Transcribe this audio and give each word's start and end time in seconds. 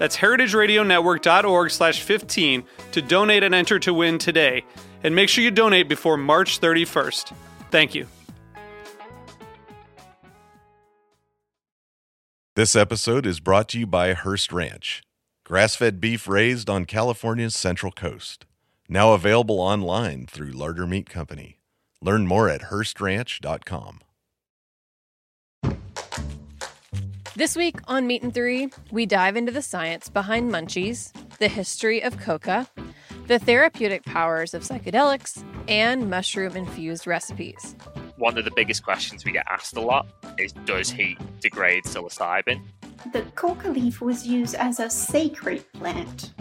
That's 0.00 0.16
heritageradionetwork.org 0.16 1.70
slash 1.70 2.00
15 2.00 2.64
to 2.92 3.02
donate 3.02 3.42
and 3.42 3.54
enter 3.54 3.78
to 3.80 3.92
win 3.92 4.16
today. 4.16 4.64
And 5.04 5.14
make 5.14 5.28
sure 5.28 5.44
you 5.44 5.50
donate 5.50 5.90
before 5.90 6.16
March 6.16 6.58
31st. 6.58 7.34
Thank 7.70 7.94
you. 7.94 8.06
This 12.56 12.74
episode 12.74 13.26
is 13.26 13.40
brought 13.40 13.68
to 13.68 13.78
you 13.78 13.86
by 13.86 14.14
Hearst 14.14 14.52
Ranch, 14.54 15.02
grass 15.44 15.76
fed 15.76 16.00
beef 16.00 16.26
raised 16.26 16.70
on 16.70 16.86
California's 16.86 17.54
Central 17.54 17.92
Coast. 17.92 18.46
Now 18.88 19.12
available 19.12 19.60
online 19.60 20.26
through 20.26 20.52
Larder 20.52 20.86
Meat 20.86 21.10
Company. 21.10 21.58
Learn 22.00 22.26
more 22.26 22.48
at 22.48 22.62
HearstRanch.com. 22.62 24.00
This 27.36 27.54
week 27.54 27.76
on 27.86 28.08
Meat 28.08 28.22
and 28.22 28.34
Three, 28.34 28.70
we 28.90 29.06
dive 29.06 29.36
into 29.36 29.52
the 29.52 29.62
science 29.62 30.08
behind 30.08 30.50
munchies, 30.50 31.12
the 31.38 31.46
history 31.46 32.02
of 32.02 32.18
coca, 32.18 32.66
the 33.28 33.38
therapeutic 33.38 34.04
powers 34.04 34.52
of 34.52 34.62
psychedelics, 34.62 35.44
and 35.68 36.10
mushroom 36.10 36.56
infused 36.56 37.06
recipes. 37.06 37.76
One 38.16 38.36
of 38.36 38.44
the 38.44 38.50
biggest 38.50 38.82
questions 38.82 39.24
we 39.24 39.30
get 39.30 39.46
asked 39.48 39.76
a 39.76 39.80
lot 39.80 40.08
is 40.38 40.52
Does 40.64 40.90
heat 40.90 41.18
degrade 41.40 41.84
psilocybin? 41.84 42.62
The 43.12 43.22
coca 43.36 43.68
leaf 43.68 44.00
was 44.00 44.26
used 44.26 44.56
as 44.56 44.80
a 44.80 44.90
sacred 44.90 45.72
plant. 45.72 46.32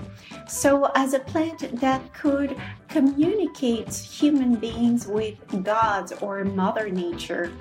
So, 0.48 0.92
as 0.96 1.14
a 1.14 1.20
plant 1.20 1.80
that 1.80 2.14
could 2.16 2.60
communicate 2.88 3.94
human 3.94 4.56
beings 4.56 5.06
with 5.06 5.36
gods 5.64 6.12
or 6.14 6.44
Mother 6.44 6.90
Nature 6.90 7.52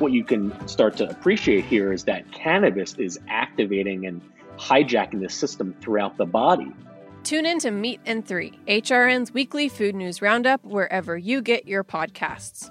what 0.00 0.12
you 0.12 0.24
can 0.24 0.68
start 0.68 0.96
to 0.98 1.08
appreciate 1.08 1.64
here 1.64 1.92
is 1.92 2.04
that 2.04 2.30
cannabis 2.32 2.94
is 2.94 3.18
activating 3.28 4.06
and 4.06 4.20
hijacking 4.56 5.20
the 5.20 5.28
system 5.28 5.74
throughout 5.80 6.16
the 6.16 6.26
body. 6.26 6.72
Tune 7.22 7.46
in 7.46 7.58
to 7.60 7.70
Meat 7.70 8.00
and 8.04 8.26
Three, 8.26 8.52
HRN's 8.68 9.32
weekly 9.32 9.68
food 9.68 9.94
news 9.94 10.20
roundup, 10.20 10.62
wherever 10.62 11.16
you 11.16 11.40
get 11.40 11.66
your 11.66 11.82
podcasts. 11.82 12.70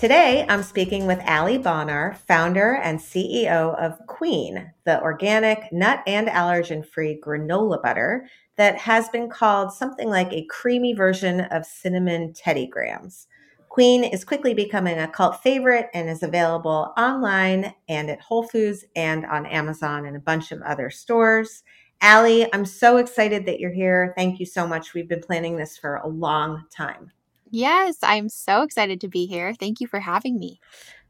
Today, 0.00 0.46
I'm 0.48 0.62
speaking 0.62 1.06
with 1.06 1.20
Ali 1.26 1.58
Bonar, 1.58 2.14
founder 2.26 2.76
and 2.76 2.98
CEO 2.98 3.78
of 3.78 4.00
Kween, 4.06 4.70
the 4.86 4.98
organic, 5.02 5.70
nut 5.72 6.02
and 6.06 6.26
allergen 6.26 6.86
free 6.86 7.20
granola 7.22 7.82
butter 7.82 8.26
that 8.56 8.78
has 8.78 9.10
been 9.10 9.28
called 9.28 9.74
something 9.74 10.08
like 10.08 10.32
a 10.32 10.46
creamy 10.48 10.94
version 10.94 11.40
of 11.40 11.66
cinnamon 11.66 12.32
Teddy 12.32 12.66
Grahams. 12.66 13.26
Kween 13.70 14.10
is 14.10 14.24
quickly 14.24 14.54
becoming 14.54 14.98
a 14.98 15.06
cult 15.06 15.42
favorite 15.42 15.90
and 15.92 16.08
is 16.08 16.22
available 16.22 16.94
online 16.96 17.74
and 17.86 18.08
at 18.08 18.22
Whole 18.22 18.44
Foods 18.44 18.86
and 18.96 19.26
on 19.26 19.44
Amazon 19.44 20.06
and 20.06 20.16
a 20.16 20.20
bunch 20.20 20.50
of 20.50 20.62
other 20.62 20.88
stores. 20.88 21.62
Ali, 22.00 22.48
I'm 22.54 22.64
so 22.64 22.96
excited 22.96 23.44
that 23.44 23.60
you're 23.60 23.70
here. 23.70 24.14
Thank 24.16 24.40
you 24.40 24.46
so 24.46 24.66
much. 24.66 24.94
We've 24.94 25.10
been 25.10 25.20
planning 25.20 25.58
this 25.58 25.76
for 25.76 25.96
a 25.96 26.08
long 26.08 26.64
time. 26.74 27.12
Yes, 27.50 27.98
I'm 28.02 28.28
so 28.28 28.62
excited 28.62 29.00
to 29.00 29.08
be 29.08 29.26
here. 29.26 29.54
Thank 29.54 29.80
you 29.80 29.86
for 29.86 30.00
having 30.00 30.38
me. 30.38 30.60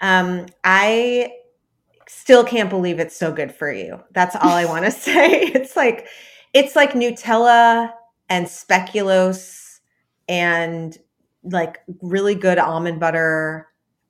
Um, 0.01 0.47
I 0.65 1.33
still 2.09 2.45
can't 2.45 2.71
believe 2.71 2.99
it's 2.99 3.17
so 3.17 3.33
good 3.33 3.55
for 3.55 3.71
you. 3.71 4.03
That's 4.13 4.35
all 4.37 4.51
I 4.51 4.65
want 4.65 4.85
to 4.87 4.91
say. 4.91 5.43
It's 5.43 5.77
like 5.77 6.09
it's 6.53 6.75
like 6.75 6.93
Nutella 6.93 7.93
and 8.29 8.47
speculoos 8.47 9.79
and 10.29 10.97
like 11.45 11.79
really 12.03 12.35
good 12.35 12.59
almond 12.59 13.01
butter 13.01 13.69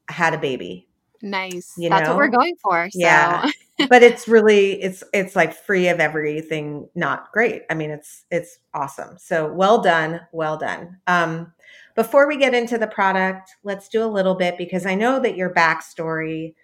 had 0.08 0.34
a 0.34 0.38
baby. 0.38 0.88
Nice. 1.22 1.74
You 1.76 1.90
That's 1.90 2.04
know? 2.04 2.10
what 2.10 2.18
we're 2.18 2.28
going 2.28 2.56
for. 2.62 2.88
So. 2.90 2.98
Yeah. 2.98 3.50
but 3.88 4.02
it's 4.02 4.26
really 4.26 4.80
it's 4.82 5.02
it's 5.12 5.36
like 5.36 5.54
free 5.54 5.88
of 5.88 6.00
everything 6.00 6.88
not 6.94 7.30
great. 7.32 7.62
I 7.70 7.74
mean 7.74 7.90
it's 7.90 8.24
it's 8.30 8.58
awesome. 8.74 9.18
So 9.18 9.52
well 9.52 9.82
done, 9.82 10.20
well 10.32 10.56
done. 10.56 10.98
Um 11.06 11.52
before 12.00 12.26
we 12.26 12.38
get 12.38 12.54
into 12.54 12.78
the 12.78 12.86
product, 12.86 13.56
let's 13.62 13.86
do 13.86 14.02
a 14.02 14.08
little 14.08 14.34
bit 14.34 14.56
because 14.56 14.86
I 14.86 14.94
know 14.94 15.20
that 15.20 15.36
your 15.36 15.52
backstory 15.52 16.54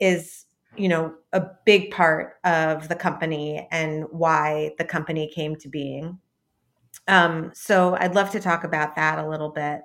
is, 0.00 0.44
you 0.76 0.86
know, 0.86 1.14
a 1.32 1.40
big 1.64 1.90
part 1.90 2.34
of 2.44 2.88
the 2.88 2.94
company 2.94 3.66
and 3.70 4.04
why 4.10 4.72
the 4.76 4.84
company 4.84 5.32
came 5.34 5.56
to 5.56 5.68
being. 5.70 6.18
Um, 7.08 7.52
so 7.54 7.96
I'd 8.00 8.14
love 8.14 8.32
to 8.32 8.40
talk 8.40 8.64
about 8.64 8.94
that 8.96 9.18
a 9.18 9.26
little 9.26 9.48
bit. 9.48 9.80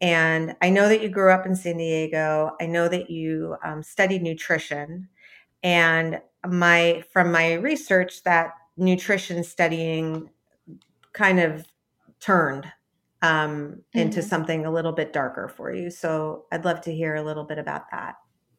And 0.00 0.56
I 0.62 0.70
know 0.70 0.88
that 0.88 1.02
you 1.02 1.10
grew 1.10 1.32
up 1.32 1.44
in 1.44 1.54
San 1.54 1.76
Diego. 1.76 2.52
I 2.58 2.64
know 2.64 2.88
that 2.88 3.10
you 3.10 3.56
um, 3.62 3.82
studied 3.82 4.22
nutrition, 4.22 5.06
and 5.62 6.18
my 6.48 7.04
from 7.12 7.30
my 7.30 7.54
research 7.54 8.22
that 8.22 8.52
nutrition 8.78 9.44
studying 9.44 10.30
kind 11.12 11.40
of 11.40 11.66
turned 12.20 12.72
um, 13.22 13.82
into 13.92 14.20
mm-hmm. 14.20 14.28
something 14.28 14.66
a 14.66 14.70
little 14.70 14.92
bit 14.92 15.12
darker 15.12 15.48
for 15.48 15.72
you. 15.72 15.90
So 15.90 16.44
I'd 16.52 16.64
love 16.64 16.80
to 16.82 16.94
hear 16.94 17.14
a 17.14 17.22
little 17.22 17.44
bit 17.44 17.58
about 17.58 17.90
that. 17.90 18.16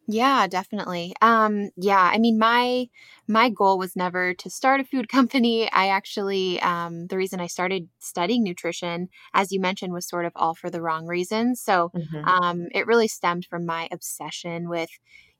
Yeah, 0.09 0.47
definitely. 0.47 1.13
Um, 1.21 1.69
yeah, 1.75 1.99
I 1.99 2.17
mean, 2.17 2.39
my 2.39 2.87
my 3.27 3.49
goal 3.49 3.77
was 3.77 3.93
never 3.95 4.33
to 4.35 4.49
start 4.49 4.79
a 4.79 4.85
food 4.85 5.09
company. 5.17 5.69
I 5.71 5.89
actually, 5.89 6.61
um, 6.61 7.07
the 7.07 7.17
reason 7.17 7.41
I 7.41 7.47
started 7.47 7.89
studying 7.99 8.43
nutrition, 8.43 9.09
as 9.33 9.51
you 9.51 9.59
mentioned, 9.59 9.91
was 9.91 10.07
sort 10.07 10.25
of 10.25 10.31
all 10.35 10.55
for 10.55 10.69
the 10.69 10.81
wrong 10.81 11.07
reasons. 11.07 11.61
So, 11.61 11.91
mm-hmm. 11.93 12.25
um, 12.25 12.67
it 12.73 12.87
really 12.87 13.09
stemmed 13.09 13.45
from 13.49 13.65
my 13.65 13.89
obsession 13.91 14.69
with, 14.69 14.89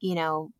you 0.02 0.16
know, 0.16 0.52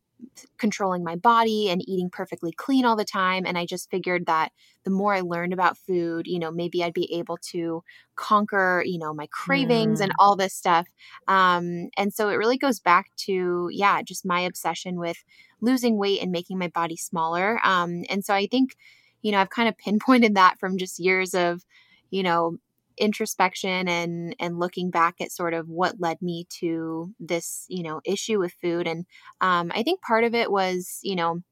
controlling 0.58 1.04
my 1.04 1.16
body 1.16 1.68
and 1.70 1.82
eating 1.88 2.10
perfectly 2.10 2.52
clean 2.52 2.84
all 2.84 2.96
the 2.96 3.04
time. 3.04 3.44
And 3.46 3.56
I 3.56 3.66
just 3.66 3.90
figured 3.90 4.26
that 4.26 4.52
the 4.84 4.90
more 4.90 5.14
I 5.14 5.20
learned 5.20 5.52
about 5.52 5.78
food, 5.78 6.26
you 6.26 6.38
know, 6.38 6.50
maybe 6.50 6.82
I'd 6.82 6.94
be 6.94 7.12
able 7.14 7.38
to 7.50 7.82
conquer, 8.16 8.82
you 8.84 8.98
know, 8.98 9.14
my 9.14 9.28
cravings 9.30 10.00
mm. 10.00 10.04
and 10.04 10.12
all 10.18 10.36
this 10.36 10.54
stuff. 10.54 10.86
Um, 11.26 11.90
and 11.96 12.12
so 12.12 12.28
it 12.28 12.34
really 12.36 12.58
goes 12.58 12.80
back 12.80 13.10
to, 13.18 13.68
yeah, 13.72 14.02
just 14.02 14.26
my 14.26 14.40
obsession 14.40 14.98
with 14.98 15.22
losing 15.60 15.98
weight 15.98 16.22
and 16.22 16.32
making 16.32 16.58
my 16.58 16.68
body 16.68 16.96
smaller. 16.96 17.60
Um, 17.64 18.04
and 18.10 18.24
so 18.24 18.34
I 18.34 18.46
think, 18.46 18.76
you 19.22 19.32
know, 19.32 19.38
I've 19.38 19.50
kind 19.50 19.68
of 19.68 19.78
pinpointed 19.78 20.34
that 20.34 20.58
from 20.58 20.78
just 20.78 20.98
years 20.98 21.34
of, 21.34 21.64
you 22.10 22.22
know, 22.22 22.56
introspection 23.00 23.88
and 23.88 24.34
and 24.38 24.58
looking 24.58 24.90
back 24.90 25.20
at 25.20 25.32
sort 25.32 25.54
of 25.54 25.68
what 25.68 26.00
led 26.00 26.20
me 26.22 26.46
to 26.48 27.12
this 27.20 27.64
you 27.68 27.82
know 27.82 28.00
issue 28.04 28.38
with 28.38 28.52
food 28.60 28.86
and 28.86 29.06
um, 29.40 29.70
i 29.74 29.82
think 29.82 30.00
part 30.02 30.24
of 30.24 30.34
it 30.34 30.50
was 30.50 31.00
you 31.02 31.16
know 31.16 31.42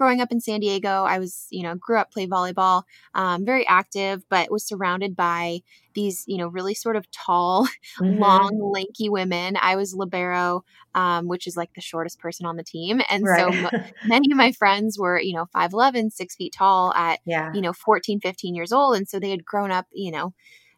growing 0.00 0.22
up 0.22 0.32
in 0.32 0.40
San 0.40 0.60
Diego, 0.60 1.04
I 1.04 1.18
was, 1.18 1.46
you 1.50 1.62
know, 1.62 1.74
grew 1.74 1.98
up, 1.98 2.10
played 2.10 2.30
volleyball, 2.30 2.84
um, 3.14 3.44
very 3.44 3.66
active, 3.66 4.22
but 4.30 4.50
was 4.50 4.66
surrounded 4.66 5.14
by 5.14 5.60
these, 5.92 6.24
you 6.26 6.38
know, 6.38 6.48
really 6.48 6.72
sort 6.72 6.96
of 6.96 7.10
tall, 7.10 7.66
mm-hmm. 8.00 8.18
long, 8.18 8.58
lanky 8.72 9.10
women. 9.10 9.58
I 9.60 9.76
was 9.76 9.94
libero, 9.94 10.64
um, 10.94 11.28
which 11.28 11.46
is 11.46 11.54
like 11.54 11.74
the 11.74 11.82
shortest 11.82 12.18
person 12.18 12.46
on 12.46 12.56
the 12.56 12.64
team. 12.64 13.02
And 13.10 13.24
right. 13.24 13.52
so 13.52 13.58
m- 13.58 13.84
many 14.06 14.32
of 14.32 14.38
my 14.38 14.52
friends 14.52 14.98
were, 14.98 15.20
you 15.20 15.34
know, 15.34 15.46
5'11, 15.54 16.12
six 16.12 16.34
feet 16.34 16.54
tall 16.56 16.94
at, 16.94 17.20
yeah. 17.26 17.52
you 17.52 17.60
know, 17.60 17.74
14, 17.74 18.20
15 18.20 18.54
years 18.54 18.72
old. 18.72 18.96
And 18.96 19.06
so 19.06 19.20
they 19.20 19.30
had 19.30 19.44
grown 19.44 19.70
up, 19.70 19.86
you 19.92 20.12
know, 20.12 20.32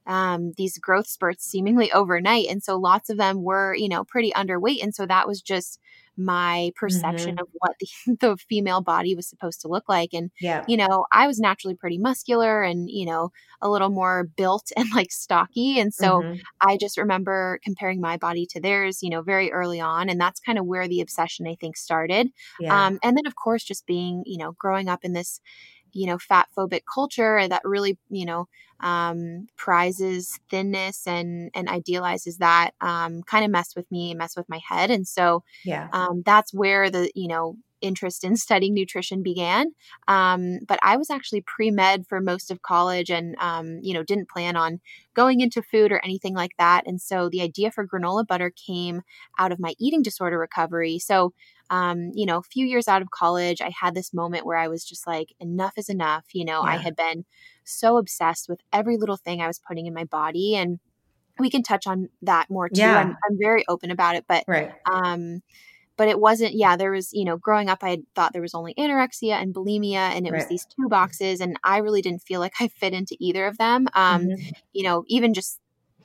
um, 0.06 0.52
these 0.56 0.78
growth 0.78 1.06
spurts 1.06 1.44
seemingly 1.44 1.92
overnight. 1.92 2.48
And 2.48 2.62
so 2.62 2.76
lots 2.76 3.10
of 3.10 3.16
them 3.16 3.42
were, 3.42 3.74
you 3.74 3.88
know, 3.88 4.04
pretty 4.04 4.32
underweight. 4.32 4.82
And 4.82 4.94
so 4.94 5.06
that 5.06 5.26
was 5.26 5.40
just 5.40 5.78
my 6.16 6.70
perception 6.76 7.36
mm-hmm. 7.36 7.42
of 7.42 7.48
what 7.52 7.72
the, 7.80 8.16
the 8.20 8.36
female 8.36 8.80
body 8.80 9.14
was 9.14 9.26
supposed 9.26 9.60
to 9.62 9.68
look 9.68 9.88
like. 9.88 10.10
And, 10.12 10.30
yeah. 10.40 10.64
you 10.68 10.76
know, 10.76 11.06
I 11.10 11.26
was 11.26 11.38
naturally 11.38 11.74
pretty 11.74 11.98
muscular 11.98 12.62
and, 12.62 12.90
you 12.90 13.06
know, 13.06 13.30
a 13.60 13.70
little 13.70 13.88
more 13.88 14.28
built 14.36 14.72
and 14.76 14.88
like 14.94 15.10
stocky. 15.10 15.78
And 15.78 15.92
so 15.92 16.20
mm-hmm. 16.20 16.34
I 16.60 16.76
just 16.76 16.98
remember 16.98 17.60
comparing 17.64 18.00
my 18.00 18.16
body 18.16 18.46
to 18.50 18.60
theirs, 18.60 19.02
you 19.02 19.10
know, 19.10 19.22
very 19.22 19.50
early 19.52 19.80
on. 19.80 20.08
And 20.08 20.20
that's 20.20 20.40
kind 20.40 20.58
of 20.58 20.66
where 20.66 20.86
the 20.86 21.00
obsession, 21.00 21.46
I 21.46 21.56
think, 21.60 21.76
started. 21.76 22.28
Yeah. 22.60 22.86
Um, 22.86 22.98
and 23.02 23.16
then, 23.16 23.26
of 23.26 23.36
course, 23.36 23.64
just 23.64 23.86
being, 23.86 24.22
you 24.26 24.38
know, 24.38 24.52
growing 24.58 24.88
up 24.88 25.04
in 25.04 25.12
this, 25.12 25.40
you 25.92 26.06
know, 26.06 26.18
fat 26.18 26.48
phobic 26.56 26.82
culture 26.92 27.46
that 27.48 27.62
really, 27.64 27.98
you 28.08 28.24
know, 28.24 28.48
um, 28.80 29.46
prizes 29.56 30.38
thinness 30.50 31.06
and 31.06 31.50
and 31.54 31.68
idealizes 31.68 32.38
that 32.38 32.72
um, 32.80 33.22
kind 33.22 33.44
of 33.44 33.50
messed 33.50 33.76
with 33.76 33.90
me, 33.90 34.14
messed 34.14 34.36
with 34.36 34.48
my 34.48 34.60
head, 34.68 34.90
and 34.90 35.06
so 35.06 35.44
yeah, 35.64 35.88
um, 35.92 36.22
that's 36.26 36.52
where 36.52 36.90
the 36.90 37.10
you 37.14 37.28
know 37.28 37.56
interest 37.80 38.24
in 38.24 38.36
studying 38.46 38.74
nutrition 38.74 39.22
began. 39.22 39.72
Um, 40.08 40.60
but 40.66 40.78
I 40.82 40.96
was 40.96 41.10
actually 41.10 41.42
pre 41.42 41.70
med 41.70 42.06
for 42.08 42.20
most 42.20 42.50
of 42.50 42.62
college, 42.62 43.10
and 43.10 43.36
um, 43.38 43.78
you 43.82 43.94
know 43.94 44.02
didn't 44.02 44.28
plan 44.28 44.56
on 44.56 44.80
going 45.14 45.40
into 45.40 45.62
food 45.62 45.92
or 45.92 46.00
anything 46.04 46.34
like 46.34 46.52
that. 46.58 46.84
And 46.86 47.00
so 47.00 47.28
the 47.28 47.42
idea 47.42 47.70
for 47.70 47.86
granola 47.86 48.26
butter 48.26 48.50
came 48.50 49.02
out 49.38 49.52
of 49.52 49.60
my 49.60 49.74
eating 49.78 50.02
disorder 50.02 50.38
recovery. 50.38 50.98
So 50.98 51.34
um, 51.70 52.10
you 52.14 52.26
know, 52.26 52.38
a 52.38 52.42
few 52.42 52.66
years 52.66 52.88
out 52.88 53.02
of 53.02 53.10
college, 53.10 53.60
I 53.60 53.70
had 53.80 53.94
this 53.94 54.12
moment 54.12 54.46
where 54.46 54.58
I 54.58 54.68
was 54.68 54.84
just 54.84 55.06
like, 55.06 55.32
enough 55.40 55.74
is 55.76 55.88
enough. 55.88 56.24
You 56.32 56.44
know, 56.44 56.62
yeah. 56.62 56.72
I 56.72 56.76
had 56.76 56.96
been 56.96 57.24
so 57.64 57.96
obsessed 57.96 58.48
with 58.48 58.60
every 58.72 58.96
little 58.96 59.16
thing 59.16 59.40
I 59.40 59.46
was 59.46 59.58
putting 59.58 59.86
in 59.86 59.94
my 59.94 60.04
body. 60.04 60.56
And 60.56 60.78
we 61.38 61.48
can 61.48 61.62
touch 61.62 61.86
on 61.86 62.10
that 62.20 62.50
more 62.50 62.68
too. 62.68 62.80
Yeah. 62.80 62.98
I'm, 62.98 63.16
I'm 63.28 63.38
very 63.40 63.64
open 63.68 63.90
about 63.90 64.16
it, 64.16 64.24
but, 64.28 64.44
right. 64.46 64.70
um, 64.92 65.42
but 65.96 66.08
it 66.08 66.20
wasn't, 66.20 66.54
yeah, 66.54 66.76
there 66.76 66.90
was, 66.90 67.12
you 67.12 67.24
know, 67.24 67.36
growing 67.36 67.70
up, 67.70 67.78
I 67.82 67.98
thought 68.14 68.32
there 68.32 68.42
was 68.42 68.54
only 68.54 68.74
anorexia 68.74 69.40
and 69.40 69.54
bulimia, 69.54 69.94
and 69.94 70.26
it 70.26 70.30
right. 70.32 70.40
was 70.40 70.48
these 70.48 70.66
two 70.66 70.88
boxes. 70.88 71.40
And 71.40 71.56
I 71.64 71.78
really 71.78 72.02
didn't 72.02 72.22
feel 72.22 72.40
like 72.40 72.54
I 72.60 72.68
fit 72.68 72.92
into 72.92 73.16
either 73.18 73.46
of 73.46 73.56
them. 73.56 73.88
Um, 73.94 74.26
mm-hmm. 74.26 74.50
You 74.72 74.82
know, 74.82 75.04
even 75.06 75.32
just 75.32 75.58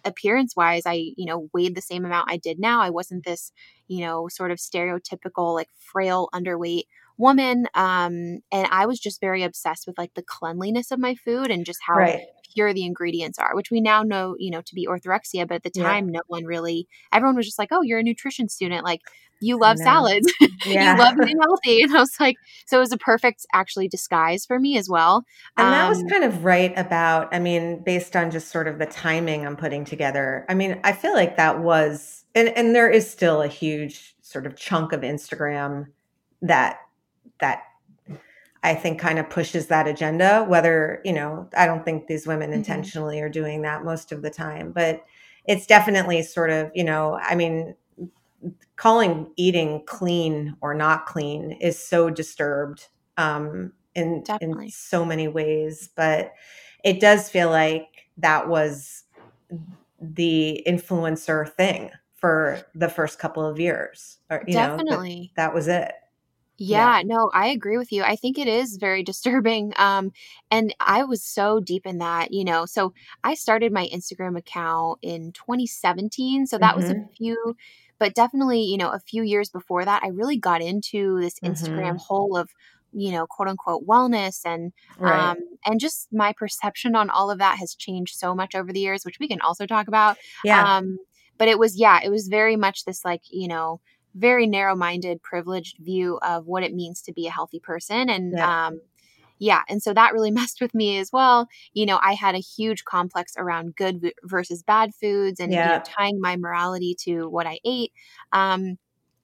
appearance 0.07 0.55
wise, 0.55 0.83
I, 0.85 1.13
you 1.15 1.25
know, 1.25 1.49
weighed 1.53 1.75
the 1.75 1.81
same 1.81 2.05
amount 2.05 2.31
I 2.31 2.37
did 2.37 2.59
now. 2.59 2.81
I 2.81 2.89
wasn't 2.89 3.25
this, 3.25 3.51
you 3.87 4.01
know, 4.01 4.27
sort 4.27 4.51
of 4.51 4.57
stereotypical, 4.57 5.53
like 5.53 5.69
frail, 5.77 6.29
underweight 6.33 6.83
woman. 7.17 7.67
Um, 7.73 8.39
and 8.51 8.67
I 8.71 8.85
was 8.85 8.99
just 8.99 9.19
very 9.19 9.43
obsessed 9.43 9.87
with 9.87 9.97
like 9.97 10.13
the 10.13 10.23
cleanliness 10.23 10.91
of 10.91 10.99
my 10.99 11.15
food 11.15 11.49
and 11.51 11.65
just 11.65 11.79
how 11.85 11.95
right. 11.95 12.21
Pure 12.53 12.73
the 12.73 12.85
ingredients 12.85 13.39
are, 13.39 13.55
which 13.55 13.71
we 13.71 13.81
now 13.81 14.03
know, 14.03 14.35
you 14.39 14.51
know, 14.51 14.61
to 14.61 14.75
be 14.75 14.87
orthorexia. 14.87 15.47
But 15.47 15.55
at 15.55 15.63
the 15.63 15.69
time, 15.69 16.05
yeah. 16.05 16.17
no 16.17 16.21
one 16.27 16.45
really, 16.45 16.87
everyone 17.11 17.35
was 17.35 17.45
just 17.45 17.59
like, 17.59 17.69
oh, 17.71 17.81
you're 17.81 17.99
a 17.99 18.03
nutrition 18.03 18.49
student. 18.49 18.83
Like, 18.83 19.01
you 19.39 19.59
love 19.59 19.77
salads. 19.77 20.31
Yeah. 20.65 20.93
you 20.93 20.99
love 20.99 21.13
eating 21.21 21.39
healthy. 21.39 21.81
And 21.83 21.95
I 21.95 21.99
was 21.99 22.19
like, 22.19 22.35
so 22.65 22.77
it 22.77 22.79
was 22.79 22.91
a 22.91 22.97
perfect 22.97 23.45
actually 23.53 23.87
disguise 23.87 24.45
for 24.45 24.59
me 24.59 24.77
as 24.77 24.89
well. 24.89 25.23
And 25.55 25.67
um, 25.67 25.71
that 25.71 25.87
was 25.87 25.99
um, 25.99 26.09
kind 26.09 26.23
of 26.23 26.43
right 26.43 26.73
about, 26.75 27.33
I 27.33 27.39
mean, 27.39 27.83
based 27.83 28.15
on 28.15 28.31
just 28.31 28.49
sort 28.49 28.67
of 28.67 28.79
the 28.79 28.85
timing 28.85 29.45
I'm 29.45 29.55
putting 29.55 29.85
together. 29.85 30.45
I 30.49 30.55
mean, 30.55 30.79
I 30.83 30.91
feel 30.91 31.13
like 31.13 31.37
that 31.37 31.59
was, 31.59 32.25
and, 32.35 32.49
and 32.49 32.75
there 32.75 32.89
is 32.89 33.09
still 33.09 33.41
a 33.41 33.47
huge 33.47 34.15
sort 34.21 34.45
of 34.45 34.57
chunk 34.57 34.91
of 34.91 35.01
Instagram 35.01 35.85
that, 36.41 36.79
that 37.39 37.61
I 38.67 38.75
think 38.75 38.99
kind 38.99 39.17
of 39.17 39.29
pushes 39.29 39.67
that 39.67 39.87
agenda, 39.87 40.43
whether, 40.43 41.01
you 41.05 41.13
know, 41.13 41.49
I 41.55 41.65
don't 41.65 41.85
think 41.85 42.07
these 42.07 42.27
women 42.27 42.49
mm-hmm. 42.49 42.59
intentionally 42.59 43.21
are 43.21 43.29
doing 43.29 43.61
that 43.61 43.85
most 43.85 44.11
of 44.11 44.21
the 44.21 44.29
time, 44.29 44.73
but 44.73 45.05
it's 45.45 45.65
definitely 45.65 46.21
sort 46.21 46.49
of, 46.49 46.69
you 46.75 46.83
know, 46.83 47.17
I 47.21 47.35
mean, 47.35 47.75
calling 48.75 49.31
eating 49.37 49.83
clean 49.85 50.57
or 50.59 50.73
not 50.73 51.05
clean 51.05 51.51
is 51.61 51.79
so 51.79 52.09
disturbed 52.09 52.87
um, 53.15 53.71
in 53.95 54.25
in 54.41 54.69
so 54.69 55.05
many 55.05 55.29
ways. 55.29 55.89
But 55.95 56.33
it 56.83 56.99
does 56.99 57.29
feel 57.29 57.49
like 57.49 57.87
that 58.17 58.49
was 58.49 59.05
the 60.01 60.61
influencer 60.67 61.49
thing 61.49 61.91
for 62.15 62.59
the 62.75 62.89
first 62.89 63.17
couple 63.17 63.45
of 63.45 63.59
years. 63.59 64.17
Or, 64.29 64.43
you 64.45 64.53
Definitely, 64.53 65.15
know, 65.15 65.21
that, 65.37 65.47
that 65.47 65.53
was 65.53 65.69
it. 65.69 65.93
Yeah, 66.57 66.97
yeah, 66.97 67.03
no, 67.05 67.29
I 67.33 67.47
agree 67.47 67.77
with 67.77 67.91
you. 67.91 68.03
I 68.03 68.15
think 68.15 68.37
it 68.37 68.47
is 68.47 68.77
very 68.77 69.03
disturbing. 69.11 69.73
Um, 69.77 70.11
and 70.49 70.73
I 70.79 71.03
was 71.03 71.23
so 71.23 71.59
deep 71.59 71.85
in 71.85 71.99
that, 71.99 72.31
you 72.31 72.43
know. 72.43 72.65
So 72.65 72.93
I 73.23 73.35
started 73.35 73.71
my 73.71 73.87
Instagram 73.93 74.37
account 74.37 74.99
in 75.01 75.31
2017. 75.33 76.47
So 76.47 76.57
that 76.57 76.71
mm-hmm. 76.71 76.81
was 76.81 76.89
a 76.89 76.95
mm-hmm. 76.95 77.13
few 77.15 77.55
but 77.99 78.13
definitely, 78.13 78.61
you 78.61 78.77
know, 78.77 78.91
a 78.91 78.99
few 78.99 79.23
years 79.23 79.49
before 79.49 79.83
that, 79.83 80.03
I 80.03 80.09
really 80.09 80.37
got 80.37 80.61
into 80.61 81.19
this 81.19 81.39
Instagram 81.39 81.93
mm-hmm. 81.93 81.97
hole 81.97 82.37
of 82.37 82.49
you 82.93 83.11
know 83.11 83.27
quote 83.27 83.49
unquote 83.49 83.85
wellness 83.85 84.39
and 84.45 84.71
right. 84.97 85.31
um 85.31 85.37
and 85.65 85.77
just 85.77 86.07
my 86.11 86.31
perception 86.31 86.95
on 86.95 87.09
all 87.09 87.29
of 87.29 87.37
that 87.39 87.57
has 87.57 87.75
changed 87.75 88.15
so 88.15 88.33
much 88.33 88.55
over 88.55 88.71
the 88.71 88.79
years 88.79 89.03
which 89.03 89.19
we 89.19 89.27
can 89.27 89.41
also 89.41 89.65
talk 89.65 89.89
about 89.89 90.15
yeah 90.45 90.77
um 90.77 90.97
but 91.37 91.49
it 91.49 91.59
was 91.59 91.77
yeah 91.77 91.99
it 92.01 92.09
was 92.09 92.29
very 92.29 92.55
much 92.55 92.85
this 92.85 93.03
like 93.03 93.21
you 93.29 93.49
know 93.49 93.81
very 94.15 94.47
narrow 94.47 94.75
minded 94.75 95.21
privileged 95.21 95.77
view 95.79 96.19
of 96.21 96.45
what 96.45 96.63
it 96.63 96.73
means 96.73 97.01
to 97.01 97.13
be 97.13 97.27
a 97.27 97.31
healthy 97.31 97.59
person 97.59 98.09
and 98.09 98.33
yeah. 98.35 98.67
um 98.67 98.81
yeah 99.39 99.61
and 99.69 99.81
so 99.81 99.93
that 99.93 100.13
really 100.13 100.31
messed 100.39 100.61
with 100.61 100.73
me 100.73 100.97
as 100.97 101.11
well 101.11 101.47
you 101.73 101.85
know 101.85 101.99
i 102.01 102.13
had 102.13 102.35
a 102.35 102.39
huge 102.39 102.83
complex 102.85 103.33
around 103.37 103.75
good 103.75 104.11
versus 104.23 104.63
bad 104.63 104.93
foods 104.95 105.39
and 105.39 105.51
yeah. 105.51 105.65
you 105.65 105.77
know, 105.77 105.83
tying 105.85 106.19
my 106.19 106.35
morality 106.35 106.95
to 106.99 107.29
what 107.29 107.47
i 107.47 107.59
ate 107.65 107.91
um, 108.31 108.77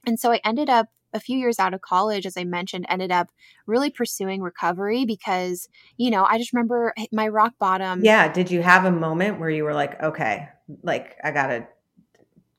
and 0.05 0.19
so 0.19 0.31
i 0.31 0.39
ended 0.45 0.69
up 0.69 0.87
a 1.15 1.19
few 1.19 1.37
years 1.37 1.59
out 1.59 1.73
of 1.73 1.81
college 1.81 2.25
as 2.25 2.37
i 2.37 2.43
mentioned 2.43 2.85
ended 2.89 3.11
up 3.11 3.29
really 3.67 3.89
pursuing 3.89 4.41
recovery 4.41 5.05
because 5.05 5.67
you 5.97 6.09
know 6.09 6.25
i 6.25 6.37
just 6.37 6.53
remember 6.53 6.93
my 7.11 7.27
rock 7.27 7.53
bottom 7.59 8.03
yeah 8.03 8.31
did 8.31 8.49
you 8.49 8.61
have 8.61 8.85
a 8.85 8.91
moment 8.91 9.39
where 9.39 9.49
you 9.49 9.63
were 9.63 9.73
like 9.73 10.01
okay 10.01 10.47
like 10.81 11.15
i 11.23 11.31
gotta 11.31 11.67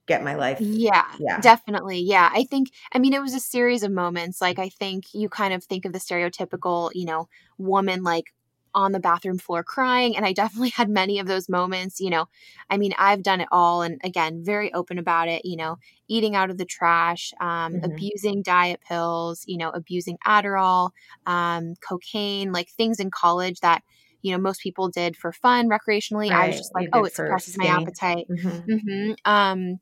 get 0.07 0.23
my 0.23 0.35
life. 0.35 0.59
Yeah, 0.61 1.07
yeah, 1.19 1.41
definitely. 1.41 2.01
Yeah. 2.01 2.31
I 2.33 2.45
think, 2.45 2.71
I 2.93 2.99
mean, 2.99 3.15
it 3.15 3.23
was 3.23 3.35
a 3.35 3.41
series 3.41 3.83
of 3.83 3.93
moments. 3.93 4.41
Like, 4.41 4.59
I 4.59 4.69
think 4.69 5.15
you 5.15 5.29
kind 5.29 5.55
of 5.55 5.65
think 5.65 5.85
of 5.85 5.93
the 5.93 5.99
stereotypical, 5.99 6.91
you 6.95 7.07
know, 7.07 7.29
woman 7.59 8.03
like 8.03 8.33
on 8.75 8.93
the 8.93 9.01
bathroom 9.01 9.39
floor 9.39 9.63
crying. 9.63 10.17
And 10.17 10.27
I 10.27 10.33
definitely 10.33 10.71
had 10.77 10.89
many 10.89 11.19
of 11.19 11.27
those 11.27 11.49
moments. 11.49 12.01
You 12.01 12.11
know, 12.11 12.27
I 12.69 12.77
mean, 12.77 12.93
I've 12.99 13.23
done 13.23 13.41
it 13.41 13.49
all. 13.51 13.83
And 13.83 14.01
again, 14.05 14.43
very 14.45 14.73
open 14.75 14.99
about 14.99 15.29
it, 15.29 15.45
you 15.45 15.57
know, 15.57 15.77
eating 16.09 16.35
out 16.37 16.51
of 16.51 16.59
the 16.59 16.65
trash, 16.65 17.33
um, 17.41 17.75
mm-hmm. 17.75 17.85
abusing 17.85 18.43
diet 18.43 18.81
pills, 18.87 19.45
you 19.47 19.57
know, 19.57 19.71
abusing 19.71 20.19
Adderall, 20.27 20.91
um, 21.27 21.75
cocaine, 21.81 22.53
like 22.53 22.69
things 22.71 23.01
in 23.01 23.11
college 23.11 23.61
that, 23.61 23.83
you 24.25 24.33
know 24.33 24.39
most 24.39 24.63
people 24.63 24.89
did 24.89 25.17
for 25.17 25.33
fun 25.33 25.69
recreationally 25.69 26.31
right. 26.31 26.45
i 26.45 26.47
was 26.49 26.57
just 26.57 26.75
like 26.75 26.89
oh 26.95 27.05
it 27.05 27.15
suppresses 27.15 27.59
my 27.59 27.67
appetite 27.67 28.27
mm-hmm. 28.29 28.73
Mm-hmm. 28.73 29.13
Um, 29.27 29.81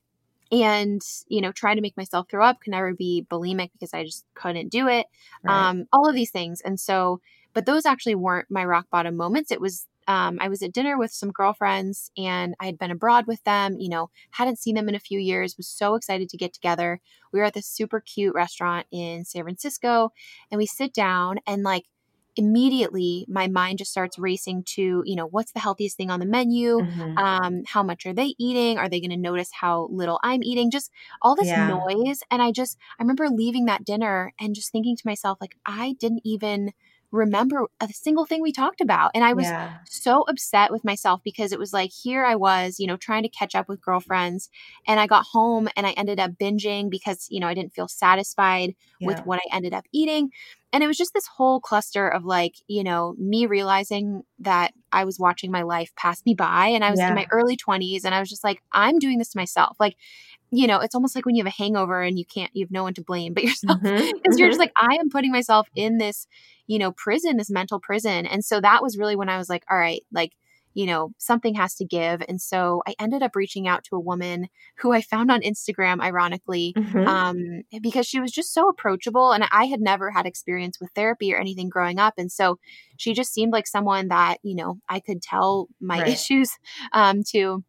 and 0.53 1.01
you 1.29 1.41
know 1.41 1.51
trying 1.51 1.77
to 1.77 1.83
make 1.83 1.97
myself 1.97 2.29
throw 2.31 2.45
up 2.45 2.61
can 2.61 2.73
never 2.73 2.95
be 2.95 3.27
bulimic 3.31 3.71
because 3.73 3.95
i 3.95 4.05
just 4.05 4.27
couldn't 4.35 4.69
do 4.69 4.87
it 4.87 5.07
right. 5.43 5.71
um, 5.71 5.87
all 5.93 6.09
of 6.09 6.15
these 6.15 6.31
things. 6.31 6.61
And 6.61 6.79
so 6.79 7.21
but 7.55 7.67
those 7.67 7.85
actually 7.85 8.15
weren't 8.15 8.51
my 8.51 8.65
rock 8.65 8.87
bottom 8.91 9.17
moments. 9.17 9.51
It 9.51 9.61
was 9.61 9.87
um, 10.09 10.39
i 10.41 10.49
was 10.49 10.63
at 10.63 10.73
dinner 10.73 10.99
with 10.99 11.13
some 11.13 11.31
girlfriends 11.31 12.11
and 12.17 12.57
i 12.59 12.67
had 12.67 12.77
been 12.77 12.91
abroad 12.91 13.29
with 13.29 13.43
them 13.45 13.77
you 13.79 13.89
know 13.89 14.11
hadn't 14.33 14.59
seen 14.59 14.75
them 14.75 14.89
in 14.89 14.97
a 14.97 15.01
few 15.01 15.21
years 15.21 15.57
was 15.57 15.69
so 15.69 15.95
excited 15.95 16.29
to 16.29 16.37
get 16.37 16.53
together. 16.53 17.01
We 17.33 17.39
were 17.39 17.47
at 17.47 17.55
this 17.55 17.69
super 17.69 18.01
cute 18.01 18.35
restaurant 18.35 18.87
in 18.91 19.25
san 19.25 19.45
francisco 19.45 20.13
and 20.51 20.59
we 20.59 20.67
sit 20.67 20.93
down 20.93 21.39
and 21.47 21.63
like 21.63 21.85
immediately 22.37 23.27
my 23.29 23.47
mind 23.47 23.79
just 23.79 23.91
starts 23.91 24.19
racing 24.19 24.63
to 24.65 25.03
you 25.05 25.15
know 25.15 25.27
what's 25.27 25.53
the 25.53 25.61
healthiest 25.61 25.97
thing 25.97 26.11
on 26.11 26.19
the 26.19 26.27
menu 26.27 26.79
mm-hmm. 26.79 27.19
um 27.19 27.63
how 27.67 27.83
much 27.83 28.07
are 28.07 28.15
they 28.15 28.35
eating 28.39 28.79
are 28.79 28.89
they 28.89 29.01
going 29.01 29.11
to 29.11 29.17
notice 29.17 29.51
how 29.53 29.87
little 29.91 30.19
i'm 30.23 30.43
eating 30.43 30.71
just 30.71 30.91
all 31.21 31.37
this 31.37 31.49
yeah. 31.49 31.69
noise 31.69 32.23
and 32.31 32.41
i 32.41 32.51
just 32.51 32.79
i 32.99 33.03
remember 33.03 33.29
leaving 33.29 33.67
that 33.67 33.85
dinner 33.85 34.33
and 34.41 34.55
just 34.55 34.73
thinking 34.73 34.97
to 34.97 35.03
myself 35.05 35.39
like 35.41 35.57
i 35.67 35.95
didn't 36.01 36.23
even 36.25 36.73
remember 37.13 37.67
a 37.81 37.89
single 37.89 38.27
thing 38.27 38.43
we 38.43 38.53
talked 38.53 38.81
about. 38.81 39.13
And 39.15 39.25
I 39.25 39.35
was 39.35 39.53
Yeah. 39.53 39.79
so 39.85 40.23
upset 40.23 40.73
with 40.73 40.85
myself 40.85 41.21
because 41.25 41.53
it 41.53 41.59
was 41.59 41.73
like, 41.73 41.91
here 41.93 42.25
I 42.25 42.35
was, 42.37 42.77
you 42.81 42.87
know, 42.87 42.97
trying 42.97 43.23
to 43.25 43.29
catch 43.29 43.55
up 43.55 43.69
with 43.69 43.83
girlfriends. 43.83 44.49
And 44.87 44.99
I 45.01 45.07
got 45.07 45.27
home 45.33 45.69
and 45.77 45.87
I 45.87 45.93
ended 45.93 46.19
up 46.21 46.33
binging 46.33 46.91
because, 46.91 47.27
you 47.31 47.41
know, 47.41 47.47
I 47.49 47.55
didn't 47.55 47.75
feel 47.75 47.89
satisfied 47.89 48.75
with 49.03 49.21
what 49.25 49.39
I 49.41 49.55
ended 49.57 49.75
up 49.75 49.85
eating. 49.93 50.31
And 50.73 50.83
it 50.83 50.87
was 50.87 50.97
just 50.97 51.13
this 51.13 51.27
whole 51.27 51.61
cluster 51.61 52.09
of 52.09 52.25
like, 52.25 52.55
you 52.67 52.83
know, 52.83 53.15
me 53.19 53.47
realizing 53.47 54.23
that 54.39 54.73
I 54.91 55.05
was 55.05 55.19
watching 55.19 55.51
my 55.51 55.63
life 55.63 55.93
pass 55.97 56.23
me 56.25 56.35
by. 56.35 56.69
And 56.69 56.85
I 56.85 56.91
was 56.91 57.03
Yeah. 57.03 57.09
in 57.09 57.15
my 57.15 57.27
early 57.31 57.57
20s 57.57 58.05
and 58.05 58.15
I 58.15 58.21
was 58.21 58.31
just 58.31 58.45
like, 58.45 58.63
I'm 58.73 58.99
doing 58.99 59.19
this 59.19 59.31
to 59.31 59.39
myself. 59.39 59.77
Like, 59.79 59.97
you 60.53 60.67
know, 60.67 60.81
it's 60.81 60.95
almost 60.95 61.17
like 61.17 61.27
when 61.27 61.35
you 61.35 61.43
have 61.45 61.53
a 61.53 61.63
hangover 61.63 62.03
and 62.03 62.19
you 62.19 62.27
can't, 62.27 62.51
you 62.55 62.65
have 62.65 62.71
no 62.71 62.83
one 62.85 62.95
to 62.95 63.03
blame 63.03 63.35
but 63.35 63.43
yourself. 63.45 63.81
Because 64.23 64.39
you're 64.39 64.49
mhm. 64.49 64.51
just 64.51 64.61
like, 64.61 64.73
I 64.81 64.97
am 65.01 65.11
putting 65.11 65.33
myself 65.33 65.69
in 65.75 65.99
this, 65.99 66.27
you 66.67 66.79
know, 66.79 66.93
prison, 66.93 67.39
this 67.39 67.51
mental 67.51 67.81
prison. 67.81 68.27
And 68.27 68.45
so 68.45 68.61
that 68.61 68.83
was 68.83 68.99
really 68.99 69.17
when 69.17 69.31
I 69.31 69.39
was 69.39 69.49
like, 69.49 69.65
all 69.71 69.79
right, 69.79 70.03
like, 70.13 70.33
you 70.75 70.87
know, 70.87 71.11
something 71.19 71.55
has 71.55 71.75
to 71.77 71.85
give. 71.85 72.23
And 72.29 72.41
so 72.41 72.83
I 72.87 72.95
ended 72.99 73.23
up 73.23 73.37
reaching 73.37 73.69
out 73.69 73.85
to 73.85 73.97
a 73.97 74.01
woman 74.01 74.49
who 74.79 74.93
I 74.93 75.03
found 75.03 75.31
on 75.31 75.43
Instagram, 75.43 76.01
ironically, 76.01 76.75
Mhm. 76.79 77.07
um, 77.07 77.63
because 77.83 78.07
she 78.07 78.21
was 78.21 78.33
just 78.33 78.55
so 78.55 78.69
approachable. 78.69 79.33
And 79.33 79.45
I 79.53 79.67
had 79.67 79.81
never 79.81 80.11
had 80.11 80.27
experience 80.27 80.81
with 80.81 80.91
therapy 80.95 81.35
or 81.35 81.39
anything 81.39 81.69
growing 81.69 81.99
up. 81.99 82.15
And 82.17 82.33
so 82.33 82.59
she 82.97 83.13
just 83.13 83.33
seemed 83.35 83.53
like 83.53 83.67
someone 83.67 84.09
that, 84.09 84.39
you 84.43 84.55
know, 84.55 84.79
I 84.89 85.01
could 85.01 85.21
tell 85.23 85.69
my 85.81 86.01
Right. 86.01 86.09
issues 86.09 86.51
um, 86.93 87.23
to 87.33 87.65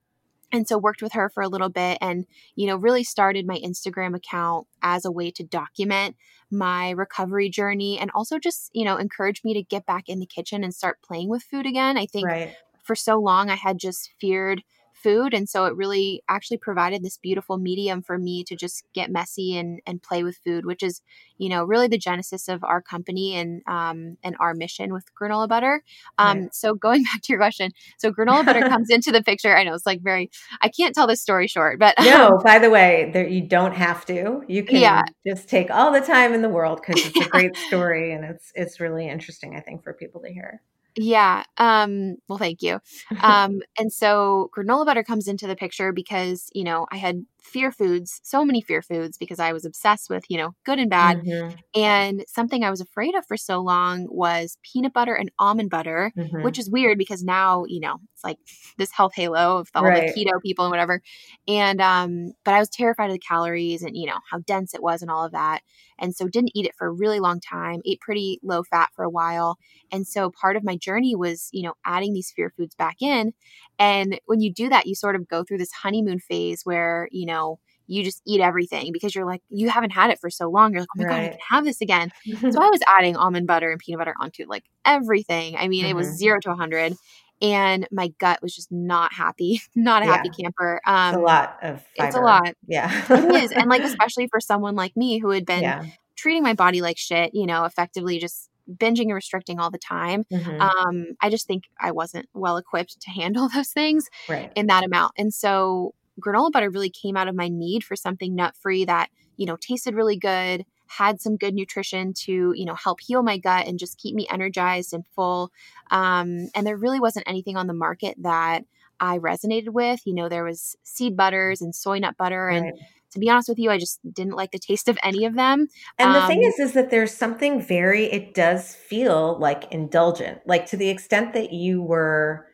and 0.54 0.68
so 0.68 0.78
worked 0.78 1.02
with 1.02 1.14
her 1.14 1.30
for 1.30 1.44
a 1.44 1.50
little 1.50 1.70
bit 1.70 1.98
and 2.00 2.26
you 2.56 2.68
know 2.68 2.78
really 2.78 3.04
started 3.04 3.46
my 3.46 3.60
instagram 3.66 4.16
account 4.16 4.68
as 4.82 5.04
a 5.04 5.12
way 5.12 5.32
to 5.32 5.44
document 5.44 6.16
my 6.52 6.92
recovery 6.92 7.50
journey 7.50 7.98
and 8.00 8.12
also 8.14 8.40
just 8.40 8.70
you 8.74 8.86
know 8.86 8.96
encourage 8.96 9.44
me 9.44 9.54
to 9.54 9.64
get 9.64 9.86
back 9.86 10.08
in 10.08 10.20
the 10.20 10.26
kitchen 10.26 10.64
and 10.64 10.74
start 10.74 11.02
playing 11.02 11.28
with 11.28 11.44
food 11.44 11.66
again 11.66 11.98
i 11.98 12.06
think 12.06 12.28
right. 12.28 12.56
for 12.84 12.96
so 12.96 13.20
long 13.20 13.50
I 13.50 13.56
had 13.56 13.80
just 13.80 14.12
feared 14.20 14.64
food 15.04 15.34
and 15.34 15.50
so 15.50 15.66
it 15.66 15.76
really 15.76 16.24
actually 16.30 16.58
provided 16.58 17.04
this 17.04 17.18
beautiful 17.18 17.58
medium 17.58 18.02
for 18.02 18.18
me 18.18 18.44
to 18.44 18.56
just 18.56 18.86
get 18.94 19.12
messy 19.12 19.58
and 19.58 19.82
and 19.86 20.02
play 20.02 20.24
with 20.24 20.38
food 20.38 20.66
which 20.66 20.82
is 20.82 21.02
you 21.38 21.50
know 21.50 21.64
really 21.64 21.88
the 21.88 21.98
genesis 21.98 22.48
of 22.48 22.64
our 22.64 22.82
company 22.82 23.36
and 23.36 23.62
um 23.68 24.18
and 24.24 24.36
our 24.40 24.54
mission 24.54 24.94
with 24.94 25.06
granola 25.20 25.48
butter 25.48 25.84
um 26.18 26.44
Right. 26.44 26.54
so 26.54 26.74
going 26.74 27.04
back 27.14 27.22
to 27.22 27.34
your 27.34 27.40
question 27.40 27.72
so 27.98 28.12
granola 28.12 28.46
butter 28.46 28.64
comes 28.70 28.90
into 28.90 29.12
the 29.12 29.24
picture 29.24 29.56
i 29.56 29.64
know 29.64 29.74
it's 29.74 29.86
like 29.86 30.02
very 30.02 30.32
i 30.62 30.70
can't 30.70 30.96
tell 30.96 31.08
this 31.08 31.22
story 31.22 31.48
short 31.48 31.80
but 31.80 31.96
No, 32.04 32.40
by 32.44 32.60
the 32.60 32.70
way, 32.70 33.12
there 33.14 33.28
you 33.28 33.42
don't 33.48 33.74
have 33.74 34.06
to. 34.08 34.44
You 34.48 34.64
can 34.64 34.82
Yeah. 34.82 35.04
just 35.28 35.48
take 35.48 35.70
all 35.72 35.92
the 35.92 36.02
time 36.02 36.34
in 36.34 36.42
the 36.42 36.50
world 36.50 36.82
because 36.82 37.06
it's 37.06 37.20
a 37.20 37.26
great 37.26 37.58
story 37.58 38.12
and 38.14 38.26
it's 38.26 38.52
it's 38.56 38.80
really 38.80 39.08
interesting, 39.08 39.56
I 39.56 39.62
think, 39.62 39.84
for 39.84 39.94
people 39.94 40.22
to 40.22 40.30
hear. 40.30 40.62
Yeah. 40.96 41.44
Um, 41.58 42.18
well, 42.28 42.38
thank 42.38 42.62
you. 42.62 42.80
Um, 43.22 43.62
and 43.80 43.92
so 43.92 44.50
granola 44.56 44.86
butter 44.86 45.04
comes 45.04 45.28
into 45.28 45.48
the 45.48 45.56
picture 45.56 45.92
because, 45.92 46.50
you 46.54 46.64
know, 46.64 46.88
I 46.92 46.98
had 46.98 47.26
fear 47.44 47.72
foods, 47.72 48.20
so 48.24 48.46
many 48.46 48.62
fear 48.62 48.82
foods 48.82 49.18
because 49.18 49.40
I 49.40 49.54
was 49.54 49.66
obsessed 49.66 50.10
with, 50.10 50.26
you 50.30 50.38
know, 50.38 50.56
good 50.66 50.80
and 50.80 50.90
bad. 50.90 51.20
Mhm, 51.24 51.64
And 51.76 52.24
something 52.28 52.64
I 52.64 52.70
was 52.70 52.82
afraid 52.82 53.16
of 53.16 53.26
for 53.28 53.38
so 53.38 53.60
long 53.60 54.08
was 54.10 54.58
peanut 54.64 54.94
butter 54.94 55.16
and 55.16 55.32
almond 55.40 55.72
butter, 55.72 56.14
mhm. 56.16 56.42
which 56.42 56.60
is 56.60 56.70
weird 56.70 56.98
because 57.00 57.24
now, 57.24 57.66
you 57.68 57.80
know, 57.80 57.98
it's 58.14 58.24
like 58.24 58.38
this 58.78 58.92
health 58.92 59.14
halo 59.16 59.58
of 59.60 59.70
all 59.76 59.92
Right. 59.92 59.94
the 59.94 60.04
keto 60.04 60.42
people 60.42 60.66
and 60.66 60.72
whatever. 60.72 61.02
And 61.48 61.82
um, 61.82 62.34
but 62.46 62.54
I 62.54 62.60
was 62.60 62.70
terrified 62.70 63.08
of 63.08 63.14
the 63.14 63.20
calories 63.20 63.82
and, 63.82 63.96
you 63.98 64.06
know, 64.08 64.20
how 64.30 64.40
dense 64.40 64.74
it 64.74 64.84
was 64.84 65.02
and 65.02 65.10
all 65.12 65.26
of 65.26 65.32
that. 65.32 65.62
And 66.00 66.16
so 66.16 66.28
didn't 66.28 66.52
eat 66.56 66.66
it 66.66 66.76
for 66.78 66.88
a 66.88 66.92
really 66.94 67.20
long 67.20 67.40
time, 67.40 67.82
ate 67.86 68.00
pretty 68.02 68.40
low 68.44 68.64
fat 68.64 68.90
for 68.96 69.04
a 69.04 69.10
while. 69.10 69.58
And 69.92 70.08
so 70.08 70.32
part 70.32 70.56
of 70.56 70.64
my 70.64 70.78
journey 70.78 71.16
was, 71.16 71.50
you 71.52 71.64
know, 71.64 71.74
adding 71.86 72.14
these 72.14 72.32
fear 72.36 72.52
foods 72.56 72.76
back 72.76 72.98
in. 73.02 73.34
And 73.80 74.20
when 74.25 74.39
you 74.42 74.53
do 74.53 74.70
that, 74.70 74.86
you 74.86 74.96
sort 74.96 75.15
of 75.15 75.27
go 75.27 75.44
through 75.44 75.58
this 75.58 75.72
honeymoon 75.72 76.20
phase 76.20 76.62
where, 76.63 77.08
you 77.12 77.25
know, 77.25 77.60
you 77.88 78.03
just 78.03 78.22
eat 78.25 78.39
everything 78.39 78.92
because 78.94 79.13
you're 79.13 79.25
like, 79.25 79.42
you 79.50 79.70
haven't 79.70 79.89
had 79.92 80.10
it 80.10 80.20
for 80.20 80.30
so 80.30 80.50
long. 80.50 80.72
You're 80.72 80.82
like, 80.82 80.89
oh 80.98 81.03
my 81.03 81.10
God, 81.10 81.20
I 81.20 81.27
can 81.30 81.38
have 81.50 81.65
this 81.65 81.82
again. 81.82 82.12
So 82.39 82.48
I 82.62 82.70
was 82.70 82.80
adding 82.88 83.18
almond 83.18 83.46
butter 83.48 83.72
and 83.72 83.80
peanut 83.80 84.00
butter 84.00 84.15
onto 84.20 84.46
like 84.48 84.63
everything. 84.86 85.58
I 85.58 85.68
mean, 85.68 85.86
it 85.86 85.96
was 85.96 86.08
Mhm. 86.08 86.15
zero 86.15 86.39
to 86.42 86.50
a 86.50 86.53
100. 86.53 86.96
And 87.42 87.88
my 87.92 88.08
gut 88.20 88.42
was 88.42 88.56
just 88.56 88.72
not 88.72 89.12
happy, 89.12 89.62
not 89.75 90.01
a 90.01 90.06
happy 90.06 90.30
camper. 90.30 90.80
Um, 90.86 91.10
it's 91.10 91.18
a 91.18 91.22
lot 91.22 91.58
of 91.62 91.82
fiber. 91.98 92.08
It's 92.08 92.15
a 92.15 92.22
lot. 92.22 92.56
Yeah. 92.68 93.03
It 93.10 93.44
is. 93.44 93.51
And 93.51 93.70
like, 93.70 93.82
especially 93.84 94.27
for 94.27 94.39
someone 94.39 94.75
like 94.75 94.96
me 94.96 95.20
who 95.20 95.32
had 95.32 95.46
been 95.46 95.63
yeah. 95.63 95.86
treating 96.15 96.42
my 96.44 96.53
body 96.53 96.82
like 96.82 96.98
shit, 96.98 97.34
you 97.34 97.46
know, 97.46 97.65
effectively 97.65 98.18
just 98.18 98.50
binging 98.70 99.05
and 99.05 99.13
restricting 99.15 99.60
all 99.60 99.72
the 99.72 99.77
time. 99.77 100.24
Mhm, 100.29 100.74
Um, 100.86 101.08
I 101.22 101.29
just 101.29 101.48
think 101.48 101.65
I 101.79 101.91
wasn't 101.91 102.27
well 102.34 102.58
equipped 102.58 103.00
to 103.01 103.10
handle 103.12 103.50
those 103.53 103.70
things 103.72 104.08
right. 104.27 104.53
in 104.55 104.67
that 104.67 104.84
amount. 104.84 105.13
And 105.17 105.34
so 105.34 105.93
granola 106.22 106.51
butter 106.51 106.70
really 106.70 106.89
came 106.89 107.17
out 107.17 107.27
of 107.27 107.36
my 107.36 107.48
need 107.50 107.84
for 107.84 107.96
something 107.96 108.36
nut 108.36 108.55
free 108.55 108.86
that, 108.86 109.10
you 109.38 109.46
know, 109.46 109.58
tasted 109.60 109.96
really 109.96 110.17
good, 110.17 110.65
had 110.88 111.20
some 111.20 111.38
good 111.38 111.53
nutrition 111.55 112.13
to, 112.13 112.53
you 112.55 112.65
know, 112.65 112.75
help 112.75 113.00
heal 113.01 113.24
my 113.24 113.38
gut 113.38 113.67
and 113.67 113.79
just 113.79 113.98
keep 113.98 114.15
me 114.15 114.27
energized 114.29 114.93
and 114.93 115.05
full. 115.08 115.51
Um, 115.91 116.50
and 116.55 116.65
there 116.65 116.77
really 116.77 117.00
wasn't 117.00 117.27
anything 117.27 117.58
on 117.58 117.67
the 117.67 117.74
market 117.74 118.15
that 118.22 118.63
I 119.00 119.17
resonated 119.17 119.70
with. 119.70 120.01
You 120.05 120.13
know, 120.13 120.29
there 120.29 120.43
was 120.43 120.75
seed 120.84 121.17
butters 121.17 121.62
and 121.62 121.74
soy 121.75 122.00
nut 122.00 122.15
butter. 122.17 122.50
And 122.50 122.72
Right. 122.72 122.93
To 123.13 123.20
be 123.20 123.29
honest 123.29 123.50
with 123.50 123.60
you, 123.60 123.72
I 123.72 123.77
just 123.77 124.00
didn't 124.13 124.36
like 124.36 124.51
the 124.51 124.60
taste 124.60 124.89
of 124.89 124.98
any 125.03 125.25
of 125.25 125.36
them. 125.36 125.67
And 126.00 126.15
the 126.15 126.22
thing 126.22 126.39
Um, 126.39 126.43
is, 126.50 126.60
is 126.70 126.74
that 126.74 126.89
there's 126.89 127.13
something 127.15 127.62
very, 127.62 128.05
it 128.05 128.34
does 128.34 128.75
feel 128.75 129.38
like 129.39 129.72
indulgent, 129.72 130.39
like 130.46 130.65
to 130.67 130.77
the 130.77 130.89
extent 130.89 131.34
that 131.34 131.53
you 131.53 131.82
were, 131.82 132.48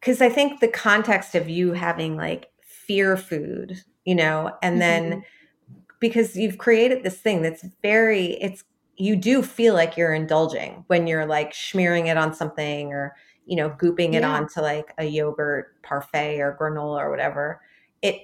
because 0.00 0.20
I 0.20 0.28
think 0.28 0.60
the 0.60 0.68
context 0.68 1.34
of 1.34 1.48
you 1.48 1.72
having 1.72 2.16
like 2.16 2.50
fear 2.62 3.16
food, 3.16 3.82
you 4.04 4.14
know, 4.14 4.52
and 4.62 4.80
then 4.80 5.22
because 6.00 6.36
you've 6.36 6.58
created 6.58 7.02
this 7.04 7.18
thing 7.20 7.42
that's 7.42 7.64
very, 7.82 8.34
it's, 8.42 8.64
you 8.96 9.16
do 9.16 9.42
feel 9.42 9.74
like 9.74 9.96
you're 9.96 10.14
indulging 10.14 10.84
when 10.88 11.06
you're 11.06 11.26
like 11.26 11.54
smearing 11.54 12.06
it 12.08 12.16
on 12.16 12.34
something 12.34 12.92
or, 12.92 13.16
you 13.46 13.56
know, 13.56 13.70
gooping 13.70 14.14
it 14.14 14.22
Yeah. 14.22 14.32
onto 14.36 14.60
like 14.60 14.92
a 14.98 15.04
yogurt 15.04 15.80
parfait 15.82 16.40
or 16.40 16.56
granola 16.60 16.98
or 16.98 17.10
whatever. 17.10 17.62
It, 18.02 18.20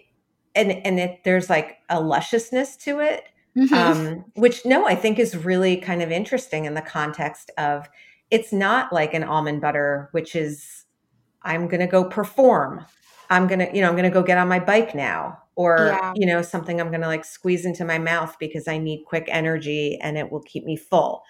and, 0.56 0.72
and 0.72 0.98
it, 0.98 1.20
there's 1.24 1.48
like 1.50 1.78
a 1.88 2.00
lusciousness 2.00 2.76
to 2.78 3.00
it 3.00 3.24
Mhm. 3.56 3.72
um, 3.72 4.24
which 4.34 4.66
no, 4.66 4.86
I 4.86 4.94
think 4.94 5.18
is 5.18 5.34
really 5.34 5.78
kind 5.78 6.02
of 6.02 6.10
interesting 6.10 6.66
in 6.66 6.74
the 6.74 6.82
context 6.82 7.50
of 7.56 7.88
it's 8.30 8.52
not 8.52 8.92
like 8.92 9.14
an 9.14 9.24
almond 9.24 9.62
butter, 9.62 10.08
which 10.12 10.36
is 10.36 10.84
I'm 11.42 11.66
going 11.66 11.80
to 11.80 11.86
go 11.86 12.04
perform. 12.04 12.84
I'm 13.30 13.46
going 13.46 13.60
to, 13.60 13.74
you 13.74 13.80
know, 13.80 13.88
I'm 13.88 13.94
going 13.94 14.04
to 14.04 14.10
go 14.12 14.22
get 14.22 14.36
on 14.36 14.46
my 14.48 14.60
bike 14.60 14.94
now 14.94 15.38
or, 15.54 15.96
Yeah. 15.98 16.12
you 16.14 16.26
know, 16.26 16.42
something 16.42 16.80
I'm 16.80 16.88
going 16.90 17.00
to 17.00 17.06
like 17.06 17.24
squeeze 17.24 17.64
into 17.64 17.84
my 17.84 17.98
mouth 17.98 18.36
because 18.38 18.68
I 18.68 18.76
need 18.76 19.04
quick 19.06 19.24
energy 19.28 19.98
and 20.02 20.18
it 20.18 20.30
will 20.30 20.42
keep 20.42 20.64
me 20.64 20.76
full. 20.76 21.22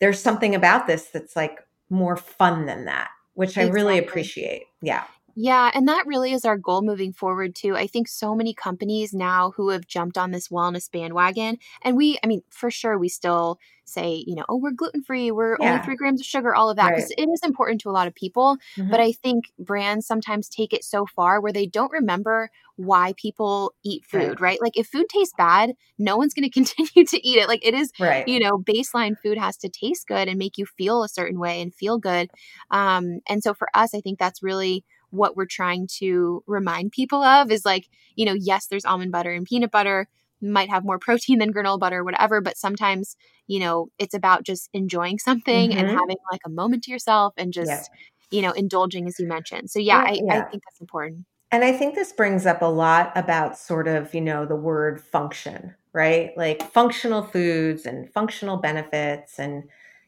There's 0.00 0.20
something 0.20 0.54
about 0.56 0.88
this 0.88 1.06
that's 1.12 1.36
like 1.36 1.60
more 1.90 2.16
fun 2.16 2.66
than 2.66 2.86
that, 2.86 3.10
which 3.34 3.56
I 3.56 3.68
really 3.68 3.98
appreciate. 3.98 4.64
Yeah. 4.82 5.04
Yeah, 5.40 5.70
and 5.72 5.86
that 5.86 6.06
really 6.06 6.32
is 6.32 6.44
our 6.44 6.56
goal 6.58 6.82
moving 6.82 7.12
forward 7.12 7.54
too. 7.54 7.76
I 7.76 7.86
think 7.86 8.08
so 8.08 8.34
many 8.34 8.52
companies 8.54 9.14
now 9.14 9.52
who 9.56 9.68
have 9.68 9.86
jumped 9.86 10.18
on 10.18 10.32
this 10.32 10.48
wellness 10.48 10.90
bandwagon, 10.90 11.58
and 11.82 11.96
we, 11.96 12.18
I 12.24 12.26
mean, 12.26 12.42
for 12.50 12.70
sure, 12.70 12.98
we 12.98 13.08
still 13.08 13.58
say, 13.84 14.24
you 14.26 14.34
know, 14.34 14.44
oh, 14.48 14.56
we're 14.56 14.72
gluten 14.72 15.02
free, 15.02 15.30
we're 15.30 15.56
Yeah. 15.56 15.68
only 15.68 15.78
three 15.78 15.96
grams 15.96 16.20
of 16.20 16.26
sugar, 16.26 16.54
all 16.54 16.70
of 16.70 16.76
that, 16.76 16.94
because 16.94 17.10
it 17.16 17.28
is 17.32 17.40
important 17.44 17.80
to 17.82 17.90
a 17.90 17.92
lot 17.92 18.08
of 18.08 18.14
people. 18.14 18.56
Mhm. 18.76 18.88
But 18.90 19.00
I 19.00 19.12
think 19.12 19.44
brands 19.58 20.06
sometimes 20.06 20.48
take 20.48 20.72
it 20.72 20.84
so 20.84 21.06
far 21.06 21.40
where 21.40 21.52
they 21.52 21.66
don't 21.66 21.92
remember 21.92 22.50
why 22.76 23.14
people 23.16 23.74
eat 23.84 24.04
food, 24.04 24.40
Right. 24.40 24.40
right? 24.40 24.60
Like 24.60 24.76
if 24.76 24.88
food 24.88 25.06
tastes 25.08 25.34
bad, 25.36 25.74
no 25.98 26.16
one's 26.16 26.34
going 26.34 26.44
to 26.50 26.50
continue 26.50 27.06
to 27.06 27.26
eat 27.26 27.38
it. 27.38 27.48
Like 27.48 27.64
it 27.66 27.74
is 27.74 27.92
right. 27.98 28.26
you 28.26 28.40
know 28.40 28.58
baseline 28.58 29.16
food 29.18 29.38
has 29.38 29.56
to 29.58 29.68
taste 29.68 30.06
good 30.08 30.28
and 30.28 30.38
make 30.38 30.58
you 30.58 30.66
feel 30.66 31.02
a 31.02 31.08
certain 31.08 31.38
way 31.38 31.60
and 31.62 31.74
feel 31.74 31.98
good 31.98 32.28
um, 32.70 33.20
and 33.28 33.42
so 33.42 33.54
for 33.54 33.68
us 33.74 33.94
i 33.94 34.00
think 34.00 34.18
that's 34.18 34.42
really 34.42 34.84
what 35.10 35.36
we're 35.36 35.46
trying 35.46 35.86
to 35.98 36.42
remind 36.46 36.92
people 36.92 37.22
of 37.22 37.50
is 37.50 37.64
like 37.64 37.88
you 38.16 38.24
know 38.26 38.34
yes 38.34 38.66
there's 38.66 38.84
almond 38.84 39.12
butter 39.12 39.32
and 39.32 39.46
peanut 39.46 39.70
butter 39.70 40.06
might 40.40 40.68
have 40.70 40.84
more 40.84 40.98
protein 40.98 41.38
than 41.38 41.52
granola 41.52 41.78
butter 41.78 42.04
whatever 42.04 42.40
but 42.40 42.56
sometimes 42.56 43.16
you 43.46 43.58
know 43.60 43.88
it's 43.98 44.14
about 44.14 44.44
just 44.44 44.68
enjoying 44.72 45.18
something 45.18 45.74
and 45.74 45.88
Mhm. 45.88 45.92
having 45.98 46.16
like 46.30 46.40
a 46.46 46.50
moment 46.50 46.84
to 46.84 46.90
yourself 46.92 47.34
and 47.36 47.52
just 47.52 47.90
Yeah. 48.30 48.38
you 48.38 48.42
know 48.42 48.52
indulging 48.52 49.06
as 49.08 49.18
you 49.18 49.26
mentioned 49.26 49.70
so 49.70 49.78
yeah, 49.80 49.98
I, 50.06 50.20
yeah. 50.22 50.38
I 50.38 50.42
think 50.50 50.62
that's 50.64 50.80
important 50.80 51.26
And 51.50 51.64
I 51.64 51.72
think 51.72 51.94
this 51.94 52.12
brings 52.12 52.44
up 52.46 52.60
a 52.62 52.66
lot 52.66 53.10
about 53.16 53.56
sort 53.58 53.88
of, 53.88 54.12
you 54.14 54.20
know, 54.20 54.44
the 54.44 54.54
word 54.54 55.00
function, 55.00 55.74
right? 55.94 56.36
Like 56.36 56.62
functional 56.72 57.22
foods 57.22 57.86
and 57.86 58.12
functional 58.12 58.58
benefits. 58.58 59.38
And, 59.38 59.64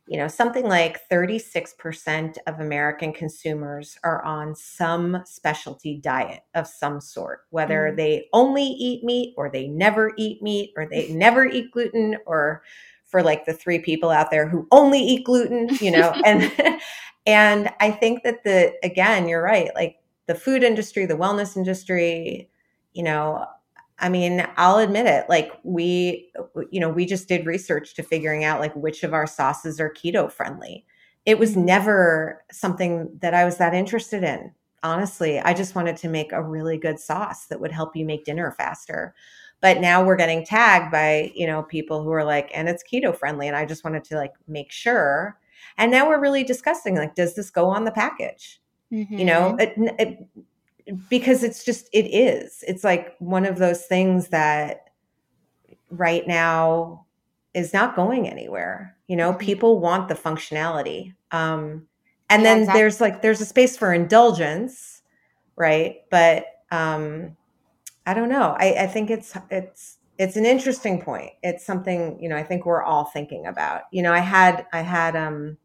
you 0.07 0.17
know, 0.19 0.29
something 0.29 0.67
like 0.67 1.09
36% 1.09 2.39
of 2.47 2.59
American 2.61 3.13
consumers 3.13 3.97
are 4.03 4.23
on 4.25 4.55
some 4.57 5.23
specialty 5.25 5.97
diet 5.99 6.43
of 6.55 6.67
some 6.67 7.01
sort, 7.01 7.43
whether 7.51 7.93
Mm. 7.93 7.97
they 7.97 8.29
only 8.33 8.65
eat 8.65 9.05
meat 9.05 9.35
or 9.37 9.51
they 9.51 9.69
never 9.69 10.13
eat 10.17 10.43
meat 10.43 10.73
or 10.77 10.87
they 10.87 11.09
never 11.09 11.47
eat 11.47 11.71
gluten 11.73 12.17
or 12.27 12.63
for 13.07 13.23
like 13.23 13.45
the 13.45 13.53
three 13.53 13.79
people 13.79 14.11
out 14.11 14.31
there 14.31 14.49
who 14.49 14.67
only 14.71 15.01
eat 15.01 15.25
gluten, 15.25 15.77
you 15.81 15.91
know, 15.91 16.17
and 16.25 16.51
and 17.27 17.71
I 17.81 17.91
think 17.91 18.23
that 18.25 18.45
the 18.45 18.73
again, 18.83 19.29
you're 19.29 19.43
right, 19.43 19.71
like 19.75 19.99
the 20.27 20.35
food 20.35 20.63
industry, 20.63 21.07
the 21.07 21.15
wellness 21.17 21.57
industry, 21.57 22.49
you 22.93 23.03
know, 23.03 23.47
I 24.01 24.09
mean, 24.09 24.47
I'll 24.57 24.79
admit 24.79 25.07
it, 25.07 25.29
like 25.29 25.53
we 25.63 26.33
you 26.71 26.81
know, 26.81 26.89
we 26.89 27.07
just 27.07 27.29
did 27.29 27.47
research 27.47 27.95
to 27.95 28.03
figuring 28.03 28.45
out 28.45 28.61
like 28.61 28.75
which 28.75 29.03
of 29.03 29.15
our 29.15 29.27
sauces 29.27 29.81
are 29.81 29.93
keto 29.93 30.31
friendly. 30.31 30.85
It 31.27 31.39
was 31.39 31.53
mm-hmm. 31.53 31.67
never 31.67 32.45
something 32.51 33.11
that 33.21 33.35
I 33.35 33.45
was 33.45 33.59
that 33.59 33.75
interested 33.75 34.25
in. 34.25 34.53
Honestly, 34.83 35.39
I 35.39 35.53
just 35.53 35.75
wanted 35.75 35.99
to 35.99 36.09
make 36.09 36.33
a 36.33 36.43
really 36.43 36.79
good 36.79 36.99
sauce 36.99 37.47
that 37.47 37.61
would 37.61 37.73
help 37.73 37.95
you 37.95 38.07
make 38.07 38.25
dinner 38.25 38.51
faster 38.53 39.15
but 39.61 39.81
now 39.81 40.03
we're 40.03 40.17
getting 40.17 40.45
tagged 40.45 40.91
by 40.91 41.33
you 41.35 41.47
know 41.47 41.63
people 41.63 42.03
who 42.03 42.11
are 42.11 42.25
like 42.25 42.51
and 42.55 42.69
it's 42.69 42.83
keto 42.83 43.17
friendly 43.17 43.47
and 43.47 43.57
i 43.57 43.65
just 43.65 43.85
wanted 43.85 44.05
to 44.05 44.17
like 44.17 44.33
make 44.49 44.73
sure 44.73 45.39
and 45.79 45.91
now 45.91 46.09
we're 46.09 46.21
really 46.21 46.45
discussing 46.45 46.97
like 46.97 47.15
does 47.15 47.35
this 47.35 47.51
go 47.51 47.67
on 47.67 47.85
the 47.85 47.91
package 47.91 48.61
mm-hmm. 48.93 49.19
you 49.19 49.25
know 49.25 49.57
mm-hmm. 49.59 49.85
it, 49.89 49.95
it, 49.99 50.19
because 51.09 51.43
it's 51.43 51.65
just 51.65 51.89
it 51.93 52.07
is 52.07 52.65
it's 52.67 52.85
like 52.85 53.15
one 53.19 53.45
of 53.45 53.59
those 53.59 53.85
things 53.85 54.29
that 54.29 54.91
right 55.91 56.27
now 56.27 57.05
is 57.55 57.73
not 57.73 57.97
going 57.97 58.29
anywhere 58.29 58.97
you 59.07 59.17
know 59.17 59.31
mm-hmm. 59.31 59.41
people 59.41 59.81
want 59.81 60.09
the 60.09 60.15
functionality 60.15 61.15
um 61.33 61.87
and 62.29 62.43
yeah, 62.43 62.49
then 62.49 62.59
exactly. 62.61 62.81
there's 62.81 63.01
like 63.01 63.23
there's 63.23 63.41
a 63.41 63.47
space 63.47 63.77
for 63.77 63.93
indulgence 63.93 65.03
right 65.57 66.03
but 66.11 66.47
um 66.71 67.37
I 68.07 68.15
don't 68.15 68.29
know. 68.29 68.57
I, 68.59 68.75
I 68.81 68.87
think 68.87 69.11
it's 69.11 69.37
it's 69.51 69.99
it's 70.19 70.37
an 70.37 70.45
interesting 70.45 71.01
point. 71.01 71.31
It's 71.43 71.65
something 71.65 72.21
you 72.21 72.29
know. 72.29 72.37
I 72.37 72.43
think 72.43 72.67
we're 72.67 72.83
all 72.83 73.05
thinking 73.05 73.47
about. 73.47 73.83
You 73.93 74.03
know, 74.03 74.13
I 74.13 74.19
had 74.19 74.67
I 74.73 74.81
had 74.81 75.17
um, 75.17 75.57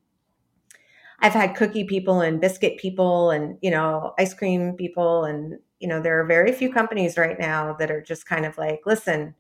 I've 1.26 1.34
had 1.34 1.56
cookie 1.56 1.86
people 1.86 2.22
and 2.22 2.40
biscuit 2.40 2.78
people 2.78 3.32
and 3.32 3.58
you 3.62 3.72
know 3.72 4.14
ice 4.20 4.36
cream 4.36 4.74
people 4.74 5.26
and 5.26 5.58
you 5.80 5.88
know 5.88 6.00
there 6.00 6.20
are 6.20 6.24
very 6.24 6.52
few 6.52 6.72
companies 6.72 7.18
right 7.18 7.40
now 7.40 7.74
that 7.80 7.90
are 7.90 8.02
just 8.02 8.28
kind 8.28 8.46
of 8.46 8.60
like, 8.60 8.82
listen, 8.86 9.34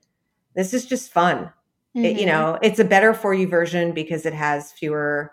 this 0.55 0.73
is 0.73 0.87
just 0.87 1.13
fun. 1.13 1.43
Mm-hmm. 1.95 2.05
It, 2.05 2.13
you 2.13 2.25
mm-hmm. 2.25 2.29
know, 2.29 2.59
it's 2.63 2.79
a 2.79 2.83
better 2.83 3.13
for 3.13 3.35
you 3.35 3.47
version 3.47 3.93
because 3.93 4.25
it 4.25 4.33
has 4.33 4.71
fewer 4.71 5.31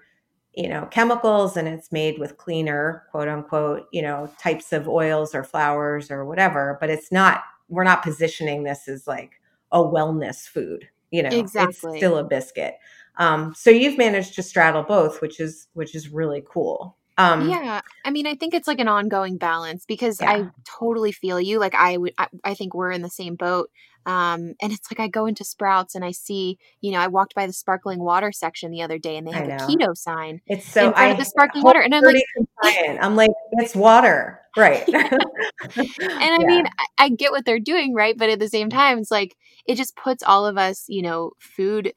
you 0.52 0.68
know 0.68 0.86
chemicals 0.90 1.56
and 1.56 1.66
it's 1.66 1.90
made 1.90 2.18
with 2.18 2.36
cleaner 2.36 3.04
quote 3.10 3.28
unquote 3.28 3.86
you 3.90 4.02
know 4.02 4.30
types 4.38 4.70
of 4.74 4.86
oils 4.86 5.34
or 5.34 5.42
flours 5.42 6.10
or 6.10 6.26
whatever 6.26 6.76
but 6.78 6.90
it's 6.90 7.10
not 7.10 7.40
we're 7.70 7.84
not 7.84 8.02
positioning 8.02 8.62
this 8.62 8.86
as 8.86 9.06
like 9.06 9.40
a 9.70 9.78
wellness 9.78 10.46
food 10.46 10.86
you 11.10 11.22
know 11.22 11.30
exactly. 11.30 11.92
it's 11.92 11.98
still 11.98 12.18
a 12.18 12.24
biscuit 12.24 12.74
um, 13.18 13.54
so 13.54 13.70
you've 13.70 13.98
managed 13.98 14.34
to 14.34 14.42
straddle 14.42 14.82
both 14.82 15.20
which 15.20 15.40
is 15.40 15.68
which 15.74 15.94
is 15.94 16.08
really 16.10 16.42
cool 16.48 16.96
um, 17.18 17.48
yeah, 17.48 17.82
I 18.04 18.10
mean, 18.10 18.26
I 18.26 18.34
think 18.34 18.54
it's 18.54 18.66
like 18.66 18.80
an 18.80 18.88
ongoing 18.88 19.36
balance 19.36 19.84
because 19.84 20.20
yeah. 20.20 20.30
I 20.30 20.50
totally 20.64 21.12
feel 21.12 21.38
you. 21.38 21.58
Like 21.58 21.74
I 21.74 21.98
would, 21.98 22.14
I, 22.16 22.28
I, 22.42 22.54
think 22.54 22.74
we're 22.74 22.90
in 22.90 23.02
the 23.02 23.10
same 23.10 23.34
boat. 23.34 23.70
Um, 24.06 24.54
and 24.60 24.72
it's 24.72 24.90
like 24.90 24.98
I 24.98 25.08
go 25.08 25.26
into 25.26 25.44
Sprouts 25.44 25.94
and 25.94 26.04
I 26.04 26.12
see, 26.12 26.58
you 26.80 26.90
know, 26.90 26.98
I 26.98 27.08
walked 27.08 27.34
by 27.34 27.46
the 27.46 27.52
sparkling 27.52 28.00
water 28.00 28.32
section 28.32 28.70
the 28.70 28.82
other 28.82 28.98
day 28.98 29.16
and 29.16 29.26
they 29.26 29.32
have 29.32 29.46
a 29.46 29.64
keto 29.66 29.96
sign. 29.96 30.40
It's 30.46 30.66
so 30.66 30.88
in 30.88 30.92
front 30.94 31.08
I 31.08 31.10
of 31.12 31.18
the 31.18 31.24
sparkling 31.24 31.62
water, 31.62 31.80
and 31.80 31.94
I'm 31.94 32.02
like, 32.02 32.24
compliant. 32.34 32.98
I'm 33.02 33.14
like, 33.14 33.30
it's 33.52 33.76
water, 33.76 34.40
right? 34.56 34.88
and 34.88 34.98
I 34.98 36.38
yeah. 36.40 36.46
mean, 36.46 36.66
I, 36.66 37.04
I 37.04 37.08
get 37.10 37.30
what 37.30 37.44
they're 37.44 37.60
doing, 37.60 37.94
right? 37.94 38.16
But 38.16 38.30
at 38.30 38.40
the 38.40 38.48
same 38.48 38.70
time, 38.70 38.98
it's 38.98 39.10
like 39.10 39.36
it 39.66 39.76
just 39.76 39.94
puts 39.96 40.22
all 40.22 40.46
of 40.46 40.58
us, 40.58 40.86
you 40.88 41.02
know, 41.02 41.32
food 41.38 41.92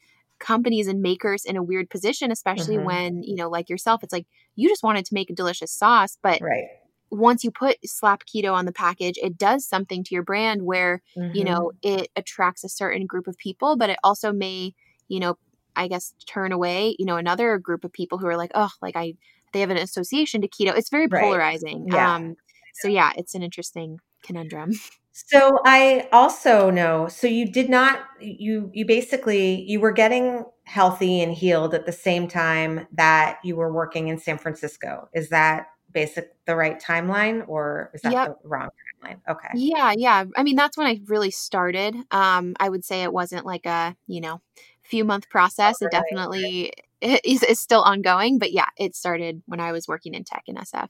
companies 0.45 0.87
and 0.87 1.01
makers 1.01 1.43
in 1.43 1.57
a 1.57 1.63
weird 1.63 1.89
position, 1.89 2.31
especially 2.31 2.75
mm-hmm. 2.75 2.85
when, 2.85 3.23
you 3.23 3.35
know, 3.35 3.49
like 3.49 3.67
yourself, 3.67 4.03
it's 4.03 4.13
like 4.13 4.27
you 4.55 4.69
just 4.69 4.83
wanted 4.83 5.03
to 5.03 5.13
make 5.15 5.31
a 5.31 5.33
delicious 5.33 5.71
sauce, 5.71 6.19
but 6.21 6.39
right. 6.39 6.67
once 7.09 7.43
you 7.43 7.49
put 7.49 7.77
slap 7.83 8.23
keto 8.25 8.53
on 8.53 8.65
the 8.65 8.71
package, 8.71 9.17
it 9.23 9.39
does 9.39 9.67
something 9.67 10.03
to 10.03 10.13
your 10.13 10.21
brand 10.21 10.61
where, 10.61 11.01
mm-hmm. 11.17 11.35
you 11.35 11.43
know, 11.43 11.71
mm-hmm. 11.83 11.99
it 11.99 12.09
attracts 12.15 12.63
a 12.63 12.69
certain 12.69 13.07
group 13.07 13.27
of 13.27 13.35
people, 13.39 13.75
but 13.75 13.89
it 13.89 13.97
also 14.03 14.31
may, 14.31 14.75
you 15.07 15.19
know, 15.19 15.35
I 15.75 15.87
guess 15.87 16.13
turn 16.27 16.51
away, 16.51 16.95
you 16.99 17.05
know, 17.07 17.17
another 17.17 17.57
group 17.57 17.83
of 17.83 17.91
people 17.91 18.19
who 18.19 18.27
are 18.27 18.37
like, 18.37 18.51
oh, 18.53 18.69
like 18.83 18.95
I, 18.95 19.15
they 19.51 19.61
have 19.61 19.71
an 19.71 19.77
association 19.77 20.41
to 20.41 20.47
keto. 20.47 20.77
It's 20.77 20.89
very 20.89 21.07
right. 21.07 21.23
polarizing. 21.23 21.87
Yeah. 21.91 22.15
Um, 22.15 22.35
so 22.75 22.87
yeah, 22.87 23.13
it's 23.17 23.33
an 23.33 23.41
interesting 23.41 23.99
conundrum. 24.21 24.73
So 25.17 25.59
I 25.63 26.09
also 26.11 26.69
know 26.69 27.07
so 27.07 27.25
you 27.25 27.49
did 27.49 27.69
not 27.69 28.01
you 28.19 28.69
you 28.73 28.85
basically 28.85 29.61
you 29.61 29.79
were 29.79 29.93
getting 29.93 30.43
healthy 30.65 31.21
and 31.21 31.31
healed 31.33 31.73
at 31.73 31.85
the 31.85 31.93
same 31.93 32.27
time 32.27 32.85
that 32.91 33.39
you 33.41 33.55
were 33.55 33.71
working 33.71 34.09
in 34.09 34.19
San 34.19 34.37
Francisco. 34.37 35.07
Is 35.13 35.29
that 35.29 35.67
basic 35.93 36.35
the 36.45 36.57
right 36.57 36.81
timeline 36.81 37.47
or 37.47 37.91
is 37.93 38.01
that 38.01 38.11
yep. 38.11 38.37
the 38.43 38.49
wrong 38.49 38.67
timeline? 39.03 39.21
Okay. 39.29 39.47
Yeah, 39.55 39.93
yeah. 39.95 40.25
I 40.35 40.43
mean 40.43 40.57
that's 40.57 40.77
when 40.77 40.87
I 40.87 40.99
really 41.05 41.31
started. 41.31 41.95
Um 42.11 42.53
I 42.59 42.67
would 42.67 42.83
say 42.83 43.03
it 43.03 43.13
wasn't 43.13 43.45
like 43.45 43.65
a, 43.65 43.95
you 44.07 44.19
know, 44.19 44.41
few 44.83 45.05
month 45.05 45.29
process. 45.29 45.81
It 45.81 45.91
definitely 45.91 46.73
is, 47.01 47.41
is 47.41 47.61
still 47.61 47.83
ongoing, 47.83 48.37
but 48.37 48.51
yeah, 48.51 48.67
it 48.77 48.97
started 48.97 49.43
when 49.45 49.61
I 49.61 49.71
was 49.71 49.87
working 49.87 50.13
in 50.13 50.25
tech 50.25 50.43
in 50.47 50.55
SF. 50.55 50.89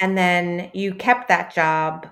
And 0.00 0.16
then 0.16 0.70
you 0.72 0.94
kept 0.94 1.28
that 1.28 1.54
job 1.54 2.06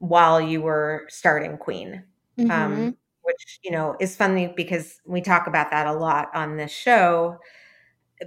while 0.00 0.40
you 0.40 0.60
were 0.60 1.06
starting 1.08 1.56
Kween. 1.56 2.02
Um, 2.38 2.46
mm-hmm. 2.46 2.50
Um, 2.50 2.96
which 3.22 3.60
you 3.62 3.70
know 3.70 3.96
is 4.00 4.16
funny 4.16 4.52
because 4.56 5.00
we 5.06 5.20
talk 5.20 5.46
about 5.46 5.70
that 5.70 5.86
a 5.86 5.92
lot 5.92 6.30
on 6.34 6.56
this 6.56 6.72
show 6.72 7.38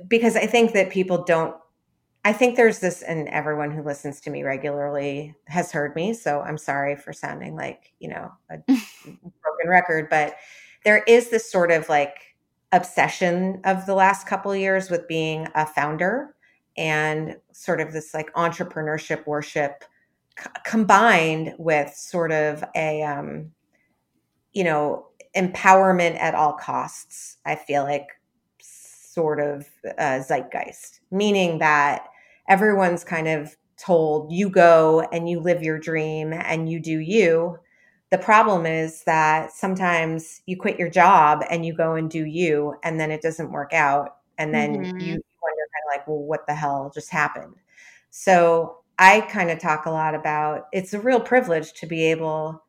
because 0.08 0.36
I 0.36 0.46
think 0.46 0.74
that 0.74 0.92
people 0.92 1.24
don't 1.24 1.56
I 2.26 2.32
think 2.32 2.56
there's 2.56 2.80
this 2.80 3.02
and 3.02 3.28
everyone 3.28 3.72
who 3.72 3.84
listens 3.84 4.22
to 4.22 4.30
me 4.30 4.44
regularly 4.44 5.36
has 5.48 5.72
heard 5.72 5.96
me 5.96 6.14
so 6.14 6.42
I'm 6.42 6.58
sorry 6.58 6.96
for 6.96 7.12
sounding 7.12 7.56
like, 7.56 7.92
you 8.00 8.10
know, 8.10 8.32
a 8.50 8.58
broken 8.68 9.68
record 9.68 10.10
but 10.10 10.36
there 10.86 11.04
is 11.08 11.30
this 11.30 11.52
sort 11.52 11.72
of 11.72 11.90
like 11.90 12.16
obsession 12.72 13.62
of 13.66 13.86
the 13.86 13.94
last 13.94 14.26
couple 14.26 14.56
years 14.56 14.90
with 14.90 15.08
being 15.08 15.48
a 15.56 15.66
founder 15.66 16.36
and 16.78 17.38
sort 17.52 17.82
of 17.82 17.92
this 17.92 18.14
like 18.14 18.34
entrepreneurship 18.34 19.28
worship 19.28 19.84
c- 20.40 20.50
combined 20.66 21.54
with 21.58 21.94
sort 21.94 22.32
of 22.32 22.64
a 22.76 23.04
um, 23.04 23.52
you 24.54 24.64
know 24.64 25.08
empowerment 25.36 26.16
at 26.20 26.36
all 26.36 26.54
costs 26.54 27.38
i 27.44 27.56
feel 27.56 27.84
like 27.84 28.08
sort 29.14 29.40
of 29.40 29.68
uh, 29.98 30.20
zeitgeist. 30.20 31.00
Meaning 31.12 31.60
that 31.60 32.08
everyone's 32.50 33.04
kind 33.04 33.28
of 33.28 33.56
told 33.78 34.32
you 34.32 34.50
go 34.50 35.02
and 35.12 35.30
you 35.30 35.40
live 35.40 35.62
your 35.62 35.80
dream 35.80 36.34
and 36.34 36.70
you 36.70 36.80
do 36.80 37.00
you. 37.00 37.58
The 38.10 38.18
problem 38.18 38.66
is 38.66 39.04
that 39.04 39.52
sometimes 39.52 40.42
you 40.46 40.58
quit 40.58 40.80
your 40.80 40.90
job 40.90 41.44
and 41.50 41.66
you 41.66 41.74
go 41.74 41.96
and 41.96 42.10
do 42.10 42.26
you 42.26 42.76
and 42.84 43.00
then 43.00 43.12
it 43.12 43.22
doesn't 43.22 43.52
work 43.52 43.74
out 43.74 44.18
and 44.38 44.54
then 44.54 44.76
mm-hmm. 44.76 45.00
you 45.00 45.12
wonder 45.42 45.68
kind 45.74 45.84
of 45.86 45.98
like 45.98 46.08
well 46.08 46.24
what 46.24 46.46
the 46.48 46.54
hell 46.54 46.92
just 46.94 47.10
happened? 47.10 47.56
So 48.10 48.83
I 49.00 49.22
kind 49.22 49.50
of 49.50 49.60
talk 49.60 49.86
a 49.86 49.92
lot 49.92 50.16
about 50.16 50.68
it's 50.72 50.94
a 50.94 51.00
real 51.00 51.20
privilege 51.20 51.74
to 51.74 51.88
be 51.88 52.06
able 52.12 52.64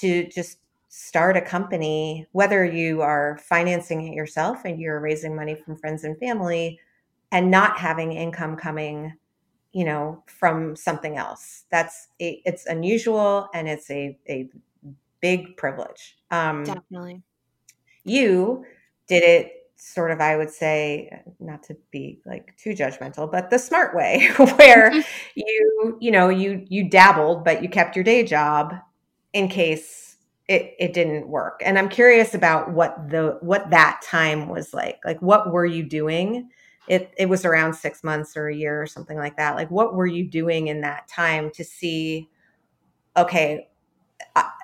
to 0.00 0.26
just 0.28 0.58
start 0.88 1.36
a 1.36 1.40
company, 1.40 2.26
whether 2.32 2.64
you 2.64 3.02
are 3.02 3.38
financing 3.38 4.06
it 4.06 4.14
yourself 4.14 4.64
and 4.64 4.80
you're 4.80 5.00
raising 5.00 5.34
money 5.34 5.54
from 5.54 5.76
friends 5.76 6.04
and 6.04 6.16
family 6.18 6.78
and 7.32 7.50
not 7.50 7.78
having 7.78 8.12
income 8.12 8.56
coming, 8.56 9.12
you 9.72 9.84
know, 9.84 10.22
from 10.26 10.76
something 10.76 11.16
else. 11.16 11.64
That's 11.70 12.08
a, 12.20 12.40
it's 12.44 12.66
unusual 12.66 13.48
and 13.52 13.68
it's 13.68 13.90
a, 13.90 14.16
a 14.28 14.48
big 15.20 15.56
privilege. 15.56 16.16
Um, 16.30 16.62
Definitely. 16.62 17.22
You 18.04 18.64
did 19.08 19.22
it 19.22 19.63
sort 19.76 20.10
of 20.10 20.20
i 20.20 20.36
would 20.36 20.50
say 20.50 21.10
not 21.40 21.62
to 21.62 21.76
be 21.90 22.20
like 22.24 22.56
too 22.56 22.70
judgmental 22.70 23.30
but 23.30 23.50
the 23.50 23.58
smart 23.58 23.94
way 23.94 24.28
where 24.36 24.90
mm-hmm. 24.90 25.00
you 25.34 25.98
you 26.00 26.10
know 26.10 26.28
you 26.28 26.64
you 26.68 26.88
dabbled 26.88 27.44
but 27.44 27.62
you 27.62 27.68
kept 27.68 27.96
your 27.96 28.04
day 28.04 28.24
job 28.24 28.74
in 29.32 29.48
case 29.48 30.04
it 30.48 30.74
it 30.78 30.92
didn't 30.92 31.28
work. 31.28 31.60
And 31.64 31.78
i'm 31.78 31.88
curious 31.88 32.34
about 32.34 32.72
what 32.72 33.10
the 33.10 33.38
what 33.40 33.70
that 33.70 34.00
time 34.02 34.48
was 34.48 34.74
like. 34.74 35.00
Like 35.04 35.20
what 35.20 35.52
were 35.52 35.66
you 35.66 35.82
doing? 35.82 36.50
It 36.88 37.12
it 37.16 37.28
was 37.28 37.44
around 37.44 37.74
6 37.74 38.04
months 38.04 38.36
or 38.36 38.48
a 38.48 38.54
year 38.54 38.80
or 38.80 38.86
something 38.86 39.16
like 39.16 39.36
that. 39.36 39.56
Like 39.56 39.70
what 39.70 39.94
were 39.94 40.06
you 40.06 40.28
doing 40.28 40.68
in 40.68 40.82
that 40.82 41.08
time 41.08 41.50
to 41.52 41.64
see 41.64 42.28
okay 43.16 43.68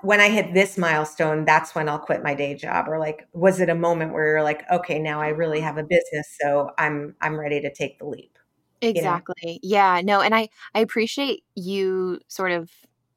when 0.02 0.20
I 0.20 0.28
hit 0.30 0.54
this 0.54 0.78
milestone, 0.78 1.44
that's 1.44 1.74
when 1.74 1.88
I'll 1.88 1.98
quit 1.98 2.22
my 2.22 2.35
day 2.35 2.54
job. 2.54 2.88
Or 2.88 2.98
like, 2.98 3.26
was 3.33 3.61
it 3.61 3.68
a 3.68 3.74
moment 3.74 4.12
where 4.12 4.26
you're 4.26 4.42
like, 4.42 4.64
okay, 4.70 4.98
now 4.98 5.20
I 5.20 5.28
really 5.28 5.61
have 5.61 5.76
a 5.78 5.85
business, 5.85 6.37
so 6.40 6.70
I'm 6.78 7.14
I'm 7.20 7.38
ready 7.38 7.61
to 7.61 7.72
take 7.72 7.98
the 7.98 8.06
leap. 8.06 8.38
Exactly. 8.83 9.35
You 9.44 9.52
know? 9.54 9.76
Yeah. 9.76 10.00
No, 10.02 10.20
and 10.20 10.35
I 10.35 10.48
I 10.74 10.80
appreciate 10.80 11.44
you 11.54 12.20
sort 12.28 12.52
of 12.52 12.70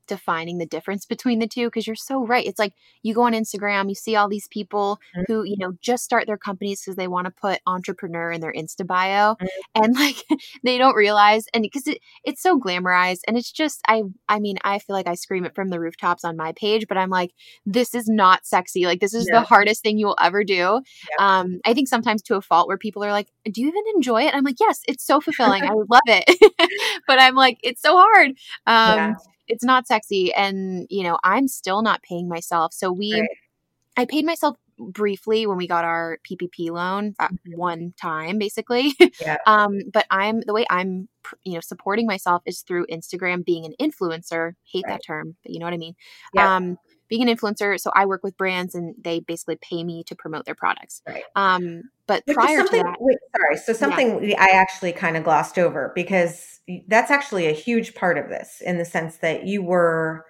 defining 0.07 0.57
the 0.57 0.65
difference 0.65 1.05
between 1.05 1.39
the 1.39 1.47
two 1.47 1.67
because 1.67 1.87
you're 1.87 1.95
so 1.95 2.25
right. 2.25 2.45
It's 2.45 2.59
like 2.59 2.73
you 3.01 3.13
go 3.13 3.23
on 3.23 3.33
Instagram, 3.33 3.89
you 3.89 3.95
see 3.95 4.15
all 4.15 4.29
these 4.29 4.47
people 4.49 4.99
mm-hmm. 5.15 5.31
who, 5.31 5.43
you 5.43 5.57
know, 5.57 5.73
just 5.81 6.03
start 6.03 6.27
their 6.27 6.37
companies 6.37 6.81
because 6.81 6.95
they 6.95 7.07
want 7.07 7.25
to 7.25 7.31
put 7.31 7.61
entrepreneur 7.67 8.31
in 8.31 8.41
their 8.41 8.53
Insta 8.53 8.85
bio 8.85 9.35
mm-hmm. 9.35 9.83
and 9.83 9.95
like 9.95 10.23
they 10.63 10.77
don't 10.77 10.95
realize 10.95 11.45
and 11.53 11.63
because 11.63 11.87
it, 11.87 11.99
it's 12.23 12.41
so 12.41 12.59
glamorized 12.59 13.19
and 13.27 13.37
it's 13.37 13.51
just 13.51 13.81
I 13.87 14.03
I 14.27 14.39
mean, 14.39 14.57
I 14.63 14.79
feel 14.79 14.95
like 14.95 15.07
I 15.07 15.15
scream 15.15 15.45
it 15.45 15.55
from 15.55 15.69
the 15.69 15.79
rooftops 15.79 16.23
on 16.23 16.37
my 16.37 16.53
page, 16.53 16.85
but 16.87 16.97
I'm 16.97 17.09
like 17.09 17.31
this 17.65 17.93
is 17.93 18.07
not 18.07 18.45
sexy. 18.45 18.85
Like 18.85 18.99
this 18.99 19.13
is 19.13 19.25
the 19.25 19.41
hardest 19.41 19.83
thing 19.83 19.97
you 19.97 20.07
will 20.07 20.17
ever 20.21 20.43
do. 20.43 20.53
Yeah. 20.53 20.79
Um 21.19 21.59
I 21.65 21.73
think 21.73 21.87
sometimes 21.87 22.21
to 22.23 22.35
a 22.35 22.41
fault 22.41 22.67
where 22.67 22.77
people 22.77 23.03
are 23.03 23.11
like, 23.11 23.29
"Do 23.45 23.61
you 23.61 23.67
even 23.67 23.83
enjoy 23.95 24.23
it?" 24.23 24.35
I'm 24.35 24.43
like, 24.43 24.59
"Yes, 24.59 24.81
it's 24.87 25.05
so 25.05 25.19
fulfilling. 25.21 25.63
I 25.63 25.73
love 25.73 26.01
it." 26.07 27.01
but 27.07 27.19
I'm 27.19 27.35
like, 27.35 27.59
"It's 27.63 27.81
so 27.81 27.95
hard." 27.95 28.29
Um 28.65 28.97
yeah 28.97 29.13
it's 29.47 29.63
not 29.63 29.87
sexy 29.87 30.33
and 30.33 30.87
you 30.89 31.03
know 31.03 31.17
i'm 31.23 31.47
still 31.47 31.81
not 31.81 32.01
paying 32.03 32.27
myself 32.27 32.73
so 32.73 32.91
we 32.91 33.13
right. 33.13 33.29
i 33.97 34.05
paid 34.05 34.25
myself 34.25 34.57
briefly 34.79 35.45
when 35.45 35.57
we 35.57 35.67
got 35.67 35.85
our 35.85 36.17
ppp 36.29 36.71
loan 36.71 37.13
at 37.19 37.31
mm-hmm. 37.31 37.57
one 37.57 37.93
time 37.99 38.37
basically 38.37 38.93
yeah. 39.21 39.37
um 39.47 39.79
but 39.91 40.05
i'm 40.09 40.41
the 40.41 40.53
way 40.53 40.65
i'm 40.69 41.07
you 41.43 41.53
know 41.53 41.59
supporting 41.59 42.07
myself 42.07 42.41
is 42.45 42.61
through 42.61 42.85
instagram 42.87 43.45
being 43.45 43.65
an 43.65 43.73
influencer 43.79 44.53
hate 44.63 44.83
right. 44.87 44.93
that 44.93 45.05
term 45.05 45.35
but 45.43 45.51
you 45.51 45.59
know 45.59 45.65
what 45.65 45.73
i 45.73 45.77
mean 45.77 45.95
yeah. 46.33 46.55
um 46.55 46.77
being 47.13 47.29
an 47.29 47.35
influencer 47.35 47.79
so 47.79 47.91
i 47.93 48.05
work 48.05 48.23
with 48.23 48.35
brands 48.37 48.73
and 48.73 48.95
they 48.99 49.19
basically 49.19 49.55
pay 49.57 49.83
me 49.83 50.03
to 50.03 50.15
promote 50.15 50.45
their 50.45 50.55
products 50.55 51.01
right. 51.07 51.23
um 51.35 51.83
but 52.07 52.23
Which 52.25 52.35
prior 52.35 52.63
to 52.63 52.71
that 52.71 52.95
wait, 52.99 53.17
sorry 53.35 53.57
so 53.57 53.73
something 53.73 54.29
yeah. 54.29 54.41
i 54.41 54.49
actually 54.49 54.93
kind 54.93 55.15
of 55.15 55.23
glossed 55.23 55.59
over 55.59 55.91
because 55.93 56.59
that's 56.87 57.11
actually 57.11 57.45
a 57.47 57.51
huge 57.51 57.93
part 57.93 58.17
of 58.17 58.29
this 58.29 58.61
in 58.65 58.77
the 58.77 58.85
sense 58.85 59.17
that 59.17 59.45
you 59.45 59.61
were 59.61 60.25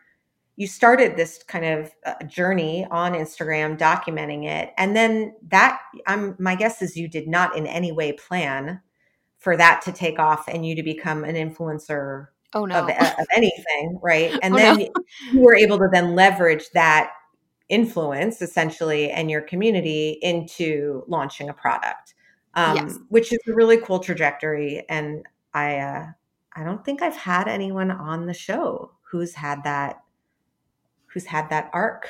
you 0.55 0.67
started 0.67 1.15
this 1.15 1.41
kind 1.47 1.65
of 1.65 1.91
uh, 2.05 2.23
journey 2.25 2.85
on 2.91 3.13
Instagram 3.13 3.77
documenting 3.77 4.45
it 4.45 4.71
and 4.77 4.95
then 4.95 5.33
that 5.47 5.79
I'm 6.05 6.35
my 6.37 6.55
guess 6.55 6.81
is 6.81 6.97
you 6.97 7.07
did 7.07 7.27
not 7.27 7.55
in 7.55 7.65
any 7.65 7.91
way 7.91 8.11
plan 8.11 8.81
for 9.37 9.57
that 9.57 9.81
to 9.83 9.91
take 9.91 10.19
off 10.19 10.47
and 10.47 10.65
you 10.65 10.75
to 10.75 10.83
become 10.83 11.23
an 11.23 11.35
influencer 11.35 12.27
oh, 12.55 12.65
no. 12.65 12.79
of, 12.79 12.89
of 12.89 13.27
anything 13.35 13.99
right 14.01 14.37
and 14.43 14.53
oh, 14.53 14.57
then 14.57 14.77
no. 14.77 14.89
you 15.31 15.39
were 15.41 15.55
able 15.55 15.77
to 15.77 15.87
then 15.91 16.15
leverage 16.15 16.65
that 16.73 17.11
influence 17.69 18.41
essentially 18.41 19.09
and 19.09 19.31
your 19.31 19.41
community 19.41 20.19
into 20.21 21.03
launching 21.07 21.49
a 21.49 21.53
product 21.53 22.13
um, 22.55 22.75
yes. 22.75 22.99
which 23.09 23.31
is 23.33 23.39
a 23.47 23.53
really 23.53 23.77
cool 23.77 23.99
trajectory 23.99 24.85
and 24.89 25.25
i 25.53 25.77
uh, 25.77 26.05
I 26.55 26.63
don't 26.63 26.83
think 26.85 27.01
I've 27.01 27.15
had 27.15 27.47
anyone 27.47 27.91
on 27.91 28.25
the 28.25 28.33
show 28.33 28.91
who's 29.01 29.33
had 29.33 29.63
that 29.63 30.01
who's 31.07 31.25
had 31.25 31.49
that 31.49 31.69
arc. 31.73 32.09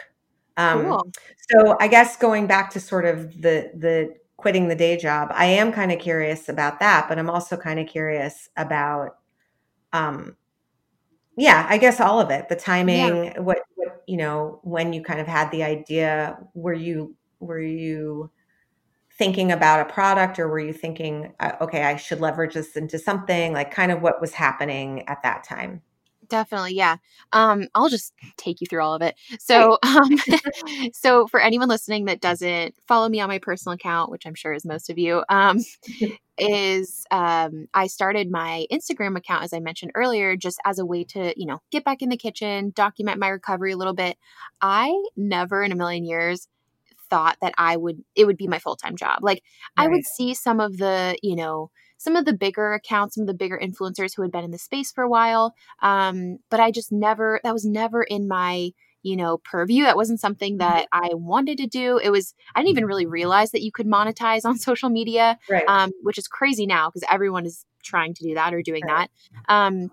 Um, 0.58 0.84
cool. 0.84 1.12
So 1.50 1.78
I 1.80 1.88
guess 1.88 2.18
going 2.18 2.48
back 2.48 2.70
to 2.72 2.80
sort 2.80 3.06
of 3.06 3.42
the 3.42 3.72
the 3.76 4.16
quitting 4.38 4.68
the 4.68 4.76
day 4.76 4.98
job, 4.98 5.30
I 5.32 5.46
am 5.46 5.72
kind 5.72 5.92
of 5.92 6.00
curious 6.00 6.50
about 6.50 6.80
that, 6.80 7.08
but 7.08 7.18
I'm 7.18 7.30
also 7.30 7.56
kind 7.56 7.80
of 7.80 7.88
curious 7.88 8.50
about, 8.58 9.18
um, 9.94 10.36
yeah, 11.38 11.66
I 11.70 11.78
guess 11.78 12.00
all 12.00 12.20
of 12.20 12.30
it, 12.30 12.50
the 12.50 12.56
timing, 12.56 13.26
yeah. 13.26 13.40
what 13.40 13.60
what 13.76 14.04
you 14.08 14.18
know, 14.18 14.60
when 14.64 14.94
you 14.94 15.02
kind 15.02 15.20
of 15.20 15.28
had 15.28 15.50
the 15.52 15.64
idea, 15.64 16.38
were 16.54 16.74
you 16.74 17.16
were 17.40 17.62
you 17.62 18.30
thinking 19.18 19.52
about 19.52 19.80
a 19.80 19.94
product 19.94 20.40
or 20.40 20.48
were 20.48 20.60
you 20.60 20.74
thinking 20.74 21.34
uh, 21.40 21.52
okay 21.62 21.84
i 21.84 21.96
should 21.96 22.20
leverage 22.20 22.56
this 22.56 22.76
into 22.76 22.98
something 22.98 23.54
like 23.54 23.72
kind 23.72 23.92
of 23.92 24.02
what 24.02 24.20
was 24.20 24.34
happening 24.34 25.08
at 25.08 25.22
that 25.22 25.44
time? 25.44 25.82
Definitely 26.30 26.74
yeah. 26.74 26.98
Um 27.32 27.68
i'll 27.76 27.90
just 27.90 28.14
take 28.38 28.60
you 28.60 28.68
through 28.68 28.82
all 28.82 28.96
of 28.96 29.02
it. 29.02 29.16
So 29.40 29.78
um 29.84 30.18
so 30.94 31.28
for 31.28 31.40
anyone 31.40 31.70
listening 31.70 32.06
that 32.06 32.22
doesn't 32.22 32.74
follow 32.88 33.08
me 33.08 33.20
on 33.20 33.30
my 33.30 33.40
personal 33.40 33.76
account 33.76 34.10
which 34.10 34.26
i'm 34.26 34.36
sure 34.36 34.54
is 34.54 34.66
most 34.66 34.90
of 34.90 34.98
you 34.98 35.24
um 35.30 35.60
is 36.38 37.06
um 37.12 37.68
i 37.74 37.86
started 37.86 38.32
my 38.32 38.66
instagram 38.72 39.16
account 39.16 39.44
as 39.44 39.54
i 39.54 39.60
mentioned 39.60 39.92
earlier 39.94 40.36
just 40.36 40.60
as 40.66 40.80
a 40.80 40.86
way 40.86 41.04
to 41.04 41.34
you 41.40 41.46
know 41.46 41.60
get 41.72 41.84
back 41.84 42.02
in 42.02 42.10
the 42.10 42.18
kitchen 42.18 42.72
document 42.76 43.20
my 43.20 43.28
recovery 43.28 43.72
a 43.72 43.78
little 43.78 43.94
bit 43.94 44.18
i 44.62 44.92
never 45.16 45.62
in 45.62 45.72
a 45.72 45.76
million 45.76 46.04
years 46.04 46.48
thought 47.14 47.38
that 47.42 47.54
I 47.60 47.78
would 47.78 48.04
it 48.16 48.26
would 48.26 48.38
be 48.38 48.48
my 48.48 48.58
full-time 48.58 48.96
job. 48.96 49.20
Like 49.22 49.44
right. 49.78 49.86
I 49.86 49.88
would 49.88 50.04
see 50.04 50.34
some 50.34 50.60
of 50.60 50.78
the, 50.78 51.16
you 51.22 51.36
know, 51.36 51.70
some 51.98 52.16
of 52.16 52.26
the 52.26 52.34
bigger 52.34 52.74
accounts, 52.74 53.16
some 53.16 53.22
of 53.22 53.28
the 53.28 53.36
bigger 53.36 53.60
influencers 53.62 54.16
who 54.16 54.24
had 54.24 54.32
been 54.32 54.44
in 54.44 54.50
the 54.50 54.58
space 54.58 54.92
for 54.92 55.04
a 55.04 55.10
while. 55.10 55.54
Um, 55.84 56.40
but 56.50 56.60
I 56.60 56.72
just 56.72 56.92
never 56.92 57.40
that 57.44 57.54
was 57.54 57.66
never 57.66 58.02
in 58.02 58.28
my 58.28 58.72
you 59.04 59.16
know 59.16 59.38
purview 59.38 59.84
that 59.84 59.96
wasn't 59.96 60.20
something 60.20 60.58
mm-hmm. 60.58 60.70
that 60.70 60.88
i 60.92 61.10
wanted 61.14 61.58
to 61.58 61.68
do 61.68 61.98
it 61.98 62.10
was 62.10 62.34
i 62.56 62.60
didn't 62.60 62.72
even 62.72 62.86
really 62.86 63.06
realize 63.06 63.52
that 63.52 63.62
you 63.62 63.72
could 63.72 63.88
monetize 63.88 64.46
on 64.46 64.58
social 64.70 64.90
media 64.90 65.38
right. 65.50 65.64
um, 65.68 65.92
which 66.02 66.18
is 66.18 66.28
crazy 66.28 66.66
now 66.66 66.90
because 66.90 67.08
everyone 67.10 67.46
is 67.46 67.66
trying 67.84 68.14
to 68.14 68.24
do 68.24 68.34
that 68.34 68.54
or 68.54 68.62
doing 68.62 68.84
right. 68.88 69.10
that 69.48 69.54
um, 69.54 69.92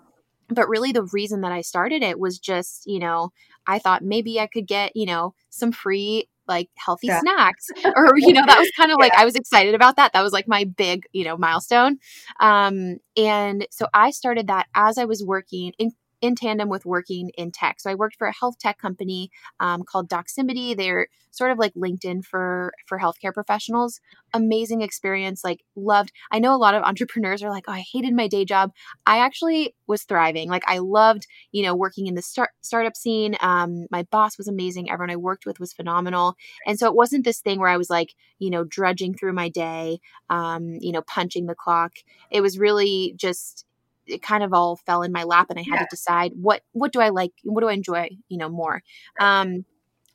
but 0.48 0.68
really 0.68 0.92
the 0.92 1.04
reason 1.12 1.42
that 1.42 1.52
i 1.52 1.60
started 1.60 2.02
it 2.02 2.18
was 2.18 2.38
just 2.38 2.86
you 2.86 2.98
know 2.98 3.30
i 3.66 3.78
thought 3.78 4.02
maybe 4.02 4.40
i 4.40 4.46
could 4.46 4.66
get 4.66 4.94
you 4.94 5.06
know 5.06 5.34
some 5.50 5.72
free 5.72 6.28
like 6.48 6.68
healthy 6.74 7.06
yeah. 7.06 7.20
snacks 7.20 7.68
or 7.96 8.12
you 8.16 8.32
know 8.32 8.44
that 8.44 8.58
was 8.58 8.70
kind 8.76 8.90
of 8.90 8.98
like 8.98 9.12
i 9.14 9.24
was 9.24 9.34
excited 9.34 9.74
about 9.74 9.96
that 9.96 10.12
that 10.12 10.22
was 10.22 10.32
like 10.32 10.48
my 10.48 10.64
big 10.64 11.04
you 11.12 11.24
know 11.24 11.36
milestone 11.36 11.98
um 12.40 12.96
and 13.16 13.66
so 13.70 13.86
i 13.94 14.10
started 14.10 14.48
that 14.48 14.66
as 14.74 14.98
i 14.98 15.04
was 15.04 15.24
working 15.24 15.72
in 15.78 15.92
in 16.20 16.34
tandem 16.34 16.68
with 16.68 16.84
working 16.84 17.30
in 17.36 17.50
tech. 17.50 17.80
So 17.80 17.90
I 17.90 17.94
worked 17.94 18.16
for 18.16 18.26
a 18.26 18.34
health 18.34 18.58
tech 18.58 18.78
company 18.78 19.30
um, 19.58 19.82
called 19.82 20.08
Doximity. 20.08 20.76
They're 20.76 21.08
sort 21.30 21.50
of 21.50 21.58
like 21.58 21.74
LinkedIn 21.74 22.24
for 22.24 22.72
for 22.86 22.98
healthcare 22.98 23.32
professionals. 23.32 24.00
Amazing 24.32 24.82
experience. 24.82 25.42
Like 25.44 25.60
loved. 25.76 26.12
I 26.30 26.38
know 26.38 26.54
a 26.54 26.58
lot 26.58 26.74
of 26.74 26.82
entrepreneurs 26.84 27.42
are 27.42 27.50
like, 27.50 27.64
oh, 27.68 27.72
I 27.72 27.84
hated 27.92 28.14
my 28.14 28.28
day 28.28 28.44
job. 28.44 28.72
I 29.06 29.18
actually 29.18 29.74
was 29.86 30.02
thriving. 30.02 30.48
Like 30.48 30.64
I 30.66 30.78
loved, 30.78 31.26
you 31.52 31.62
know, 31.62 31.74
working 31.74 32.06
in 32.06 32.14
the 32.14 32.22
start 32.22 32.50
startup 32.60 32.96
scene. 32.96 33.36
Um, 33.40 33.86
my 33.90 34.02
boss 34.04 34.36
was 34.36 34.48
amazing. 34.48 34.90
Everyone 34.90 35.10
I 35.10 35.16
worked 35.16 35.46
with 35.46 35.60
was 35.60 35.72
phenomenal. 35.72 36.36
And 36.66 36.78
so 36.78 36.86
it 36.86 36.94
wasn't 36.94 37.24
this 37.24 37.40
thing 37.40 37.58
where 37.58 37.68
I 37.68 37.76
was 37.76 37.90
like, 37.90 38.14
you 38.38 38.50
know, 38.50 38.64
drudging 38.64 39.14
through 39.14 39.32
my 39.32 39.48
day, 39.48 40.00
um, 40.28 40.78
you 40.80 40.92
know, 40.92 41.02
punching 41.02 41.46
the 41.46 41.54
clock. 41.54 41.92
It 42.30 42.40
was 42.40 42.58
really 42.58 43.14
just 43.16 43.64
it 44.10 44.22
kind 44.22 44.42
of 44.42 44.52
all 44.52 44.76
fell 44.76 45.02
in 45.02 45.12
my 45.12 45.24
lap 45.24 45.46
and 45.50 45.58
I 45.58 45.62
had 45.62 45.74
yeah. 45.74 45.80
to 45.80 45.86
decide 45.90 46.32
what 46.34 46.62
what 46.72 46.92
do 46.92 47.00
I 47.00 47.10
like 47.10 47.32
what 47.44 47.60
do 47.60 47.68
I 47.68 47.72
enjoy 47.72 48.10
you 48.28 48.38
know 48.38 48.48
more 48.48 48.82
um 49.20 49.64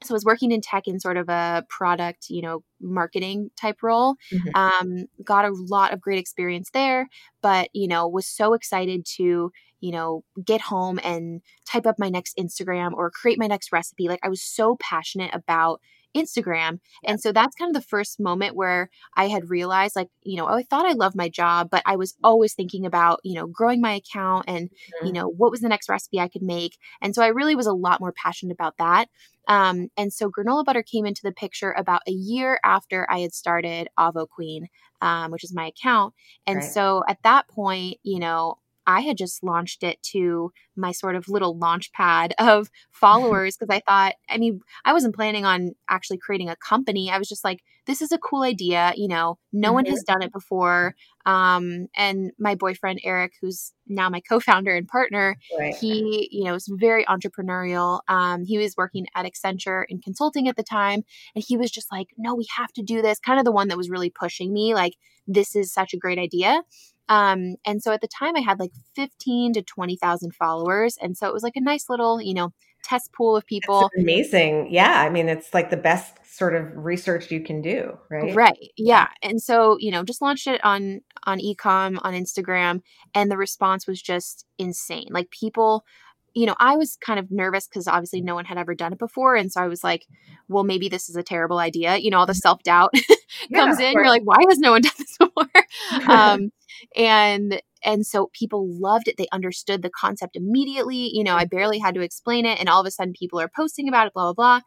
so 0.03 0.13
I 0.13 0.15
was 0.15 0.25
working 0.25 0.51
in 0.51 0.61
tech 0.61 0.87
in 0.87 0.99
sort 0.99 1.17
of 1.17 1.29
a 1.29 1.65
product, 1.69 2.29
you 2.29 2.41
know, 2.41 2.63
marketing 2.81 3.49
type 3.59 3.81
role. 3.81 4.15
Mm-hmm. 4.31 4.55
Um, 4.55 5.05
got 5.23 5.45
a 5.45 5.53
lot 5.53 5.93
of 5.93 6.01
great 6.01 6.19
experience 6.19 6.69
there, 6.73 7.07
but 7.41 7.69
you 7.73 7.87
know, 7.87 8.07
was 8.07 8.27
so 8.27 8.53
excited 8.53 9.05
to 9.17 9.51
you 9.79 9.91
know 9.91 10.23
get 10.43 10.61
home 10.61 10.99
and 11.03 11.41
type 11.65 11.85
up 11.85 11.95
my 11.97 12.09
next 12.09 12.37
Instagram 12.37 12.93
or 12.93 13.09
create 13.09 13.39
my 13.39 13.47
next 13.47 13.71
recipe. 13.71 14.07
Like 14.07 14.19
I 14.23 14.29
was 14.29 14.41
so 14.41 14.77
passionate 14.79 15.33
about 15.33 15.81
Instagram. 16.15 16.79
And 17.03 17.19
so 17.19 17.31
that's 17.31 17.55
kind 17.55 17.75
of 17.75 17.81
the 17.81 17.87
first 17.87 18.19
moment 18.19 18.55
where 18.55 18.89
I 19.15 19.27
had 19.27 19.49
realized, 19.49 19.95
like, 19.95 20.09
you 20.23 20.37
know, 20.37 20.47
oh, 20.47 20.55
I 20.55 20.63
thought 20.63 20.85
I 20.85 20.93
loved 20.93 21.15
my 21.15 21.29
job, 21.29 21.69
but 21.69 21.83
I 21.85 21.95
was 21.95 22.15
always 22.23 22.53
thinking 22.53 22.85
about, 22.85 23.19
you 23.23 23.35
know, 23.35 23.47
growing 23.47 23.81
my 23.81 23.93
account 23.93 24.45
and, 24.47 24.69
mm-hmm. 24.69 25.07
you 25.07 25.13
know, 25.13 25.27
what 25.27 25.51
was 25.51 25.61
the 25.61 25.69
next 25.69 25.89
recipe 25.89 26.19
I 26.19 26.27
could 26.27 26.41
make. 26.41 26.77
And 27.01 27.13
so 27.13 27.21
I 27.21 27.27
really 27.27 27.55
was 27.55 27.67
a 27.67 27.73
lot 27.73 27.99
more 27.99 28.13
passionate 28.13 28.53
about 28.53 28.77
that. 28.77 29.09
Um, 29.47 29.89
and 29.95 30.11
so 30.11 30.29
granola 30.29 30.65
butter 30.65 30.83
came 30.83 31.05
into 31.05 31.21
the 31.23 31.31
picture 31.31 31.71
about 31.77 32.01
a 32.07 32.11
year 32.11 32.59
after 32.63 33.05
I 33.11 33.19
had 33.19 33.33
started 33.33 33.87
Avo 33.99 34.27
Queen, 34.27 34.67
um, 35.01 35.31
which 35.31 35.43
is 35.43 35.53
my 35.53 35.67
account. 35.67 36.13
And 36.47 36.57
right. 36.57 36.65
so 36.65 37.03
at 37.07 37.21
that 37.23 37.47
point, 37.47 37.99
you 38.03 38.19
know, 38.19 38.57
I 38.87 39.01
had 39.01 39.17
just 39.17 39.43
launched 39.43 39.83
it 39.83 40.01
to 40.11 40.51
my 40.75 40.91
sort 40.91 41.15
of 41.15 41.27
little 41.27 41.57
launch 41.57 41.91
pad 41.93 42.33
of 42.39 42.69
followers 42.91 43.57
because 43.57 43.73
I 43.73 43.81
thought, 43.87 44.15
I 44.29 44.37
mean, 44.37 44.61
I 44.83 44.93
wasn't 44.93 45.15
planning 45.15 45.45
on 45.45 45.75
actually 45.89 46.17
creating 46.17 46.49
a 46.49 46.55
company. 46.55 47.09
I 47.09 47.17
was 47.17 47.29
just 47.29 47.43
like, 47.43 47.61
this 47.85 48.01
is 48.01 48.11
a 48.11 48.17
cool 48.17 48.43
idea. 48.43 48.93
You 48.95 49.07
know, 49.07 49.37
no 49.53 49.67
mm-hmm. 49.67 49.75
one 49.75 49.85
has 49.85 49.99
mm-hmm. 49.99 50.13
done 50.13 50.21
it 50.23 50.33
before. 50.33 50.95
Um, 51.25 51.87
and 51.95 52.31
my 52.39 52.55
boyfriend, 52.55 52.99
Eric, 53.03 53.33
who's 53.41 53.73
now 53.87 54.09
my 54.09 54.21
co 54.21 54.39
founder 54.39 54.75
and 54.75 54.87
partner, 54.87 55.37
right. 55.57 55.75
he, 55.75 56.27
you 56.31 56.43
know, 56.43 56.55
is 56.55 56.69
very 56.71 57.05
entrepreneurial. 57.05 58.01
Um, 58.07 58.43
he 58.43 58.57
was 58.57 58.75
working 58.77 59.07
at 59.15 59.25
Accenture 59.25 59.85
in 59.89 60.01
consulting 60.01 60.47
at 60.47 60.55
the 60.55 60.63
time. 60.63 61.03
And 61.35 61.43
he 61.47 61.57
was 61.57 61.71
just 61.71 61.91
like, 61.91 62.07
no, 62.17 62.35
we 62.35 62.47
have 62.57 62.71
to 62.73 62.83
do 62.83 63.01
this. 63.01 63.19
Kind 63.19 63.39
of 63.39 63.45
the 63.45 63.51
one 63.51 63.67
that 63.69 63.77
was 63.77 63.89
really 63.89 64.09
pushing 64.09 64.53
me, 64.53 64.73
like, 64.73 64.93
this 65.27 65.55
is 65.55 65.73
such 65.73 65.93
a 65.93 65.97
great 65.97 66.19
idea. 66.19 66.61
Um, 67.09 67.55
and 67.65 67.81
so 67.81 67.91
at 67.91 68.01
the 68.01 68.07
time 68.07 68.35
I 68.35 68.41
had 68.41 68.59
like 68.59 68.71
15 68.95 69.53
to 69.53 69.61
20,000 69.61 70.33
followers. 70.33 70.97
And 71.01 71.17
so 71.17 71.27
it 71.27 71.33
was 71.33 71.43
like 71.43 71.55
a 71.55 71.61
nice 71.61 71.89
little, 71.89 72.21
you 72.21 72.33
know, 72.33 72.51
test 72.83 73.11
pool 73.13 73.35
of 73.35 73.45
people. 73.45 73.89
amazing. 73.97 74.71
Yeah. 74.71 75.01
I 75.01 75.09
mean, 75.09 75.27
it's 75.27 75.53
like 75.53 75.69
the 75.69 75.77
best 75.77 76.13
sort 76.25 76.55
of 76.55 76.65
research 76.75 77.31
you 77.31 77.41
can 77.41 77.61
do, 77.61 77.97
right? 78.09 78.35
Right. 78.35 78.71
Yeah. 78.77 79.07
And 79.23 79.41
so, 79.41 79.77
you 79.79 79.91
know, 79.91 80.03
just 80.03 80.21
launched 80.21 80.47
it 80.47 80.63
on 80.63 81.01
on 81.23 81.39
ecom 81.39 81.97
on 82.03 82.13
Instagram 82.13 82.81
and 83.13 83.31
the 83.31 83.37
response 83.37 83.87
was 83.87 84.01
just 84.01 84.45
insane. 84.59 85.07
Like 85.09 85.31
people 85.31 85.83
you 86.35 86.45
know, 86.45 86.55
I 86.59 86.75
was 86.75 86.97
kind 86.97 87.17
of 87.17 87.31
nervous 87.31 87.67
because 87.67 87.87
obviously 87.87 88.21
mm. 88.21 88.25
no 88.25 88.35
one 88.35 88.45
had 88.45 88.57
ever 88.57 88.75
done 88.75 88.93
it 88.93 88.99
before. 88.99 89.35
And 89.35 89.51
so 89.51 89.61
I 89.61 89.67
was 89.67 89.83
like, 89.83 90.05
well, 90.49 90.65
maybe 90.65 90.89
this 90.89 91.09
is 91.09 91.15
a 91.15 91.23
terrible 91.23 91.57
idea. 91.57 91.97
You 91.97 92.11
know, 92.11 92.19
all 92.19 92.25
the 92.25 92.33
mm. 92.33 92.37
self 92.37 92.61
doubt 92.61 92.93
comes 93.53 93.79
yeah, 93.79 93.87
in. 93.87 93.93
You're 93.93 94.09
like, 94.09 94.23
why 94.23 94.37
has 94.49 94.59
no 94.59 94.71
one 94.71 94.81
done 94.81 94.91
this 94.97 95.17
before? 95.17 96.09
um, 96.11 96.51
and 96.95 97.61
and 97.83 98.05
so 98.05 98.29
people 98.33 98.67
loved 98.67 99.07
it 99.07 99.15
they 99.17 99.27
understood 99.31 99.81
the 99.81 99.89
concept 99.89 100.35
immediately 100.35 101.09
you 101.13 101.23
know 101.23 101.35
i 101.35 101.45
mm. 101.45 101.49
barely 101.49 101.79
had 101.79 101.95
to 101.95 102.01
explain 102.01 102.45
it 102.45 102.59
and 102.59 102.67
all 102.67 102.81
of 102.81 102.87
a 102.87 102.91
sudden 102.91 103.13
people 103.17 103.39
are 103.39 103.49
posting 103.55 103.87
about 103.87 104.07
it 104.07 104.13
blah 104.13 104.33
blah 104.33 104.33
blah 104.33 104.61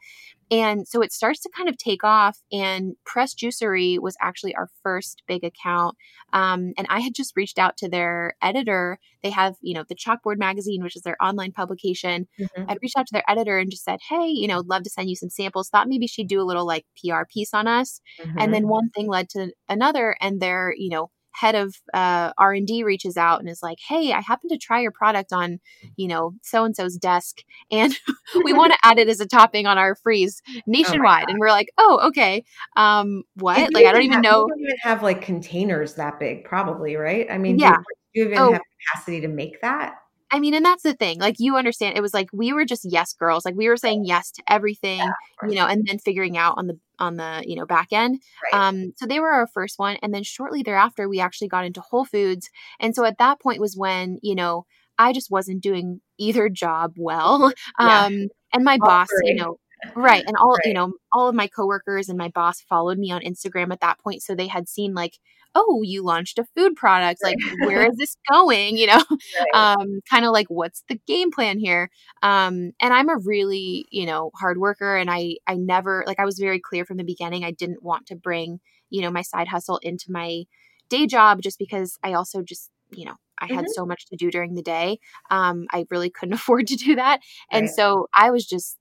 and 0.51 0.89
so 0.89 1.03
it 1.03 1.13
starts 1.13 1.41
to 1.41 1.51
kind 1.57 1.69
of 1.69 1.77
take 1.77 2.05
off. 2.05 2.39
And 2.51 2.95
Press 3.05 3.35
Juicery 3.35 3.99
was 3.99 4.17
actually 4.21 4.55
our 4.55 4.69
first 4.83 5.23
big 5.27 5.45
account. 5.45 5.97
Um, 6.33 6.73
and 6.79 6.87
I 6.89 7.01
had 7.01 7.15
just 7.15 7.37
reached 7.37 7.59
out 7.59 7.77
to 7.79 7.89
their 7.89 8.35
editor. 8.43 8.99
They 9.23 9.31
have, 9.31 9.57
you 9.61 9.75
know, 9.75 9.85
the 9.89 9.95
Chalkboard 9.95 10.39
Magazine, 10.39 10.83
which 10.83 10.97
is 10.97 11.03
their 11.03 11.17
online 11.23 11.53
publication. 11.53 12.29
Mm-hmm. 12.41 12.65
I'd 12.69 12.79
reached 12.83 12.97
out 12.97 13.07
to 13.09 13.13
their 13.13 13.31
editor 13.31 13.59
and 13.59 13.71
just 13.71 13.85
said, 13.85 13.99
hey, 14.09 14.27
you 14.27 14.49
know, 14.49 14.63
love 14.67 14.83
to 14.85 14.91
send 14.91 15.11
you 15.11 15.17
some 15.17 15.31
samples. 15.31 15.69
Thought 15.69 15.89
maybe 15.89 16.07
she'd 16.07 16.29
do 16.29 16.41
a 16.41 16.45
little 16.45 16.67
like 16.67 16.87
PR 17.03 17.23
piece 17.33 17.53
on 17.53 17.67
us. 17.67 18.01
Mm-hmm. 18.21 18.39
And 18.39 18.55
then 18.55 18.69
one 18.69 18.91
thing 18.91 19.09
led 19.09 19.29
to 19.31 19.53
another. 19.69 20.17
And 20.21 20.41
they're, 20.41 20.75
you 20.77 20.91
know, 20.91 21.11
head 21.39 21.55
of 21.55 21.75
uh, 21.95 22.33
r&d 22.39 22.83
reaches 22.83 23.17
out 23.17 23.41
and 23.41 23.49
is 23.49 23.63
like 23.63 23.79
hey 23.87 24.13
i 24.13 24.21
happen 24.21 24.49
to 24.49 24.59
try 24.59 24.81
your 24.81 24.93
product 24.93 25.33
on 25.33 25.59
you 25.97 26.09
know 26.09 26.33
so 26.43 26.65
and 26.65 26.75
so's 26.77 26.97
desk 26.97 27.43
and 27.71 27.95
we 28.45 28.53
want 28.53 28.73
to 28.73 28.79
add 28.83 28.99
it 28.99 29.09
as 29.09 29.21
a 29.21 29.27
topping 29.27 29.67
on 29.67 29.79
our 29.79 29.95
freeze 29.95 30.43
oh 30.49 30.61
nationwide. 30.67 31.25
Oh 31.29 31.31
and 31.31 31.39
we're 31.39 31.51
like 31.51 31.71
oh 31.79 32.01
okay. 32.09 32.45
Um 32.77 33.23
what? 33.35 33.73
like 33.73 33.87
i 33.87 33.93
don't 33.93 34.03
even 34.03 34.15
have, 34.15 34.23
know 34.23 34.47
don't 34.49 34.61
even 34.61 34.77
have 34.83 35.03
like 35.03 35.23
containers 35.23 35.95
that 35.95 36.19
big 36.19 36.45
probably 36.45 36.97
right? 36.97 37.27
I 37.31 37.39
mean 37.39 37.59
yeah. 37.59 37.77
do 37.77 37.77
you, 37.77 37.85
do 38.15 38.21
you 38.21 38.27
even 38.27 38.39
oh. 38.39 38.53
have 38.53 38.63
capacity 38.93 39.21
to 39.23 39.29
make 39.29 39.61
that 39.63 39.97
I 40.31 40.41
mean, 40.41 40.55
and 40.55 40.65
that's 40.65 40.83
the 40.83 40.95
thing. 40.95 41.19
Like 41.21 41.37
you 41.39 41.57
understand, 41.57 41.97
it 41.97 42.03
was 42.03 42.13
like 42.15 42.29
we 42.33 42.53
were 42.53 42.65
just 42.65 42.85
yes 42.85 43.15
girls. 43.15 43.45
Like 43.45 43.55
we 43.55 43.69
were 43.69 43.77
saying 43.77 44.05
yes 44.05 44.31
to 44.33 44.43
everything, 44.49 44.99
yeah, 44.99 45.13
you 45.49 45.55
know, 45.55 45.67
and 45.67 45.87
then 45.87 45.99
figuring 45.99 46.37
out 46.37 46.55
on 46.59 46.67
the 46.67 46.79
on 46.99 47.17
the 47.17 47.43
you 47.47 47.57
know 47.57 47.67
back 47.67 47.89
end. 47.93 48.21
Right. 48.53 48.69
Um, 48.69 48.93
so 48.97 49.07
they 49.07 49.21
were 49.21 49.31
our 49.31 49.47
first 49.47 49.79
one, 49.79 49.97
and 50.03 50.13
then 50.13 50.23
shortly 50.23 50.63
thereafter, 50.63 51.09
we 51.09 51.21
actually 51.21 51.49
got 51.49 51.65
into 51.65 51.81
Whole 51.81 52.05
Foods, 52.05 52.51
and 52.81 52.95
so 52.95 53.05
at 53.05 53.19
that 53.19 53.41
point 53.41 53.61
was 53.61 53.77
when 53.77 54.19
you 54.23 54.35
know 54.35 54.67
I 54.99 55.13
just 55.13 55.31
wasn't 55.31 55.63
doing 55.63 56.01
either 56.19 56.49
job 56.49 56.95
well. 56.97 57.53
Yeah. 57.81 58.07
Um, 58.07 58.29
and 58.53 58.65
my 58.65 58.79
All 58.81 58.89
boss, 58.89 59.09
you 59.23 59.35
know, 59.35 59.59
right 59.95 60.25
and 60.27 60.37
all 60.37 60.53
right. 60.53 60.67
you 60.67 60.75
know 60.75 60.93
all 61.13 61.29
of 61.29 61.35
my 61.35 61.47
coworkers 61.47 62.09
and 62.09 62.19
my 62.19 62.29
boss 62.29 62.61
followed 62.61 62.99
me 62.99 63.11
on 63.11 63.21
instagram 63.23 63.73
at 63.73 63.81
that 63.81 63.99
point 63.99 64.23
so 64.23 64.35
they 64.35 64.47
had 64.47 64.69
seen 64.69 64.95
like 64.95 65.19
oh 65.55 65.83
you 65.83 66.03
launched 66.03 66.39
a 66.39 66.45
food 66.57 66.77
product 66.77 67.21
like 67.23 67.37
where 67.61 67.87
is 67.87 67.97
this 67.97 68.17
going 68.31 68.77
you 68.77 68.87
know 68.87 69.03
right. 69.55 69.79
um 69.79 70.01
kind 70.11 70.25
of 70.25 70.33
like 70.33 70.47
what's 70.49 70.83
the 70.89 71.01
game 71.07 71.31
plan 71.31 71.59
here 71.59 71.91
um 72.23 72.73
and 72.81 72.93
i'm 72.93 73.09
a 73.09 73.19
really 73.25 73.87
you 73.91 74.07
know 74.07 74.31
hard 74.35 74.59
worker 74.59 74.97
and 74.97 75.11
i 75.11 75.35
i 75.47 75.55
never 75.55 76.05
like 76.07 76.19
i 76.19 76.25
was 76.25 76.39
very 76.39 76.61
clear 76.61 76.85
from 76.85 76.97
the 76.97 77.05
beginning 77.05 77.45
i 77.45 77.51
didn't 77.51 77.83
want 77.83 78.07
to 78.07 78.17
bring 78.17 78.61
you 78.91 79.01
know 79.01 79.11
my 79.11 79.23
side 79.23 79.49
hustle 79.49 79.79
into 79.79 80.11
my 80.11 80.45
day 80.89 81.07
job 81.07 81.41
just 81.41 81.59
because 81.59 81.99
i 82.03 82.13
also 82.13 82.43
just 82.43 82.71
you 82.91 83.05
know 83.05 83.15
I 83.41 83.47
had 83.47 83.65
mm-hmm. 83.65 83.73
so 83.75 83.87
much 83.87 84.07
to 84.07 84.17
do 84.17 84.31
during 84.31 84.55
the 84.55 84.63
day. 84.63 84.99
Um, 85.31 85.67
I 85.71 85.87
really 85.91 86.11
couldn't 86.11 86.35
afford 86.41 86.67
to 86.69 86.77
do 86.77 86.97
that. 86.97 87.21
And 87.51 87.67
right. 87.67 87.75
so 87.75 88.09
I 88.15 88.31
was 88.31 88.47
just 88.47 88.77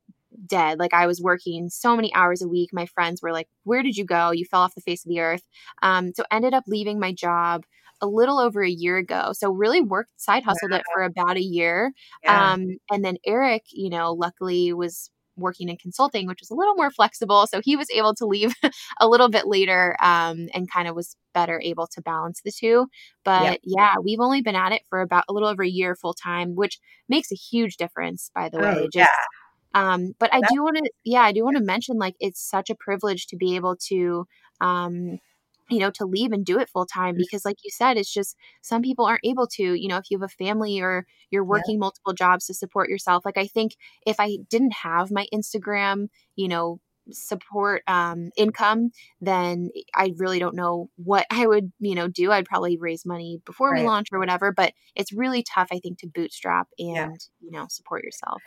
dead. 0.45 0.79
Like 0.79 0.93
I 0.93 1.07
was 1.07 1.21
working 1.21 1.69
so 1.69 1.95
many 1.95 2.13
hours 2.13 2.41
a 2.41 2.47
week. 2.47 2.69
My 2.73 2.85
friends 2.85 3.21
were 3.21 3.31
like, 3.31 3.47
"Where 3.63 3.83
did 3.83 3.97
you 3.97 4.05
go? 4.05 4.31
You 4.31 4.45
fell 4.45 4.61
off 4.61 4.75
the 4.75 4.81
face 4.81 5.05
of 5.05 5.09
the 5.09 5.19
earth." 5.19 5.43
Um, 5.81 6.11
so 6.13 6.23
ended 6.31 6.53
up 6.53 6.63
leaving 6.67 6.99
my 6.99 7.13
job 7.13 7.63
a 8.01 8.07
little 8.07 8.39
over 8.39 8.63
a 8.63 8.69
year 8.69 8.97
ago. 8.97 9.31
So 9.33 9.51
really 9.51 9.81
worked 9.81 10.21
side 10.21 10.43
hustled 10.43 10.71
it 10.71 10.83
for 10.93 11.03
about 11.03 11.37
a 11.37 11.41
year. 11.41 11.93
Yeah. 12.23 12.53
Um, 12.53 12.77
and 12.91 13.03
then 13.03 13.17
Eric, 13.25 13.63
you 13.71 13.89
know, 13.89 14.13
luckily 14.13 14.73
was 14.73 15.09
working 15.35 15.69
in 15.69 15.77
consulting, 15.77 16.27
which 16.27 16.39
was 16.41 16.49
a 16.49 16.55
little 16.55 16.75
more 16.75 16.89
flexible. 16.89 17.45
So 17.47 17.61
he 17.63 17.75
was 17.75 17.89
able 17.91 18.13
to 18.15 18.25
leave 18.25 18.53
a 18.99 19.07
little 19.07 19.29
bit 19.29 19.47
later 19.47 19.95
um, 20.01 20.47
and 20.53 20.69
kind 20.69 20.87
of 20.87 20.95
was 20.95 21.15
better 21.33 21.61
able 21.63 21.87
to 21.87 22.01
balance 22.01 22.41
the 22.43 22.51
two. 22.51 22.87
But 23.23 23.59
yeah, 23.63 23.95
we've 24.03 24.19
only 24.19 24.41
been 24.41 24.55
at 24.55 24.71
it 24.71 24.81
for 24.89 25.01
about 25.01 25.25
a 25.29 25.33
little 25.33 25.49
over 25.49 25.63
a 25.63 25.67
year 25.69 25.95
full 25.95 26.13
time, 26.13 26.55
which 26.55 26.79
makes 27.07 27.31
a 27.31 27.35
huge 27.35 27.77
difference, 27.77 28.31
by 28.33 28.49
the 28.49 28.59
way. 28.59 28.75
Oh, 28.77 28.83
Just, 28.91 28.95
yeah 28.95 29.07
um, 29.73 30.13
but 30.19 30.33
I 30.33 30.41
do 30.51 30.63
want 30.63 30.77
to, 30.77 30.89
yeah, 31.03 31.21
I 31.21 31.31
do 31.31 31.43
want 31.43 31.57
to 31.57 31.63
mention 31.63 31.97
like 31.97 32.15
it's 32.19 32.41
such 32.41 32.69
a 32.69 32.75
privilege 32.75 33.27
to 33.27 33.35
be 33.35 33.55
able 33.55 33.75
to, 33.87 34.27
um, 34.61 35.19
you 35.69 35.79
know, 35.79 35.91
to 35.91 36.05
leave 36.05 36.31
and 36.31 36.45
do 36.45 36.59
it 36.59 36.69
full 36.69 36.85
time 36.85 37.15
mm. 37.15 37.19
because, 37.19 37.43
like 37.43 37.57
you 37.63 37.69
said, 37.71 37.97
it's 37.97 38.13
just 38.13 38.35
some 38.61 38.81
people 38.81 39.05
aren't 39.05 39.25
able 39.25 39.47
to. 39.47 39.73
You 39.73 39.87
know, 39.89 39.97
if 39.97 40.05
you 40.09 40.17
have 40.17 40.29
a 40.29 40.43
family 40.43 40.79
or 40.81 41.05
you're 41.29 41.43
working 41.43 41.75
yeah. 41.75 41.79
multiple 41.79 42.13
jobs 42.13 42.45
to 42.45 42.53
support 42.53 42.89
yourself. 42.89 43.25
Like, 43.25 43.37
I 43.37 43.47
think 43.47 43.73
if 44.05 44.19
I 44.19 44.37
didn't 44.49 44.73
have 44.83 45.11
my 45.11 45.27
Instagram, 45.33 46.07
you 46.35 46.47
know, 46.47 46.79
support 47.11 47.83
um, 47.87 48.31
income, 48.37 48.91
then 49.21 49.69
I 49.95 50.13
really 50.17 50.39
don't 50.39 50.55
know 50.55 50.89
what 50.95 51.25
I 51.31 51.47
would, 51.47 51.71
you 51.79 51.95
know, 51.95 52.07
do. 52.07 52.31
I'd 52.31 52.45
probably 52.45 52.77
raise 52.77 53.05
money 53.05 53.41
before 53.45 53.71
right. 53.71 53.81
we 53.81 53.87
launch 53.87 54.07
or 54.11 54.19
whatever. 54.19 54.51
But 54.51 54.73
it's 54.95 55.13
really 55.13 55.43
tough, 55.43 55.67
I 55.71 55.79
think, 55.79 55.99
to 55.99 56.07
bootstrap 56.07 56.67
and 56.79 56.95
yeah. 56.95 57.09
you 57.41 57.51
know 57.51 57.65
support 57.69 58.03
yourself. 58.03 58.41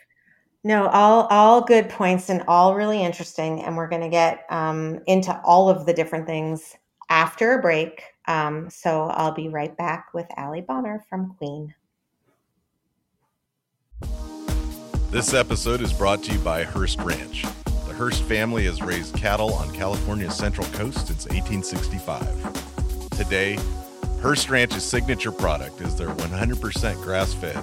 No, 0.63 0.89
all 0.89 1.27
all 1.29 1.63
good 1.63 1.89
points 1.89 2.29
and 2.29 2.45
all 2.47 2.75
really 2.75 3.03
interesting. 3.03 3.63
And 3.63 3.77
we're 3.77 3.89
going 3.89 4.03
to 4.03 4.11
get 4.11 4.45
um, 4.51 5.01
into 5.07 5.39
all 5.43 5.71
of 5.71 5.87
the 5.87 5.95
different 5.95 6.27
things 6.27 6.77
after 7.09 7.55
a 7.55 7.63
break. 7.63 8.03
Um, 8.29 8.69
so 8.69 9.07
I'll 9.07 9.33
be 9.33 9.49
right 9.49 9.75
back 9.77 10.13
with 10.13 10.27
Ali 10.37 10.61
Bonar 10.61 11.05
from 11.09 11.35
Kween. 11.41 11.73
This 15.11 15.35
episode 15.35 15.81
is 15.81 15.93
brought 15.93 16.23
to 16.25 16.33
you 16.33 16.39
by 16.39 16.63
Hearst 16.63 17.01
Ranch. 17.01 17.43
The 17.65 17.95
Hearst 17.95 18.23
family 18.25 18.67
has 18.67 18.81
raised 18.81 19.17
cattle 19.17 19.55
on 19.55 19.75
California's 19.75 20.37
Central 20.37 20.67
Coast 20.69 21.09
since 21.09 21.27
1865. 21.27 23.11
Today, 23.11 23.59
Hearst 24.21 24.51
Ranch's 24.51 24.85
signature 24.85 25.33
product 25.33 25.81
is 25.81 25.97
their 25.97 26.11
100% 26.11 27.03
grass 27.03 27.33
fed, 27.33 27.57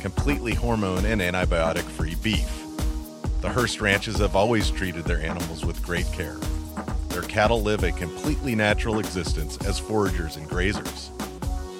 completely 0.00 0.54
hormone 0.54 1.04
and 1.04 1.20
antibiotic 1.20 1.82
free 1.82 2.14
beef. 2.14 2.48
The 3.40 3.48
Hearst 3.48 3.80
Ranches 3.80 4.18
have 4.18 4.36
always 4.36 4.70
treated 4.70 5.06
their 5.06 5.20
animals 5.20 5.64
with 5.64 5.82
great 5.82 6.06
care. 6.12 6.36
Their 7.08 7.22
cattle 7.22 7.62
live 7.62 7.82
a 7.82 7.90
completely 7.90 8.54
natural 8.54 9.00
existence 9.00 9.58
as 9.66 9.80
foragers 9.80 10.36
and 10.36 10.48
grazers. 10.48 11.10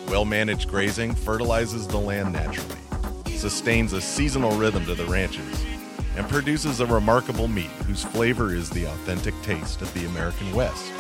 Well 0.09 0.25
managed 0.25 0.69
grazing 0.69 1.15
fertilizes 1.15 1.87
the 1.87 1.99
land 1.99 2.33
naturally, 2.33 2.81
sustains 3.37 3.93
a 3.93 4.01
seasonal 4.01 4.59
rhythm 4.59 4.85
to 4.87 4.97
the 4.97 5.05
ranches, 5.05 5.65
and 6.17 6.29
produces 6.29 6.81
a 6.81 6.87
remarkable 6.87 7.47
meat 7.47 7.71
whose 7.87 8.03
flavor 8.03 8.53
is 8.53 8.69
the 8.69 8.87
authentic 8.87 9.41
taste 9.43 9.81
of 9.81 9.95
the 9.95 10.07
American 10.07 10.53
West. 10.53 10.91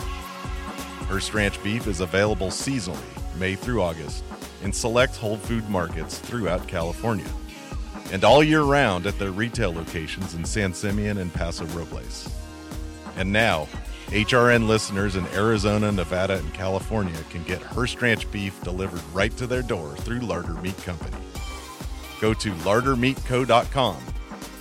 Hearst 1.09 1.35
Ranch 1.35 1.61
beef 1.64 1.88
is 1.88 2.01
available 2.01 2.49
seasonally 2.49 3.23
May 3.37 3.55
through 3.55 3.83
August, 3.83 4.25
in 4.62 4.73
select 4.73 5.16
Whole 5.16 5.37
Food 5.37 5.68
markets 5.68 6.18
throughout 6.18 6.66
California, 6.68 7.31
and 8.12 8.25
all 8.25 8.42
year 8.42 8.62
round 8.62 9.07
at 9.07 9.18
their 9.18 9.31
retail 9.31 9.73
locations 9.73 10.35
in 10.35 10.44
San 10.44 10.73
Simeon 10.73 11.18
and 11.18 11.33
Paso 11.33 11.64
Robles. 11.66 12.29
And 13.16 13.33
now, 13.33 13.68
HRN 14.09 14.68
listeners 14.68 15.16
in 15.16 15.27
Arizona, 15.29 15.90
Nevada, 15.90 16.37
and 16.37 16.55
California 16.55 17.18
can 17.31 17.42
get 17.44 17.62
Hearst 17.62 18.01
Ranch 18.01 18.31
beef 18.31 18.61
delivered 18.62 19.03
right 19.12 19.35
to 19.37 19.47
their 19.47 19.62
door 19.62 19.97
through 19.97 20.20
Larder 20.20 20.55
Meat 20.55 20.77
Company. 20.85 21.16
Go 22.20 22.35
to 22.35 22.53
lardermeatco.com 22.53 23.97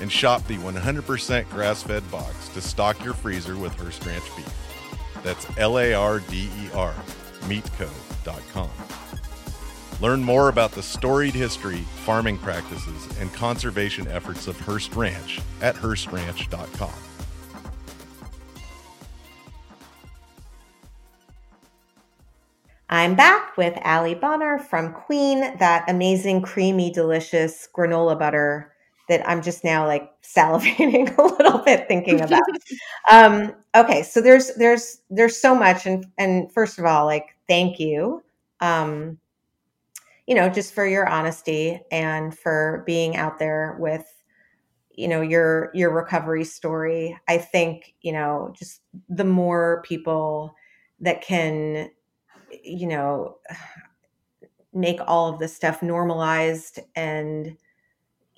and 0.02 0.12
shop 0.12 0.46
the 0.48 0.58
100% 0.58 1.50
grass 1.50 1.84
fed 1.84 2.10
box 2.12 2.50
to 2.50 2.62
stock 2.62 3.04
your 3.04 3.14
freezer 3.14 3.58
with 3.58 3.74
Hearst 3.76 4.06
Ranch 4.06 4.24
beef. 4.36 4.54
That's 5.24 5.46
L 5.58 5.80
A 5.80 5.94
R 5.94 6.20
D 6.20 6.50
E 6.60 6.70
R, 6.74 6.94
meatco.com. 8.24 8.70
Learn 10.02 10.24
more 10.24 10.50
about 10.50 10.72
the 10.72 10.84
storied 10.84 11.34
history, 11.34 11.80
farming 12.04 12.38
practices, 12.40 13.08
and 13.20 13.34
conservation 13.34 14.08
efforts 14.08 14.48
of 14.48 14.60
Hearst 14.60 14.96
Ranch 14.96 15.40
at 15.62 15.76
HearstRanch.com. 15.76 16.92
I'm 22.90 23.16
back 23.16 23.58
with 23.58 23.78
Ali 23.86 24.14
Bonar 24.14 24.60
from 24.60 24.94
Kween, 24.94 25.58
that 25.58 25.90
amazing, 25.90 26.42
creamy, 26.44 26.92
delicious 26.92 27.68
granola 27.76 28.20
butter 28.20 28.72
that 29.10 29.28
I'm 29.28 29.42
just 29.42 29.64
now 29.64 29.88
like 29.88 30.12
salivating 30.22 31.18
a 31.18 31.22
little 31.22 31.60
bit 31.60 31.88
thinking 31.88 32.22
about. 32.22 32.44
um, 33.12 33.54
okay, 33.76 34.04
so 34.04 34.22
there's 34.22 34.54
there's 34.56 35.02
there's 35.10 35.38
so 35.38 35.56
much, 35.56 35.86
and 35.86 36.06
and 36.18 36.52
first 36.52 36.78
of 36.78 36.86
all, 36.86 37.06
like 37.06 37.33
thank 37.48 37.80
you, 37.80 38.24
um, 38.60 39.18
you 40.28 40.36
know, 40.36 40.50
just 40.50 40.74
for 40.74 40.86
your 40.86 41.08
honesty 41.08 41.82
and 41.92 42.38
for 42.38 42.84
being 42.86 43.16
out 43.16 43.40
there 43.40 43.76
with 43.80 44.06
you 44.96 45.08
know 45.08 45.22
your 45.22 45.72
your 45.74 45.92
recovery 45.92 46.44
story. 46.44 47.18
I 47.28 47.38
think 47.38 47.96
you 48.02 48.14
know 48.14 48.54
just 48.58 48.82
the 49.10 49.26
more 49.26 49.84
people 49.86 50.54
that 51.00 51.22
can 51.22 51.90
you 52.64 52.88
know 52.88 53.38
make 54.74 55.00
all 55.08 55.34
of 55.34 55.40
this 55.40 55.56
stuff 55.56 55.84
normalized 55.84 56.80
and 56.96 57.58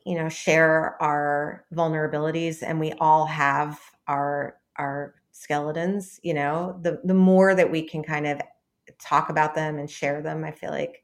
you 0.05 0.15
know, 0.15 0.29
share 0.29 1.01
our 1.01 1.65
vulnerabilities 1.73 2.61
and 2.61 2.79
we 2.79 2.93
all 2.93 3.25
have 3.25 3.79
our 4.07 4.57
our 4.77 5.15
skeletons, 5.31 6.19
you 6.23 6.33
know, 6.33 6.77
the 6.81 7.01
the 7.03 7.13
more 7.13 7.55
that 7.55 7.71
we 7.71 7.81
can 7.81 8.03
kind 8.03 8.27
of 8.27 8.39
talk 8.99 9.29
about 9.29 9.55
them 9.55 9.77
and 9.77 9.89
share 9.89 10.21
them, 10.21 10.43
I 10.43 10.51
feel 10.51 10.71
like 10.71 11.03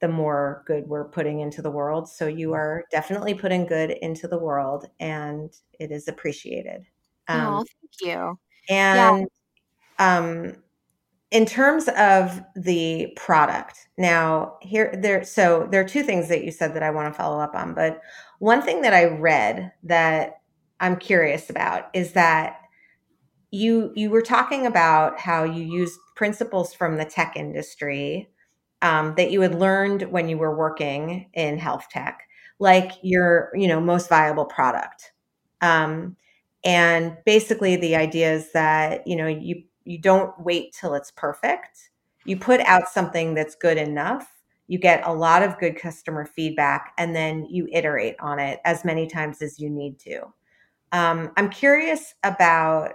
the 0.00 0.08
more 0.08 0.64
good 0.66 0.86
we're 0.86 1.08
putting 1.08 1.40
into 1.40 1.62
the 1.62 1.70
world. 1.70 2.08
So 2.08 2.26
you 2.26 2.48
mm-hmm. 2.48 2.56
are 2.56 2.84
definitely 2.90 3.34
putting 3.34 3.66
good 3.66 3.90
into 3.90 4.26
the 4.28 4.38
world 4.38 4.86
and 5.00 5.50
it 5.78 5.90
is 5.92 6.08
appreciated. 6.08 6.84
Um, 7.28 7.54
oh, 7.54 7.64
thank 7.80 8.10
you. 8.10 8.38
And 8.68 9.28
yeah. 9.98 10.18
um 10.18 10.56
in 11.32 11.46
terms 11.46 11.88
of 11.96 12.42
the 12.54 13.10
product 13.16 13.88
now 13.96 14.56
here 14.60 14.94
there 14.96 15.24
so 15.24 15.66
there 15.70 15.80
are 15.80 15.88
two 15.88 16.02
things 16.02 16.28
that 16.28 16.44
you 16.44 16.50
said 16.52 16.74
that 16.74 16.82
i 16.82 16.90
want 16.90 17.12
to 17.12 17.16
follow 17.16 17.40
up 17.40 17.54
on 17.54 17.74
but 17.74 18.00
one 18.38 18.60
thing 18.60 18.82
that 18.82 18.92
i 18.92 19.04
read 19.04 19.72
that 19.82 20.42
i'm 20.80 20.94
curious 20.94 21.48
about 21.48 21.88
is 21.94 22.12
that 22.12 22.61
you 23.52 23.92
you 23.96 24.10
were 24.10 24.22
talking 24.22 24.66
about 24.66 25.20
how 25.20 25.44
you 25.44 25.62
used 25.64 26.00
principles 26.16 26.74
from 26.74 26.96
the 26.98 27.06
tech 27.06 27.34
industry 27.36 28.30
um, 28.82 29.14
that 29.16 29.30
you 29.30 29.40
had 29.42 29.54
learned 29.54 30.02
when 30.10 30.28
you 30.28 30.38
were 30.38 30.56
working 30.56 31.30
in 31.34 31.58
health 31.58 31.86
tech 31.90 32.22
like 32.58 32.92
your 33.02 33.50
you 33.54 33.68
know 33.68 33.80
most 33.80 34.08
viable 34.08 34.46
product 34.46 35.12
um, 35.60 36.16
and 36.64 37.16
basically 37.24 37.76
the 37.76 37.96
idea 37.96 38.32
is 38.32 38.52
that 38.52 39.06
you 39.06 39.16
know 39.16 39.26
you 39.28 39.62
you 39.84 39.98
don't 39.98 40.32
wait 40.40 40.72
till 40.78 40.94
it's 40.94 41.10
perfect. 41.10 41.90
You 42.24 42.36
put 42.36 42.60
out 42.60 42.88
something 42.88 43.34
that's 43.34 43.56
good 43.56 43.78
enough. 43.78 44.28
You 44.68 44.78
get 44.78 45.04
a 45.04 45.12
lot 45.12 45.42
of 45.42 45.58
good 45.58 45.76
customer 45.76 46.24
feedback, 46.24 46.92
and 46.98 47.16
then 47.16 47.46
you 47.50 47.68
iterate 47.72 48.16
on 48.20 48.38
it 48.38 48.60
as 48.64 48.84
many 48.84 49.06
times 49.08 49.42
as 49.42 49.58
you 49.58 49.68
need 49.68 49.98
to. 50.00 50.32
Um, 50.92 51.32
I'm 51.36 51.50
curious 51.50 52.14
about 52.22 52.92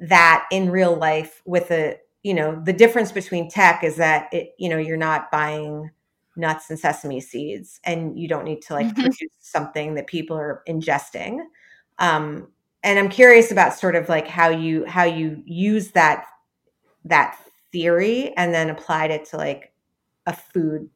that 0.00 0.46
in 0.50 0.70
real 0.70 0.96
life 0.96 1.42
with 1.44 1.70
a 1.70 1.96
you 2.22 2.34
know 2.34 2.60
the 2.64 2.72
difference 2.72 3.12
between 3.12 3.50
tech 3.50 3.84
is 3.84 3.96
that 3.96 4.32
it 4.32 4.54
you 4.58 4.68
know 4.68 4.78
you're 4.78 4.96
not 4.96 5.30
buying 5.30 5.90
nuts 6.36 6.70
and 6.70 6.78
sesame 6.78 7.20
seeds 7.20 7.80
and 7.84 8.18
you 8.18 8.26
don't 8.26 8.44
need 8.44 8.62
to 8.62 8.72
like 8.72 8.86
mm-hmm. 8.86 9.02
produce 9.02 9.32
something 9.40 9.94
that 9.94 10.06
people 10.06 10.36
are 10.36 10.62
ingesting 10.68 11.40
um, 12.00 12.48
and 12.82 12.98
I'm 12.98 13.10
curious 13.10 13.52
about 13.52 13.78
sort 13.78 13.94
of 13.94 14.08
like 14.08 14.26
how 14.26 14.48
you 14.48 14.84
how 14.86 15.04
you 15.04 15.42
use 15.44 15.90
that 15.92 16.24
that 17.04 17.38
theory 17.70 18.34
and 18.36 18.52
then 18.52 18.70
applied 18.70 19.10
it 19.10 19.26
to 19.26 19.36
like 19.36 19.72
a 20.26 20.32
food 20.32 20.88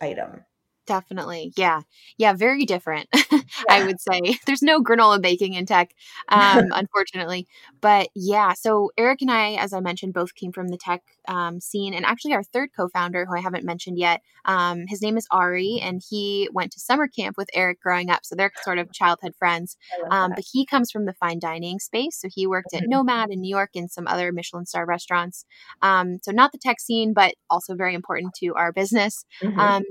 item. 0.00 0.44
Definitely. 0.86 1.52
Yeah. 1.56 1.82
Yeah. 2.18 2.32
Very 2.32 2.64
different, 2.64 3.08
yeah. 3.32 3.40
I 3.68 3.84
would 3.84 4.00
say. 4.00 4.36
There's 4.46 4.62
no 4.62 4.82
granola 4.82 5.22
baking 5.22 5.54
in 5.54 5.64
tech, 5.64 5.94
um, 6.28 6.68
unfortunately. 6.72 7.46
But 7.80 8.08
yeah. 8.16 8.54
So 8.54 8.90
Eric 8.98 9.22
and 9.22 9.30
I, 9.30 9.54
as 9.54 9.72
I 9.72 9.80
mentioned, 9.80 10.12
both 10.12 10.34
came 10.34 10.50
from 10.50 10.68
the 10.68 10.76
tech 10.76 11.02
um, 11.28 11.60
scene. 11.60 11.94
And 11.94 12.04
actually, 12.04 12.34
our 12.34 12.42
third 12.42 12.70
co 12.76 12.88
founder, 12.88 13.26
who 13.26 13.36
I 13.36 13.40
haven't 13.40 13.64
mentioned 13.64 13.96
yet, 13.98 14.22
um, 14.44 14.86
his 14.88 15.00
name 15.00 15.16
is 15.16 15.26
Ari, 15.30 15.78
and 15.80 16.02
he 16.08 16.48
went 16.52 16.72
to 16.72 16.80
summer 16.80 17.06
camp 17.06 17.36
with 17.36 17.48
Eric 17.54 17.80
growing 17.80 18.10
up. 18.10 18.24
So 18.24 18.34
they're 18.34 18.52
sort 18.62 18.78
of 18.78 18.92
childhood 18.92 19.34
friends. 19.38 19.76
Um, 20.10 20.32
but 20.34 20.44
he 20.52 20.66
comes 20.66 20.90
from 20.90 21.06
the 21.06 21.14
fine 21.14 21.38
dining 21.38 21.78
space. 21.78 22.20
So 22.20 22.28
he 22.32 22.46
worked 22.46 22.72
mm-hmm. 22.74 22.84
at 22.84 22.90
Nomad 22.90 23.30
in 23.30 23.40
New 23.40 23.50
York 23.50 23.70
and 23.76 23.90
some 23.90 24.08
other 24.08 24.32
Michelin 24.32 24.66
star 24.66 24.84
restaurants. 24.84 25.44
Um, 25.80 26.18
so 26.22 26.32
not 26.32 26.50
the 26.50 26.58
tech 26.58 26.80
scene, 26.80 27.12
but 27.12 27.34
also 27.48 27.76
very 27.76 27.94
important 27.94 28.34
to 28.40 28.54
our 28.54 28.72
business. 28.72 29.24
Mm-hmm. 29.42 29.82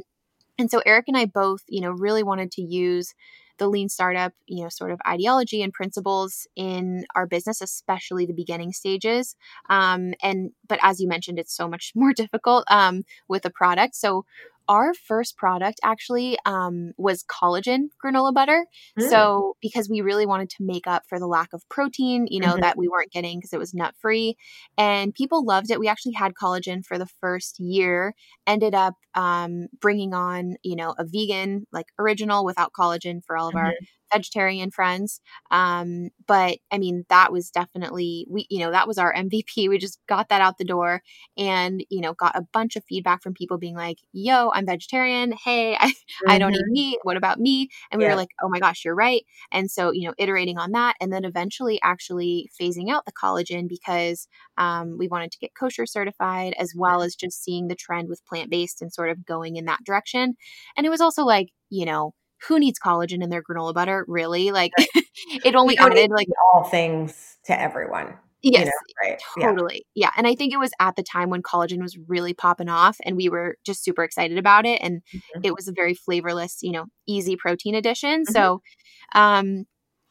And 0.61 0.71
so 0.71 0.81
Eric 0.85 1.05
and 1.07 1.17
I 1.17 1.25
both, 1.25 1.63
you 1.67 1.81
know, 1.81 1.91
really 1.91 2.23
wanted 2.23 2.51
to 2.53 2.61
use 2.61 3.13
the 3.57 3.67
lean 3.67 3.89
startup, 3.89 4.33
you 4.47 4.63
know, 4.63 4.69
sort 4.69 4.91
of 4.91 4.99
ideology 5.07 5.61
and 5.61 5.73
principles 5.73 6.47
in 6.55 7.05
our 7.15 7.27
business, 7.27 7.61
especially 7.61 8.25
the 8.25 8.33
beginning 8.33 8.71
stages. 8.71 9.35
Um, 9.69 10.13
and 10.21 10.51
but 10.67 10.79
as 10.81 10.99
you 10.99 11.07
mentioned, 11.07 11.39
it's 11.39 11.55
so 11.55 11.67
much 11.67 11.91
more 11.95 12.13
difficult 12.13 12.63
um, 12.69 13.03
with 13.27 13.45
a 13.45 13.49
product. 13.49 13.95
So 13.95 14.25
our 14.71 14.93
first 14.93 15.35
product 15.35 15.81
actually 15.83 16.37
um, 16.45 16.93
was 16.97 17.25
collagen 17.25 17.89
granola 18.03 18.33
butter. 18.33 18.65
Mm. 18.97 19.09
So, 19.09 19.57
because 19.61 19.89
we 19.89 19.99
really 19.99 20.25
wanted 20.25 20.49
to 20.51 20.63
make 20.63 20.87
up 20.87 21.03
for 21.09 21.19
the 21.19 21.27
lack 21.27 21.49
of 21.51 21.67
protein, 21.67 22.25
you 22.29 22.39
know, 22.39 22.53
mm-hmm. 22.53 22.61
that 22.61 22.77
we 22.77 22.87
weren't 22.87 23.11
getting 23.11 23.37
because 23.37 23.51
it 23.51 23.59
was 23.59 23.73
nut 23.73 23.93
free. 23.99 24.37
And 24.77 25.13
people 25.13 25.45
loved 25.45 25.71
it. 25.71 25.79
We 25.79 25.89
actually 25.89 26.13
had 26.13 26.35
collagen 26.41 26.85
for 26.85 26.97
the 26.97 27.09
first 27.19 27.59
year, 27.59 28.15
ended 28.47 28.73
up 28.73 28.93
um, 29.13 29.67
bringing 29.81 30.13
on, 30.13 30.55
you 30.63 30.77
know, 30.77 30.95
a 30.97 31.03
vegan, 31.05 31.67
like 31.73 31.87
original 31.99 32.45
without 32.45 32.71
collagen 32.71 33.19
for 33.27 33.35
all 33.35 33.49
of 33.49 33.55
mm-hmm. 33.55 33.65
our 33.65 33.73
vegetarian 34.11 34.71
friends. 34.71 35.21
Um, 35.51 36.09
but 36.27 36.57
I 36.71 36.77
mean, 36.77 37.05
that 37.09 37.31
was 37.31 37.49
definitely 37.49 38.25
we, 38.29 38.45
you 38.49 38.59
know, 38.59 38.71
that 38.71 38.87
was 38.87 38.97
our 38.97 39.13
MVP. 39.13 39.67
We 39.71 39.77
just 39.77 39.99
got 40.07 40.27
that 40.29 40.41
out 40.41 40.57
the 40.57 40.65
door, 40.65 41.01
and 41.37 41.83
you 41.89 42.01
know, 42.01 42.13
got 42.13 42.35
a 42.35 42.41
bunch 42.53 42.75
of 42.75 42.83
feedback 42.83 43.23
from 43.23 43.33
people 43.33 43.57
being 43.57 43.75
like, 43.75 43.97
"Yo, 44.11 44.49
I'm 44.53 44.65
vegetarian. 44.65 45.31
Hey, 45.31 45.75
I, 45.79 45.87
mm-hmm. 45.91 46.31
I 46.31 46.37
don't 46.39 46.53
eat 46.53 46.57
mm-hmm. 46.57 46.71
meat. 46.71 46.99
What 47.03 47.17
about 47.17 47.39
me?" 47.39 47.69
And 47.91 47.99
we 47.99 48.05
yeah. 48.05 48.11
were 48.11 48.17
like, 48.17 48.29
"Oh 48.43 48.49
my 48.49 48.59
gosh, 48.59 48.83
you're 48.83 48.95
right." 48.95 49.23
And 49.51 49.71
so, 49.71 49.91
you 49.91 50.07
know, 50.07 50.13
iterating 50.17 50.57
on 50.57 50.71
that, 50.71 50.95
and 50.99 51.11
then 51.13 51.25
eventually 51.25 51.79
actually 51.83 52.49
phasing 52.59 52.89
out 52.89 53.05
the 53.05 53.13
collagen 53.13 53.69
because 53.69 54.27
um, 54.57 54.97
we 54.97 55.07
wanted 55.07 55.31
to 55.31 55.39
get 55.39 55.55
kosher 55.57 55.85
certified, 55.85 56.53
as 56.59 56.73
well 56.75 57.01
as 57.01 57.15
just 57.15 57.43
seeing 57.43 57.67
the 57.67 57.75
trend 57.75 58.09
with 58.09 58.25
plant 58.25 58.49
based 58.49 58.81
and 58.81 58.91
sort 58.93 59.09
of 59.09 59.25
going 59.25 59.55
in 59.55 59.65
that 59.65 59.83
direction. 59.85 60.35
And 60.77 60.85
it 60.85 60.89
was 60.89 61.01
also 61.01 61.23
like, 61.23 61.49
you 61.69 61.85
know, 61.85 62.13
who 62.47 62.59
needs 62.59 62.79
collagen 62.79 63.23
in 63.23 63.29
their 63.29 63.43
granola 63.43 63.73
butter? 63.73 64.05
Really? 64.07 64.51
Like 64.51 64.71
it 65.45 65.55
only 65.55 65.77
added 65.77 66.11
like 66.11 66.27
all 66.53 66.63
things 66.63 67.37
to 67.45 67.59
everyone. 67.59 68.15
Yes, 68.43 68.61
you 68.61 68.65
know, 68.65 69.09
right. 69.09 69.21
Totally. 69.39 69.85
Yeah. 69.93 70.07
yeah. 70.07 70.11
And 70.17 70.25
I 70.25 70.33
think 70.33 70.51
it 70.51 70.57
was 70.57 70.71
at 70.79 70.95
the 70.95 71.03
time 71.03 71.29
when 71.29 71.43
collagen 71.43 71.81
was 71.81 71.97
really 72.07 72.33
popping 72.33 72.69
off 72.69 72.97
and 73.03 73.15
we 73.15 73.29
were 73.29 73.57
just 73.65 73.83
super 73.83 74.03
excited 74.03 74.37
about 74.37 74.65
it. 74.65 74.81
And 74.81 75.01
mm-hmm. 75.13 75.41
it 75.43 75.53
was 75.53 75.67
a 75.67 75.73
very 75.73 75.93
flavorless, 75.93 76.57
you 76.61 76.71
know, 76.71 76.85
easy 77.07 77.35
protein 77.35 77.75
addition. 77.75 78.23
Mm-hmm. 78.23 78.33
So 78.33 78.61
um 79.13 79.65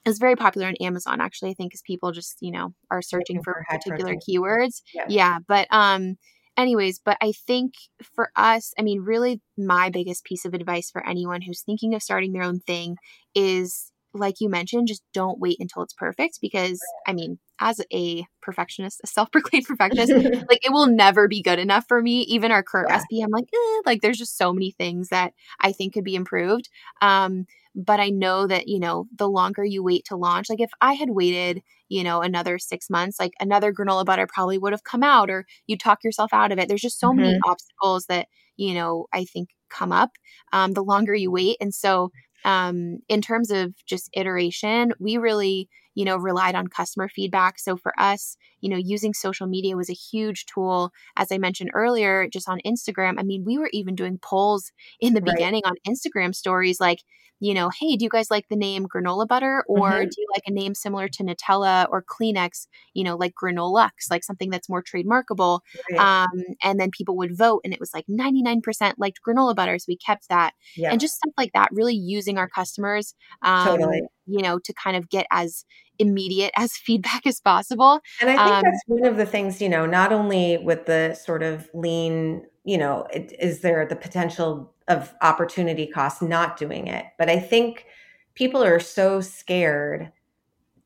it 0.04 0.08
was 0.08 0.18
very 0.18 0.36
popular 0.36 0.68
on 0.68 0.76
Amazon 0.76 1.20
actually, 1.20 1.50
I 1.50 1.54
think, 1.54 1.72
because 1.72 1.82
people 1.82 2.12
just, 2.12 2.38
you 2.40 2.52
know, 2.52 2.72
are 2.90 3.02
searching 3.02 3.42
for, 3.42 3.52
for 3.68 3.78
particular 3.78 4.12
protein. 4.14 4.20
keywords. 4.40 4.82
Yeah. 4.94 5.04
yeah. 5.08 5.38
But 5.46 5.66
um 5.70 6.16
anyways, 6.60 7.00
but 7.04 7.16
I 7.20 7.32
think 7.32 7.74
for 8.14 8.30
us, 8.36 8.72
I 8.78 8.82
mean, 8.82 9.00
really, 9.00 9.40
my 9.58 9.90
biggest 9.90 10.24
piece 10.24 10.44
of 10.44 10.54
advice 10.54 10.90
for 10.90 11.06
anyone 11.06 11.42
who's 11.42 11.62
thinking 11.62 11.94
of 11.94 12.02
starting 12.02 12.32
their 12.32 12.42
own 12.42 12.60
thing 12.60 12.96
is 13.34 13.90
like 14.12 14.40
you 14.40 14.48
mentioned, 14.48 14.88
just 14.88 15.02
don't 15.14 15.38
wait 15.38 15.58
until 15.60 15.82
it's 15.82 15.92
perfect 15.92 16.38
because, 16.40 16.80
I 17.06 17.12
mean, 17.12 17.38
as 17.60 17.80
a 17.92 18.24
perfectionist, 18.42 19.00
a 19.04 19.06
self-proclaimed 19.06 19.66
perfectionist, 19.68 20.12
like 20.48 20.64
it 20.64 20.72
will 20.72 20.86
never 20.86 21.28
be 21.28 21.42
good 21.42 21.58
enough 21.58 21.84
for 21.86 22.02
me. 22.02 22.22
Even 22.22 22.50
our 22.50 22.62
current 22.62 22.88
yeah. 22.88 22.96
recipe, 22.96 23.20
I'm 23.20 23.30
like, 23.30 23.48
eh, 23.52 23.80
like 23.86 24.00
there's 24.00 24.18
just 24.18 24.36
so 24.36 24.52
many 24.52 24.72
things 24.72 25.08
that 25.08 25.32
I 25.60 25.72
think 25.72 25.94
could 25.94 26.04
be 26.04 26.16
improved. 26.16 26.68
Um, 27.00 27.46
but 27.74 28.00
I 28.00 28.10
know 28.10 28.46
that, 28.46 28.68
you 28.68 28.80
know, 28.80 29.06
the 29.16 29.28
longer 29.28 29.64
you 29.64 29.82
wait 29.82 30.04
to 30.06 30.16
launch, 30.16 30.50
like 30.50 30.60
if 30.60 30.70
I 30.80 30.94
had 30.94 31.10
waited, 31.10 31.62
you 31.88 32.02
know, 32.04 32.20
another 32.20 32.58
six 32.58 32.90
months, 32.90 33.18
like 33.20 33.32
another 33.40 33.72
granola 33.72 34.04
butter 34.04 34.26
probably 34.32 34.58
would 34.58 34.72
have 34.72 34.84
come 34.84 35.02
out 35.02 35.30
or 35.30 35.46
you 35.66 35.76
talk 35.76 36.02
yourself 36.04 36.32
out 36.32 36.52
of 36.52 36.58
it. 36.58 36.68
There's 36.68 36.80
just 36.80 37.00
so 37.00 37.08
mm-hmm. 37.08 37.22
many 37.22 37.40
obstacles 37.46 38.06
that, 38.06 38.28
you 38.56 38.74
know, 38.74 39.06
I 39.12 39.24
think 39.24 39.50
come 39.70 39.92
up 39.92 40.10
um, 40.52 40.72
the 40.72 40.82
longer 40.82 41.14
you 41.14 41.30
wait. 41.30 41.56
And 41.60 41.74
so, 41.74 42.10
um, 42.44 42.98
in 43.08 43.20
terms 43.20 43.50
of 43.50 43.74
just 43.86 44.10
iteration, 44.14 44.92
we 44.98 45.18
really, 45.18 45.68
you 45.94 46.04
know, 46.04 46.16
relied 46.16 46.54
on 46.54 46.68
customer 46.68 47.08
feedback. 47.08 47.58
So 47.58 47.76
for 47.76 47.92
us, 47.98 48.36
you 48.60 48.68
know, 48.68 48.76
using 48.76 49.14
social 49.14 49.46
media 49.46 49.76
was 49.76 49.90
a 49.90 49.94
huge 49.94 50.46
tool. 50.46 50.92
As 51.16 51.32
I 51.32 51.38
mentioned 51.38 51.70
earlier, 51.74 52.28
just 52.28 52.48
on 52.48 52.60
Instagram, 52.66 53.14
I 53.18 53.22
mean, 53.22 53.44
we 53.44 53.58
were 53.58 53.70
even 53.72 53.94
doing 53.94 54.18
polls 54.18 54.72
in 55.00 55.14
the 55.14 55.20
right. 55.20 55.34
beginning 55.34 55.62
on 55.64 55.74
Instagram 55.86 56.34
stories 56.34 56.80
like, 56.80 57.00
you 57.40 57.54
know, 57.54 57.70
hey, 57.80 57.96
do 57.96 58.04
you 58.04 58.10
guys 58.10 58.30
like 58.30 58.46
the 58.48 58.56
name 58.56 58.86
granola 58.86 59.26
butter 59.26 59.64
or 59.66 59.90
mm-hmm. 59.90 60.02
do 60.02 60.14
you 60.18 60.26
like 60.34 60.42
a 60.46 60.52
name 60.52 60.74
similar 60.74 61.08
to 61.08 61.24
Nutella 61.24 61.86
or 61.90 62.04
Kleenex, 62.04 62.66
you 62.92 63.02
know, 63.02 63.16
like 63.16 63.32
Granolux, 63.34 64.10
like 64.10 64.22
something 64.22 64.50
that's 64.50 64.68
more 64.68 64.82
trademarkable? 64.82 65.60
Right. 65.90 65.98
Um, 65.98 66.44
and 66.62 66.78
then 66.78 66.90
people 66.90 67.16
would 67.16 67.36
vote 67.36 67.62
and 67.64 67.72
it 67.72 67.80
was 67.80 67.94
like 67.94 68.04
99% 68.08 68.60
liked 68.98 69.20
granola 69.26 69.56
butter. 69.56 69.78
So 69.78 69.86
we 69.88 69.96
kept 69.96 70.28
that. 70.28 70.52
Yeah. 70.76 70.90
And 70.90 71.00
just 71.00 71.16
stuff 71.16 71.32
like 71.38 71.52
that, 71.54 71.70
really 71.72 71.94
using 71.94 72.36
our 72.36 72.48
customers, 72.48 73.14
um, 73.40 73.66
totally. 73.66 74.02
you 74.26 74.42
know, 74.42 74.58
to 74.58 74.74
kind 74.74 74.98
of 74.98 75.08
get 75.08 75.26
as 75.32 75.64
immediate 76.00 76.50
as 76.56 76.72
feedback 76.76 77.26
as 77.26 77.40
possible. 77.40 78.00
And 78.20 78.30
I 78.30 78.36
think 78.36 78.56
um, 78.56 78.62
that's 78.62 78.82
one 78.86 79.04
of 79.04 79.16
the 79.16 79.26
things, 79.26 79.62
you 79.62 79.68
know, 79.68 79.86
not 79.86 80.12
only 80.12 80.58
with 80.58 80.86
the 80.86 81.14
sort 81.14 81.42
of 81.42 81.68
lean, 81.74 82.46
you 82.64 82.78
know, 82.78 83.06
it, 83.12 83.32
is 83.38 83.60
there 83.60 83.86
the 83.86 83.96
potential 83.96 84.74
of 84.88 85.14
opportunity 85.22 85.86
cost 85.86 86.20
not 86.20 86.56
doing 86.56 86.88
it. 86.88 87.06
But 87.16 87.30
I 87.30 87.38
think 87.38 87.86
people 88.34 88.62
are 88.62 88.80
so 88.80 89.20
scared 89.20 90.12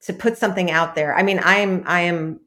to 0.03 0.13
put 0.13 0.37
something 0.37 0.71
out 0.71 0.95
there. 0.95 1.17
I 1.17 1.23
mean, 1.23 1.39
I 1.39 1.57
am 1.57 1.83
I 1.87 2.01
am 2.01 2.41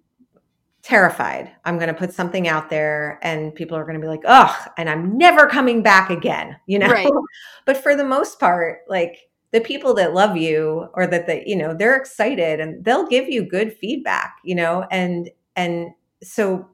terrified. 0.83 1.51
I'm 1.65 1.77
going 1.77 1.89
to 1.89 1.93
put 1.93 2.13
something 2.13 2.47
out 2.47 2.69
there 2.69 3.19
and 3.23 3.53
people 3.53 3.75
are 3.75 3.83
going 3.83 3.95
to 3.95 4.01
be 4.01 4.07
like, 4.07 4.21
"Ugh," 4.25 4.69
and 4.77 4.89
I'm 4.89 5.17
never 5.17 5.47
coming 5.47 5.81
back 5.81 6.09
again, 6.09 6.55
you 6.67 6.79
know. 6.79 6.87
Right. 6.87 7.09
but 7.65 7.77
for 7.77 7.95
the 7.95 8.05
most 8.05 8.39
part, 8.39 8.81
like 8.87 9.17
the 9.57 9.63
people 9.63 9.95
that 9.95 10.13
love 10.13 10.37
you 10.37 10.87
or 10.93 11.07
that 11.07 11.25
they, 11.25 11.43
you 11.47 11.55
know, 11.55 11.73
they're 11.73 11.95
excited 11.95 12.59
and 12.59 12.85
they'll 12.85 13.07
give 13.07 13.27
you 13.27 13.43
good 13.43 13.73
feedback, 13.73 14.35
you 14.43 14.53
know, 14.53 14.85
and 14.91 15.31
and 15.55 15.89
so 16.21 16.69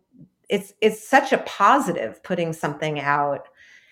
it's 0.50 0.74
it's 0.82 1.08
such 1.08 1.32
a 1.32 1.38
positive 1.40 2.22
putting 2.24 2.52
something 2.52 3.00
out. 3.00 3.48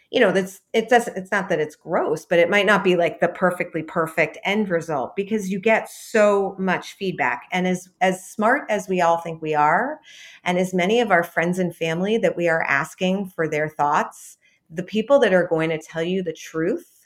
You 0.09 0.19
know 0.19 0.33
that's 0.33 0.59
it 0.73 0.89
does 0.89 1.07
it's 1.07 1.31
not 1.31 1.47
that 1.47 1.61
it's 1.61 1.77
gross 1.77 2.25
but 2.25 2.37
it 2.37 2.49
might 2.49 2.65
not 2.65 2.83
be 2.83 2.97
like 2.97 3.21
the 3.21 3.29
perfectly 3.29 3.81
perfect 3.81 4.37
end 4.43 4.67
result 4.67 5.15
because 5.15 5.49
you 5.49 5.57
get 5.57 5.89
so 5.89 6.53
much 6.59 6.91
feedback. 6.95 7.43
And 7.53 7.65
as 7.65 7.87
as 8.01 8.29
smart 8.29 8.63
as 8.69 8.89
we 8.89 8.99
all 8.99 9.19
think 9.19 9.41
we 9.41 9.55
are 9.55 10.01
and 10.43 10.57
as 10.57 10.73
many 10.73 10.99
of 10.99 11.11
our 11.11 11.23
friends 11.23 11.59
and 11.59 11.73
family 11.73 12.17
that 12.17 12.35
we 12.35 12.49
are 12.49 12.63
asking 12.63 13.27
for 13.27 13.47
their 13.47 13.69
thoughts 13.69 14.37
the 14.69 14.83
people 14.83 15.17
that 15.19 15.33
are 15.33 15.47
going 15.47 15.69
to 15.69 15.77
tell 15.77 16.03
you 16.03 16.23
the 16.23 16.33
truth 16.33 17.00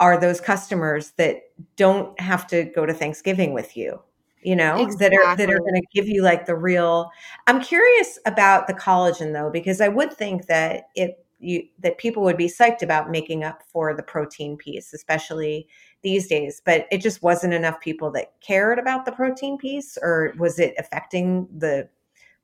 are 0.00 0.18
those 0.18 0.40
customers 0.40 1.12
that 1.16 1.42
don't 1.76 2.18
have 2.20 2.46
to 2.46 2.64
go 2.64 2.86
to 2.86 2.94
Thanksgiving 2.94 3.52
with 3.52 3.76
you 3.76 4.00
you 4.42 4.54
know 4.54 4.80
exactly. 4.80 5.08
that 5.08 5.26
are 5.26 5.36
that 5.36 5.50
are 5.50 5.58
going 5.58 5.74
to 5.74 5.86
give 5.92 6.06
you 6.06 6.22
like 6.22 6.46
the 6.46 6.54
real 6.54 7.10
i'm 7.48 7.60
curious 7.60 8.20
about 8.24 8.68
the 8.68 8.72
collagen 8.72 9.32
though 9.32 9.50
because 9.50 9.80
i 9.80 9.88
would 9.88 10.12
think 10.12 10.46
that 10.46 10.84
it 10.94 11.26
you 11.38 11.62
that 11.78 11.98
people 11.98 12.22
would 12.22 12.36
be 12.36 12.46
psyched 12.46 12.82
about 12.82 13.10
making 13.10 13.44
up 13.44 13.62
for 13.62 13.94
the 13.94 14.02
protein 14.02 14.56
piece, 14.56 14.92
especially 14.92 15.68
these 16.02 16.26
days. 16.26 16.60
But 16.64 16.86
it 16.90 17.00
just 17.00 17.22
wasn't 17.22 17.54
enough 17.54 17.80
people 17.80 18.10
that 18.12 18.40
cared 18.40 18.78
about 18.78 19.04
the 19.04 19.12
protein 19.12 19.56
piece, 19.58 19.96
or 20.00 20.34
was 20.38 20.58
it 20.58 20.74
affecting 20.78 21.48
the 21.56 21.88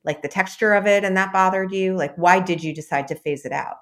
like 0.03 0.21
the 0.21 0.27
texture 0.27 0.73
of 0.73 0.85
it 0.85 1.03
and 1.03 1.17
that 1.17 1.33
bothered 1.33 1.71
you? 1.71 1.95
Like, 1.95 2.15
why 2.15 2.39
did 2.39 2.63
you 2.63 2.73
decide 2.73 3.07
to 3.09 3.15
phase 3.15 3.45
it 3.45 3.51
out? 3.51 3.77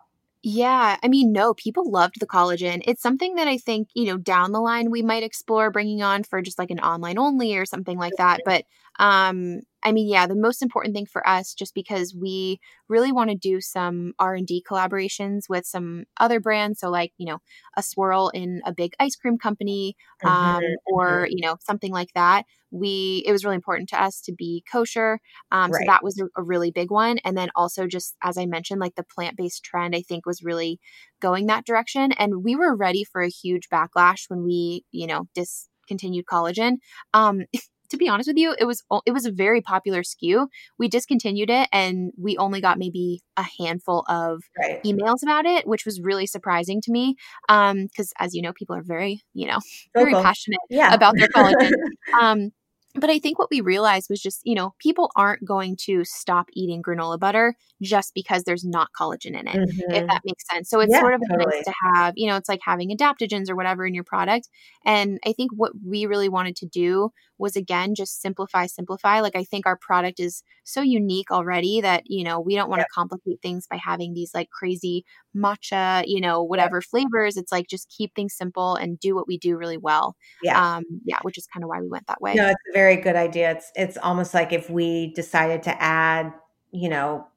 Yeah, 0.46 0.98
I 1.02 1.08
mean, 1.08 1.32
no, 1.32 1.54
people 1.54 1.90
loved 1.90 2.20
the 2.20 2.28
collagen. 2.28 2.82
It's 2.86 3.02
something 3.02 3.36
that 3.36 3.48
I 3.48 3.58
think, 3.58 3.88
you 3.94 4.06
know, 4.06 4.18
down 4.18 4.52
the 4.52 4.60
line 4.60 4.92
we 4.92 5.02
might 5.02 5.24
explore 5.24 5.72
bringing 5.72 6.02
on 6.04 6.24
for 6.24 6.42
just 6.42 6.60
like 6.60 6.70
an 6.70 6.82
online 6.82 7.18
only 7.18 7.56
or 7.56 7.66
something 7.66 7.98
like 7.98 8.18
that. 8.18 8.42
But 8.44 8.66
um 9.00 9.62
I 9.86 9.92
mean, 9.92 10.08
yeah, 10.08 10.28
the 10.28 10.36
most 10.36 10.62
important 10.62 10.96
thing 10.96 11.06
for 11.06 11.28
us, 11.28 11.54
just 11.54 11.74
because 11.74 12.16
we 12.16 12.60
really 12.88 13.12
want 13.12 13.30
to 13.30 13.36
do 13.36 13.60
some 13.60 14.14
R 14.18 14.34
and 14.36 14.48
D 14.48 14.64
collaborations 14.68 15.50
with 15.50 15.66
some 15.66 16.06
other 16.20 16.40
brands. 16.40 16.80
So, 16.80 16.90
like 16.90 17.12
you 17.18 17.26
know, 17.26 17.40
a 17.76 17.84
swirl 17.84 18.30
in 18.34 18.62
a 18.66 18.74
big 18.74 18.94
ice 19.00 19.16
cream 19.16 19.38
company, 19.38 19.96
um, 20.24 20.62
mm-hmm. 20.62 20.74
or 20.86 21.28
you 21.30 21.46
know, 21.46 21.58
something 21.60 21.92
like 21.92 22.14
that. 22.16 22.46
We 22.72 23.24
it 23.26 23.32
was 23.32 23.44
really 23.44 23.56
important 23.56 23.90
to 23.90 24.02
us 24.02 24.22
to 24.22 24.34
be 24.34 24.64
kosher. 24.72 25.20
Um, 25.52 25.72
right. 25.72 25.82
So 25.82 25.92
that 25.92 26.04
was 26.04 26.20
a, 26.20 26.26
a 26.40 26.44
really 26.44 26.72
big 26.72 26.90
one. 26.90 27.18
And 27.26 27.38
then 27.38 27.50
also, 27.56 27.86
just 27.88 28.16
as 28.24 28.38
I 28.38 28.46
mentioned, 28.46 28.80
like 28.80 28.96
the 28.96 29.04
plant 29.04 29.36
based 29.38 29.64
trend, 29.64 29.96
I 29.96 30.02
think 30.02 30.26
was 30.26 30.44
really 30.44 30.80
going 31.22 31.48
that 31.48 31.66
direction. 31.66 32.14
And 32.14 32.44
we 32.44 32.56
were 32.56 32.76
ready 32.76 33.04
for 33.04 33.22
a 33.22 33.30
huge 33.30 33.70
backlash 33.70 34.30
when 34.30 34.44
we, 34.44 34.86
you 34.92 35.08
know, 35.08 35.26
discontinued 35.36 36.26
collagen. 36.26 36.78
Um, 37.14 37.42
to 37.94 37.98
be 37.98 38.10
honest 38.10 38.28
with 38.28 38.38
you, 38.38 38.56
it 38.60 38.66
was 38.66 38.84
it 39.06 39.12
was 39.12 39.28
a 39.28 39.32
very 39.32 39.62
popular 39.62 40.02
SKU. 40.02 40.48
We 40.80 40.88
discontinued 40.88 41.52
it, 41.52 41.70
and 41.72 42.12
we 42.20 42.36
only 42.38 42.60
got 42.60 42.80
maybe 42.80 43.22
a 43.38 43.46
handful 43.60 44.04
of 44.10 44.42
right. 44.60 44.84
emails 44.84 45.22
about 45.22 45.46
it, 45.46 45.68
which 45.68 45.86
was 45.86 46.02
really 46.02 46.26
surprising 46.26 46.82
to 46.82 46.92
me. 46.92 47.16
Um, 47.50 47.86
because 47.86 48.12
as 48.20 48.34
you 48.34 48.42
know, 48.42 48.52
people 48.52 48.76
are 48.76 48.82
very 48.84 49.22
you 49.36 49.46
know 49.46 49.60
very 49.96 50.12
passionate 50.12 50.60
yeah. 50.72 50.92
about 50.92 51.16
their 51.16 51.28
collagen. 51.36 51.72
um, 52.20 52.52
but 52.96 53.10
I 53.10 53.18
think 53.18 53.40
what 53.40 53.50
we 53.50 53.62
realized 53.62 54.08
was 54.10 54.22
just, 54.22 54.42
you 54.44 54.54
know, 54.54 54.76
people 54.80 55.12
aren't 55.16 55.44
going 55.44 55.78
to 55.86 56.04
stop 56.04 56.48
eating 56.54 56.84
granola 56.84 57.20
butter 57.20 57.56
just 57.82 58.14
because 58.14 58.44
there's 58.44 58.64
not 58.64 58.90
collagen 59.00 59.40
in 59.40 59.48
it, 59.48 59.56
mm-hmm. 59.56 59.94
if 59.94 60.08
that 60.08 60.22
makes 60.24 60.44
sense. 60.52 60.70
So 60.70 60.80
it's 60.80 60.92
yeah, 60.92 61.00
sort 61.00 61.16
of 61.16 61.22
totally. 61.28 61.56
nice 61.56 61.66
to 61.66 61.74
have, 61.96 62.14
you 62.16 62.28
know, 62.28 62.36
it's 62.36 62.48
like 62.50 62.60
having 62.64 62.96
adaptogens 62.96 63.50
or 63.50 63.56
whatever 63.56 63.86
in 63.86 63.96
your 63.96 64.04
product. 64.04 64.48
And 64.86 65.20
I 65.26 65.34
think 65.34 65.52
what 65.56 65.72
we 65.84 66.06
really 66.06 66.30
wanted 66.30 66.56
to 66.58 66.68
do 66.68 67.10
was 67.38 67.56
again 67.56 67.96
just 67.96 68.22
simplify, 68.22 68.66
simplify. 68.68 69.20
Like 69.20 69.36
I 69.36 69.44
think 69.44 69.66
our 69.66 69.78
product 69.78 70.20
is 70.20 70.44
so 70.64 70.82
unique 70.82 71.32
already 71.32 71.82
that, 71.82 72.04
you 72.06 72.24
know, 72.24 72.40
we 72.40 72.56
don't 72.56 72.70
want 72.70 72.82
to 72.82 72.88
complicate 72.94 73.42
things 73.42 73.68
by 73.68 73.78
having 73.78 74.14
these 74.14 74.34
like 74.34 74.50
crazy 74.50 75.06
matcha, 75.36 76.04
you 76.06 76.22
know, 76.22 76.44
whatever 76.44 76.82
flavors. 76.82 77.38
It's 77.38 77.52
like 77.52 77.68
just 77.68 77.90
keep 77.90 78.14
things 78.16 78.34
simple 78.34 78.76
and 78.76 79.00
do 79.00 79.16
what 79.16 79.28
we 79.28 79.38
do 79.38 79.58
really 79.58 79.78
well. 79.78 80.16
Yeah. 80.42 80.76
Um, 80.76 80.84
yeah, 81.06 81.20
which 81.24 81.38
is 81.38 81.48
kind 81.48 81.64
of 81.64 81.70
why 81.70 81.82
we 81.82 81.90
went 81.90 82.08
that 82.08 82.22
way. 82.22 82.36
No, 82.36 82.48
it's 82.48 82.62
a 82.70 82.74
very 82.74 82.98
good 82.98 83.16
idea. 83.16 83.52
It's 83.52 83.72
it's 83.76 83.98
almost 83.98 84.34
like 84.34 84.54
if 84.54 84.70
we 84.70 85.14
decided 85.14 85.64
to 85.64 85.82
add, 85.82 86.34
you 86.72 86.90
know, 86.90 87.28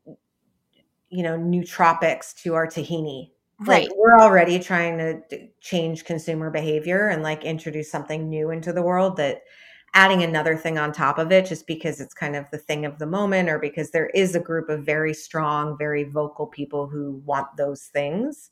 you 1.09 1.23
know, 1.23 1.39
nootropics 1.39 2.35
to 2.43 2.55
our 2.55 2.67
tahini. 2.67 3.31
Right. 3.59 3.89
Like 3.89 3.97
we're 3.97 4.19
already 4.19 4.59
trying 4.59 4.99
to 4.99 5.49
change 5.61 6.05
consumer 6.05 6.51
behavior 6.51 7.09
and 7.09 7.23
like 7.23 7.43
introduce 7.43 7.91
something 7.91 8.29
new 8.29 8.51
into 8.51 8.71
the 8.73 8.83
world 8.83 9.17
that 9.17 9.43
adding 9.95 10.23
another 10.23 10.57
thing 10.57 10.79
on 10.79 10.93
top 10.93 11.19
of 11.19 11.33
it 11.33 11.47
just 11.47 11.67
because 11.67 12.01
it's 12.01 12.13
kind 12.13 12.37
of 12.37 12.51
the 12.51 12.59
thing 12.59 12.85
of 12.85 12.99
the 12.99 13.07
moment 13.07 13.49
or 13.49 13.59
because 13.59 13.91
there 13.91 14.09
is 14.09 14.35
a 14.35 14.41
group 14.41 14.69
of 14.69 14.85
very 14.85 15.15
strong, 15.15 15.77
very 15.79 16.05
vocal 16.05 16.47
people 16.47 16.87
who 16.87 17.23
want 17.25 17.47
those 17.57 17.85
things. 17.85 18.51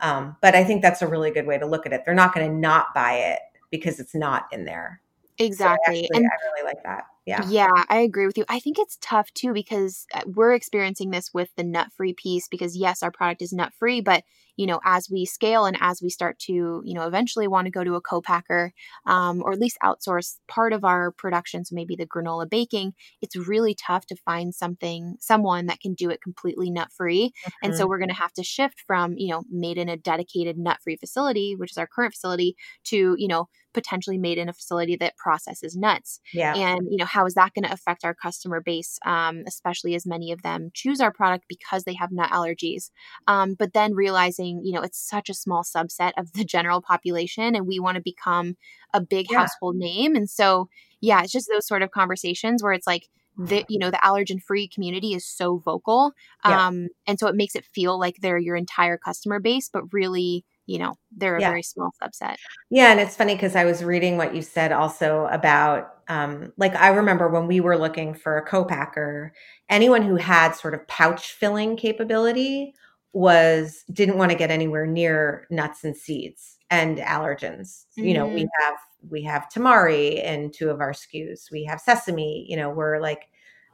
Um, 0.00 0.36
but 0.40 0.54
I 0.54 0.64
think 0.64 0.82
that's 0.82 1.02
a 1.02 1.06
really 1.06 1.30
good 1.30 1.46
way 1.46 1.58
to 1.58 1.66
look 1.66 1.86
at 1.86 1.92
it. 1.92 2.02
They're 2.04 2.14
not 2.14 2.34
going 2.34 2.50
to 2.50 2.56
not 2.56 2.94
buy 2.94 3.14
it 3.14 3.40
because 3.70 4.00
it's 4.00 4.14
not 4.14 4.46
in 4.52 4.64
there. 4.64 5.00
Exactly. 5.38 5.76
So 5.84 6.04
actually, 6.04 6.16
and 6.16 6.26
I 6.26 6.50
really 6.50 6.66
like 6.66 6.82
that. 6.84 7.04
Yeah. 7.26 7.46
Yeah, 7.48 7.84
I 7.88 7.98
agree 7.98 8.26
with 8.26 8.38
you. 8.38 8.44
I 8.48 8.60
think 8.60 8.78
it's 8.78 8.96
tough 9.00 9.32
too 9.34 9.52
because 9.52 10.06
uh, 10.14 10.22
we're 10.26 10.54
experiencing 10.54 11.10
this 11.10 11.34
with 11.34 11.50
the 11.56 11.64
nut 11.64 11.88
free 11.94 12.14
piece 12.14 12.48
because, 12.48 12.76
yes, 12.76 13.02
our 13.02 13.10
product 13.10 13.42
is 13.42 13.52
nut 13.52 13.72
free, 13.78 14.00
but 14.00 14.24
you 14.56 14.66
know, 14.66 14.80
as 14.84 15.08
we 15.10 15.24
scale 15.26 15.66
and 15.66 15.76
as 15.80 16.00
we 16.02 16.08
start 16.08 16.38
to, 16.38 16.52
you 16.84 16.94
know, 16.94 17.06
eventually 17.06 17.46
want 17.46 17.66
to 17.66 17.70
go 17.70 17.84
to 17.84 17.94
a 17.94 18.00
co-packer 18.00 18.72
um, 19.06 19.42
or 19.42 19.52
at 19.52 19.58
least 19.58 19.78
outsource 19.82 20.36
part 20.48 20.72
of 20.72 20.84
our 20.84 21.12
production, 21.12 21.64
so 21.64 21.74
maybe 21.74 21.96
the 21.96 22.06
granola 22.06 22.48
baking, 22.48 22.92
it's 23.20 23.36
really 23.36 23.74
tough 23.74 24.06
to 24.06 24.16
find 24.16 24.54
something, 24.54 25.16
someone 25.20 25.66
that 25.66 25.80
can 25.80 25.94
do 25.94 26.10
it 26.10 26.22
completely 26.22 26.70
nut 26.70 26.88
free. 26.96 27.26
Mm-hmm. 27.26 27.50
And 27.62 27.74
so 27.74 27.82
mm-hmm. 27.82 27.90
we're 27.90 27.98
going 27.98 28.08
to 28.08 28.14
have 28.14 28.32
to 28.34 28.42
shift 28.42 28.82
from, 28.86 29.14
you 29.16 29.28
know, 29.28 29.44
made 29.50 29.78
in 29.78 29.88
a 29.88 29.96
dedicated 29.96 30.56
nut 30.56 30.78
free 30.82 30.96
facility, 30.96 31.54
which 31.56 31.72
is 31.72 31.78
our 31.78 31.86
current 31.86 32.14
facility, 32.14 32.56
to, 32.84 33.14
you 33.18 33.28
know, 33.28 33.48
potentially 33.74 34.16
made 34.16 34.38
in 34.38 34.48
a 34.48 34.54
facility 34.54 34.96
that 34.96 35.18
processes 35.18 35.76
nuts. 35.76 36.18
Yeah. 36.32 36.54
And, 36.54 36.88
you 36.90 36.96
know, 36.96 37.04
how 37.04 37.26
is 37.26 37.34
that 37.34 37.52
going 37.52 37.66
to 37.66 37.72
affect 37.72 38.06
our 38.06 38.14
customer 38.14 38.62
base, 38.62 38.98
um, 39.04 39.42
especially 39.46 39.94
as 39.94 40.06
many 40.06 40.32
of 40.32 40.40
them 40.40 40.70
choose 40.72 40.98
our 40.98 41.12
product 41.12 41.44
because 41.46 41.84
they 41.84 41.92
have 41.92 42.10
nut 42.10 42.30
allergies? 42.30 42.90
Um, 43.26 43.54
but 43.54 43.74
then 43.74 43.92
realizing, 43.92 44.45
you 44.48 44.72
know, 44.72 44.82
it's 44.82 44.98
such 44.98 45.28
a 45.28 45.34
small 45.34 45.62
subset 45.62 46.12
of 46.16 46.32
the 46.32 46.44
general 46.44 46.80
population 46.80 47.54
and 47.54 47.66
we 47.66 47.78
want 47.78 47.96
to 47.96 48.02
become 48.02 48.56
a 48.92 49.00
big 49.00 49.26
yeah. 49.30 49.40
household 49.40 49.76
name. 49.76 50.14
And 50.14 50.28
so, 50.28 50.68
yeah, 51.00 51.22
it's 51.22 51.32
just 51.32 51.48
those 51.52 51.66
sort 51.66 51.82
of 51.82 51.90
conversations 51.90 52.62
where 52.62 52.72
it's 52.72 52.86
like, 52.86 53.08
the 53.38 53.64
you 53.68 53.78
know 53.78 53.90
the 53.90 53.98
allergen 53.98 54.42
free 54.42 54.66
community 54.66 55.12
is 55.12 55.26
so 55.26 55.58
vocal 55.58 56.12
yeah. 56.44 56.66
um 56.66 56.88
and 57.06 57.18
so 57.18 57.26
it 57.26 57.34
makes 57.34 57.54
it 57.54 57.64
feel 57.74 57.98
like 57.98 58.16
they're 58.20 58.38
your 58.38 58.56
entire 58.56 58.96
customer 58.96 59.38
base 59.38 59.68
but 59.70 59.82
really 59.92 60.44
you 60.66 60.78
know 60.78 60.94
they're 61.16 61.36
a 61.36 61.40
yeah. 61.40 61.48
very 61.48 61.62
small 61.62 61.90
subset 62.02 62.36
yeah 62.70 62.90
and 62.90 63.00
it's 63.00 63.14
funny 63.14 63.34
because 63.34 63.54
i 63.54 63.64
was 63.64 63.84
reading 63.84 64.16
what 64.16 64.34
you 64.34 64.42
said 64.42 64.72
also 64.72 65.28
about 65.30 65.92
um, 66.08 66.52
like 66.56 66.74
i 66.76 66.88
remember 66.88 67.28
when 67.28 67.46
we 67.46 67.60
were 67.60 67.76
looking 67.76 68.14
for 68.14 68.38
a 68.38 68.46
co-packer 68.46 69.32
anyone 69.68 70.02
who 70.02 70.16
had 70.16 70.52
sort 70.52 70.72
of 70.72 70.86
pouch 70.86 71.32
filling 71.32 71.76
capability 71.76 72.74
was 73.12 73.84
didn't 73.92 74.18
want 74.18 74.30
to 74.30 74.36
get 74.36 74.50
anywhere 74.50 74.86
near 74.86 75.46
nuts 75.50 75.84
and 75.84 75.96
seeds 75.96 76.58
and 76.70 76.98
allergens 76.98 77.86
mm-hmm. 77.98 78.04
you 78.04 78.14
know 78.14 78.26
we 78.26 78.42
mm-hmm. 78.42 78.62
have 78.62 78.76
we 79.08 79.22
have 79.22 79.46
tamari 79.54 80.22
in 80.22 80.50
two 80.50 80.68
of 80.68 80.80
our 80.80 80.92
skus 80.92 81.50
we 81.50 81.64
have 81.64 81.80
sesame 81.80 82.44
you 82.48 82.56
know 82.56 82.68
we're 82.68 83.00
like 83.00 83.28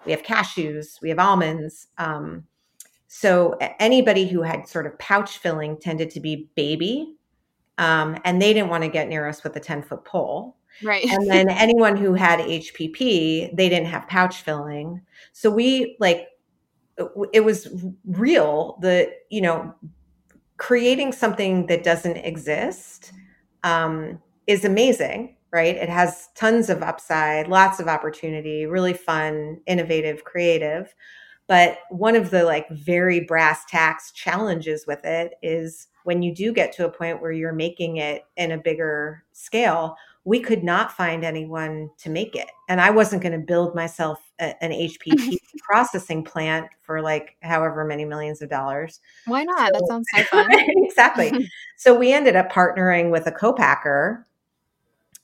we 0.06 0.12
have 0.12 0.22
cashews 0.22 1.00
we 1.02 1.08
have 1.08 1.18
almonds 1.18 1.88
um, 1.98 2.44
so 3.14 3.58
anybody 3.78 4.26
who 4.26 4.40
had 4.40 4.66
sort 4.66 4.86
of 4.86 4.98
pouch 4.98 5.36
filling 5.36 5.76
tended 5.76 6.08
to 6.12 6.18
be 6.18 6.48
baby, 6.54 7.14
um, 7.76 8.16
and 8.24 8.40
they 8.40 8.54
didn't 8.54 8.70
want 8.70 8.84
to 8.84 8.88
get 8.88 9.06
near 9.06 9.28
us 9.28 9.44
with 9.44 9.54
a 9.54 9.60
10 9.60 9.82
foot 9.82 10.06
pole. 10.06 10.56
Right. 10.82 11.04
and 11.04 11.30
then 11.30 11.50
anyone 11.50 11.94
who 11.98 12.14
had 12.14 12.40
HPP, 12.40 13.54
they 13.54 13.68
didn't 13.68 13.88
have 13.88 14.08
pouch 14.08 14.40
filling. 14.40 15.02
So 15.34 15.50
we 15.50 15.98
like, 16.00 16.26
it 17.32 17.44
was 17.44 17.68
real. 18.04 18.78
The, 18.80 19.12
you 19.30 19.40
know, 19.40 19.74
creating 20.56 21.12
something 21.12 21.66
that 21.66 21.84
doesn't 21.84 22.18
exist 22.18 23.12
um, 23.64 24.20
is 24.46 24.64
amazing, 24.64 25.36
right? 25.52 25.76
It 25.76 25.88
has 25.88 26.28
tons 26.34 26.70
of 26.70 26.82
upside, 26.82 27.48
lots 27.48 27.80
of 27.80 27.88
opportunity, 27.88 28.66
really 28.66 28.92
fun, 28.92 29.60
innovative, 29.66 30.24
creative. 30.24 30.94
But 31.48 31.78
one 31.90 32.16
of 32.16 32.30
the 32.30 32.44
like 32.44 32.68
very 32.70 33.20
brass 33.20 33.64
tacks 33.66 34.12
challenges 34.12 34.86
with 34.86 35.04
it 35.04 35.34
is 35.42 35.88
when 36.04 36.22
you 36.22 36.34
do 36.34 36.52
get 36.52 36.72
to 36.74 36.86
a 36.86 36.90
point 36.90 37.20
where 37.20 37.32
you're 37.32 37.52
making 37.52 37.96
it 37.98 38.24
in 38.36 38.52
a 38.52 38.58
bigger 38.58 39.24
scale, 39.32 39.96
we 40.24 40.40
could 40.40 40.62
not 40.62 40.92
find 40.92 41.24
anyone 41.24 41.90
to 41.98 42.10
make 42.10 42.36
it. 42.36 42.48
And 42.68 42.80
I 42.80 42.90
wasn't 42.90 43.22
going 43.22 43.32
to 43.32 43.44
build 43.44 43.74
myself 43.74 44.20
a, 44.40 44.62
an 44.62 44.70
HPP 44.70 45.36
processing 45.58 46.22
plant 46.22 46.68
for 46.82 47.02
like 47.02 47.36
however 47.42 47.84
many 47.84 48.04
millions 48.04 48.40
of 48.40 48.48
dollars. 48.48 49.00
Why 49.26 49.42
not? 49.42 49.58
So, 49.58 49.72
that 49.72 49.86
sounds 49.88 50.06
so 50.14 50.22
fun. 50.30 50.48
exactly. 50.52 51.48
so 51.76 51.98
we 51.98 52.12
ended 52.12 52.36
up 52.36 52.52
partnering 52.52 53.10
with 53.10 53.26
a 53.26 53.32
co-packer 53.32 54.26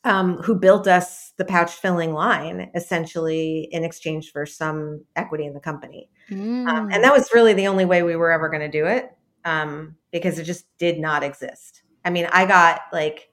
um, 0.04 0.38
who 0.38 0.54
built 0.54 0.88
us 0.88 1.32
the 1.36 1.44
pouch 1.44 1.72
filling 1.72 2.12
line 2.12 2.70
essentially 2.74 3.68
in 3.70 3.84
exchange 3.84 4.32
for 4.32 4.46
some 4.46 5.04
equity 5.16 5.44
in 5.44 5.54
the 5.54 5.60
company. 5.60 6.08
Mm. 6.30 6.66
Um, 6.68 6.90
and 6.90 7.04
that 7.04 7.12
was 7.12 7.30
really 7.32 7.52
the 7.52 7.68
only 7.68 7.84
way 7.84 8.02
we 8.02 8.16
were 8.16 8.32
ever 8.32 8.48
going 8.48 8.60
to 8.60 8.70
do 8.70 8.86
it 8.86 9.10
um, 9.44 9.96
because 10.12 10.38
it 10.38 10.44
just 10.44 10.66
did 10.78 10.98
not 10.98 11.22
exist. 11.22 11.82
I 12.04 12.10
mean, 12.10 12.26
I 12.32 12.46
got 12.46 12.80
like 12.92 13.27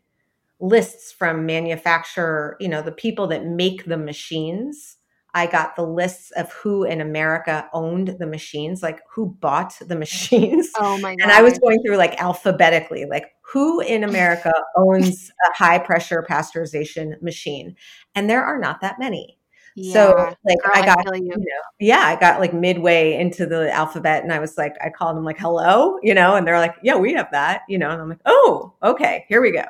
lists 0.66 1.12
from 1.12 1.46
manufacturer, 1.46 2.58
you 2.60 2.68
know, 2.68 2.82
the 2.82 2.92
people 2.92 3.28
that 3.28 3.46
make 3.46 3.86
the 3.86 3.98
machines. 3.98 4.98
I 5.34 5.48
got 5.48 5.76
the 5.76 5.86
lists 5.86 6.32
of 6.32 6.50
who 6.54 6.86
in 6.86 7.02
America 7.02 7.68
owned 7.74 8.16
the 8.20 8.26
machines, 8.26 8.82
like 8.82 9.02
who 9.14 9.36
bought 9.42 9.74
the 9.86 9.96
machines. 10.06 10.70
oh 10.78 10.98
my 11.00 11.16
god! 11.16 11.24
And 11.24 11.32
I 11.32 11.42
was 11.42 11.60
going 11.60 11.82
through 11.84 11.98
like 11.98 12.20
alphabetically, 12.22 13.06
like 13.06 13.26
who 13.42 13.82
in 13.82 14.04
America 14.12 14.54
owns 14.78 15.32
a 15.50 15.54
high 15.54 15.80
pressure 15.80 16.26
pasteurization 16.28 17.22
machine? 17.22 17.76
And 18.16 18.30
there 18.30 18.44
are 18.44 18.60
not 18.60 18.82
that 18.82 18.98
many. 18.98 19.38
Yeah. 19.76 19.94
So 19.94 20.36
like 20.46 20.58
I 20.74 20.82
I 20.82 20.86
got 20.86 21.04
feel 21.04 21.16
you. 21.18 21.26
you 21.26 21.38
know 21.38 21.62
yeah 21.82 22.00
I 22.00 22.16
got 22.18 22.40
like 22.40 22.54
midway 22.54 23.14
into 23.16 23.46
the 23.46 23.70
alphabet 23.74 24.24
and 24.24 24.32
I 24.32 24.40
was 24.40 24.58
like 24.58 24.74
I 24.82 24.90
called 24.90 25.18
them 25.18 25.26
like 25.26 25.38
hello 25.38 25.98
you 26.02 26.14
know 26.14 26.36
and 26.36 26.48
they're 26.48 26.60
like 26.60 26.76
yeah 26.82 26.96
we 26.96 27.14
have 27.16 27.30
that 27.34 27.64
you 27.68 27.78
know 27.78 27.90
and 27.90 28.02
I'm 28.02 28.08
like 28.08 28.22
oh 28.26 28.74
okay 28.82 29.26
here 29.28 29.42
we 29.42 29.52
go 29.52 29.66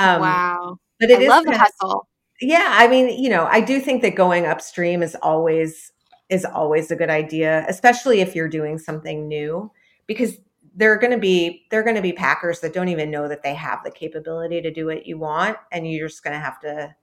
um 0.00 0.20
wow. 0.22 0.78
but 1.00 1.10
it 1.10 1.18
I 1.18 1.22
is 1.22 1.28
love 1.28 1.44
the 1.46 1.58
hustle. 1.58 2.08
yeah 2.40 2.70
I 2.78 2.88
mean 2.88 3.08
you 3.22 3.30
know 3.30 3.46
I 3.50 3.60
do 3.60 3.80
think 3.80 4.02
that 4.02 4.14
going 4.16 4.46
upstream 4.46 5.02
is 5.02 5.16
always 5.22 5.92
is 6.28 6.44
always 6.44 6.90
a 6.90 6.96
good 6.96 7.10
idea 7.10 7.64
especially 7.68 8.20
if 8.20 8.34
you're 8.34 8.48
doing 8.48 8.78
something 8.78 9.28
new 9.28 9.70
because 10.06 10.38
there 10.74 10.92
are 10.92 10.98
going 10.98 11.12
to 11.12 11.18
be 11.18 11.66
there 11.70 11.80
are 11.80 11.84
going 11.84 11.96
to 11.96 12.02
be 12.02 12.12
packers 12.12 12.60
that 12.60 12.72
don't 12.72 12.88
even 12.88 13.10
know 13.10 13.28
that 13.28 13.42
they 13.42 13.54
have 13.54 13.80
the 13.84 13.90
capability 13.90 14.62
to 14.62 14.70
do 14.72 14.86
what 14.86 15.06
you 15.06 15.18
want 15.18 15.56
and 15.72 15.90
you're 15.90 16.08
just 16.08 16.24
going 16.24 16.34
to 16.34 16.40
have 16.40 16.60
to 16.60 16.94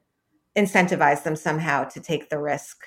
incentivize 0.57 1.23
them 1.23 1.35
somehow 1.35 1.83
to 1.85 1.99
take 1.99 2.29
the 2.29 2.39
risk 2.39 2.85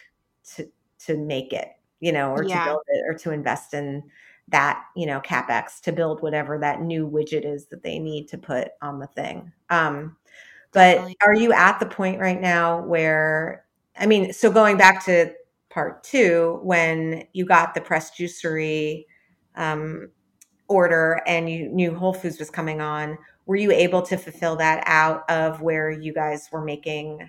to 0.57 0.69
to 0.99 1.17
make 1.17 1.53
it 1.53 1.69
you 2.01 2.13
know 2.13 2.33
or 2.33 2.45
Yeah. 2.45 2.65
to 2.65 2.71
build 2.71 2.83
it 2.89 3.05
or 3.09 3.15
to 3.19 3.31
invest 3.33 3.75
in 3.75 4.03
that 4.51 4.85
you 4.97 5.07
know 5.07 5.21
capex 5.21 5.81
to 5.81 5.93
build 5.93 6.23
whatever 6.23 6.59
that 6.59 6.83
new 6.83 7.09
widget 7.09 7.45
is 7.45 7.67
that 7.67 7.83
they 7.83 7.99
need 7.99 8.29
to 8.29 8.39
put 8.39 8.69
on 8.83 8.99
the 8.99 9.07
thing 9.09 9.53
um 9.71 10.17
but 10.73 10.95
Definitely. 10.95 11.17
are 11.27 11.35
you 11.35 11.53
at 11.53 11.81
the 11.81 11.87
point 11.87 12.21
right 12.21 12.41
now 12.41 12.83
where 12.83 13.65
i 13.99 14.07
mean 14.07 14.33
so 14.33 14.51
going 14.51 14.77
back 14.77 15.05
to 15.07 15.33
part 15.71 16.03
two 16.03 16.59
when 16.63 17.27
you 17.33 17.47
got 17.47 17.75
the 17.75 17.81
pressed 17.81 18.19
juicery 18.19 19.05
um, 19.57 20.11
order 20.69 21.23
and 21.27 21.49
you 21.51 21.69
knew 21.69 21.95
whole 21.95 22.13
foods 22.13 22.39
was 22.39 22.51
coming 22.51 22.81
on 22.81 23.17
were 23.47 23.57
you 23.57 23.73
able 23.73 24.03
to 24.03 24.17
fulfill 24.17 24.57
that 24.57 24.83
out 24.87 25.29
of 25.29 25.61
where 25.61 25.91
you 25.91 26.13
guys 26.13 26.49
were 26.53 26.65
making 26.65 27.29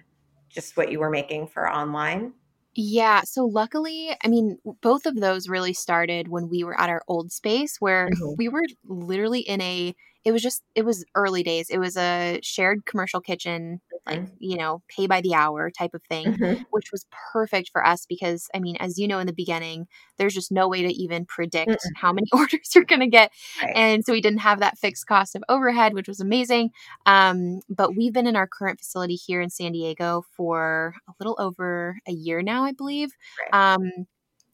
just 0.50 0.76
what 0.78 0.92
you 0.92 1.00
were 1.00 1.10
making 1.10 1.48
for 1.48 1.72
online 1.72 2.34
Yeah. 2.76 3.22
So 3.26 3.46
luckily, 3.46 4.12
I 4.24 4.28
mean, 4.28 4.58
both 4.82 5.06
of 5.06 5.16
those 5.16 5.50
really 5.50 5.74
started 5.74 6.28
when 6.30 6.48
we 6.50 6.64
were 6.64 6.80
at 6.80 6.90
our 6.90 7.04
old 7.08 7.32
space 7.32 7.78
where 7.80 8.12
Mhm. 8.12 8.36
we 8.38 8.48
were 8.48 8.64
literally 8.86 9.42
in 9.42 9.62
a, 9.62 9.94
it 10.24 10.32
was 10.32 10.42
just, 10.42 10.64
it 10.76 10.86
was 10.86 11.06
early 11.16 11.44
days. 11.44 11.70
It 11.70 11.78
was 11.80 11.98
a 11.98 12.40
shared 12.44 12.86
commercial 12.86 13.22
kitchen, 13.22 13.82
like, 14.06 14.24
you 14.40 14.58
know, 14.58 14.82
pay 14.88 15.08
by 15.08 15.22
the 15.22 15.34
hour 15.36 15.70
type 15.70 15.94
of 15.94 16.02
thing, 16.04 16.34
Mhm. 16.34 16.66
which 16.72 16.92
was 16.92 17.06
perfect 17.34 17.70
for 17.72 17.86
us 17.86 18.06
because, 18.08 18.48
I 18.54 18.60
mean, 18.60 18.76
as 18.80 18.98
you 18.98 19.08
know, 19.08 19.20
in 19.20 19.28
the 19.28 19.34
beginning, 19.34 19.88
there's 20.18 20.34
just 20.34 20.52
no 20.52 20.68
way 20.68 20.82
to 20.82 20.92
even 20.94 21.26
predict 21.26 21.72
Mm-mm. 21.72 21.92
how 21.96 22.12
many 22.12 22.28
orders 22.34 22.72
you're 22.76 22.84
going 22.86 23.02
to 23.02 23.08
get. 23.08 23.32
Right. 23.62 23.76
And 23.76 24.06
so 24.06 24.14
we 24.14 24.22
didn't 24.22 24.40
have 24.40 24.60
that 24.60 24.78
fixed 24.78 25.08
cost 25.08 25.36
of 25.36 25.44
overhead, 25.50 25.94
which 25.94 26.08
was 26.08 26.20
amazing. 26.20 26.72
Um, 27.06 27.62
but 27.70 27.96
we've 27.96 28.14
been 28.14 28.28
in 28.28 28.36
our 28.36 28.48
current 28.48 28.80
facility 28.80 29.16
here 29.16 29.42
in 29.42 29.50
San 29.50 29.72
Diego 29.74 30.24
for 30.36 30.96
a 31.08 31.14
little 31.20 31.36
over 31.40 31.98
a 32.08 32.12
year 32.12 32.42
now, 32.42 32.64
I 32.64 32.72
believe. 32.74 33.12
Right. 33.52 33.74
Um, 33.76 33.92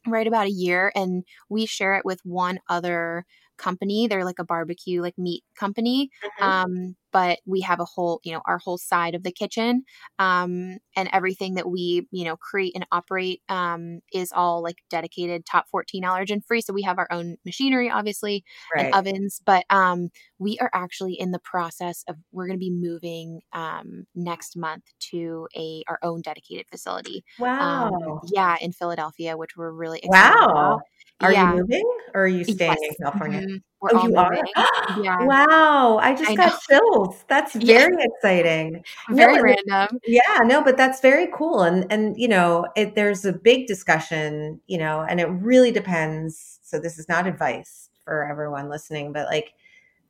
right 0.07 0.27
about 0.27 0.47
a 0.47 0.51
year, 0.51 0.91
and 0.95 1.23
we 1.49 1.65
share 1.65 1.95
it 1.97 2.05
with 2.05 2.21
one 2.25 2.59
other 2.69 3.25
company. 3.57 4.07
They're 4.07 4.25
like 4.25 4.39
a 4.39 4.43
barbecue, 4.45 5.01
like 5.01 5.17
meat 5.17 5.43
company. 5.55 6.09
Mhm. 6.23 6.57
Um, 6.63 6.95
but 7.11 7.39
we 7.45 7.61
have 7.61 7.79
a 7.79 7.85
whole, 7.85 8.19
you 8.23 8.33
know, 8.33 8.41
our 8.45 8.57
whole 8.57 8.77
side 8.77 9.15
of 9.15 9.23
the 9.23 9.31
kitchen, 9.31 9.83
um, 10.19 10.77
and 10.95 11.09
everything 11.13 11.55
that 11.55 11.69
we, 11.69 12.07
you 12.11 12.25
know, 12.25 12.35
create 12.37 12.73
and 12.75 12.85
operate 12.91 13.41
um, 13.49 13.99
is 14.13 14.31
all 14.33 14.61
like 14.63 14.77
dedicated 14.89 15.45
top 15.45 15.65
14 15.69 16.03
allergen 16.03 16.41
free. 16.45 16.61
So 16.61 16.73
we 16.73 16.83
have 16.83 16.97
our 16.97 17.07
own 17.11 17.37
machinery, 17.45 17.89
obviously, 17.89 18.43
right 18.75 18.85
and 18.85 18.93
ovens 18.95 19.41
but 19.45 19.65
um 19.69 20.09
we 20.39 20.57
are 20.59 20.69
actually 20.73 21.13
in 21.13 21.31
the 21.31 21.39
process 21.39 22.03
of 22.07 22.15
we're 22.31 22.47
going 22.47 22.57
to 22.57 22.59
be 22.59 22.71
moving 22.71 23.41
um 23.53 24.05
next 24.15 24.55
month 24.55 24.83
to 24.99 25.47
a 25.55 25.83
our 25.87 25.99
own 26.03 26.21
dedicated 26.21 26.65
facility 26.69 27.23
wow 27.39 27.87
um 27.87 28.19
yeah 28.31 28.57
in 28.61 28.71
philadelphia 28.71 29.37
which 29.37 29.55
we're 29.57 29.71
really 29.71 29.99
excited 29.99 30.35
wow 30.35 30.49
about. 30.51 30.81
are 31.21 31.33
yeah. 31.33 31.51
you 31.53 31.59
moving 31.61 31.97
or 32.13 32.23
are 32.23 32.27
you 32.27 32.43
staying 32.43 32.71
in 32.71 32.89
Yes. 32.89 32.95
california 33.01 33.41
Mhm. 33.41 33.61
We're 33.81 33.89
oh 33.93 34.07
you 34.07 34.15
are? 34.17 34.37
yeah. 35.03 35.17
Wow 35.19 35.97
i 36.01 36.13
just 36.15 36.29
I 36.29 36.35
got 36.35 36.51
know. 36.51 36.57
chills. 36.69 37.23
That's 37.27 37.55
Yeah. 37.55 37.77
very 37.79 38.03
exciting. 38.03 38.83
Very 39.09 39.37
No, 39.37 39.41
random. 39.41 39.99
yeah 40.05 40.39
no 40.45 40.63
but 40.63 40.77
that's 40.77 41.01
very 41.01 41.27
cool 41.33 41.61
and 41.61 41.85
and 41.91 42.17
you 42.19 42.27
know 42.27 42.67
it 42.75 42.95
there's 42.95 43.25
a 43.25 43.33
big 43.33 43.67
discussion 43.67 44.59
you 44.67 44.77
know 44.77 45.01
and 45.01 45.19
it 45.19 45.25
really 45.27 45.71
depends 45.71 46.59
so 46.63 46.79
this 46.79 46.97
is 46.99 47.07
not 47.09 47.27
advice 47.27 47.89
for 48.05 48.25
everyone 48.25 48.69
listening 48.69 49.11
but 49.13 49.27
like 49.27 49.53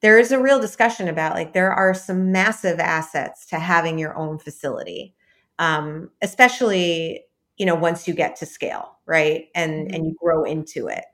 there 0.02 0.20
is 0.20 0.32
a 0.32 0.40
real 0.42 0.60
discussion 0.60 1.08
about 1.08 1.36
like 1.36 1.54
there 1.54 1.72
are 1.74 1.94
some 1.94 2.32
massive 2.32 2.80
assets 2.80 3.46
to 3.48 3.60
having 3.60 3.98
your 4.00 4.16
own 4.18 4.38
facility 4.40 5.16
um 5.60 6.10
especially 6.22 7.24
you 7.58 7.66
know 7.66 7.76
once 7.76 8.08
you 8.08 8.14
get 8.14 8.36
to 8.38 8.46
scale 8.46 9.00
right 9.08 9.48
and 9.56 9.92
and 9.94 10.06
you 10.08 10.16
grow 10.22 10.44
into 10.44 10.88
it. 10.88 11.06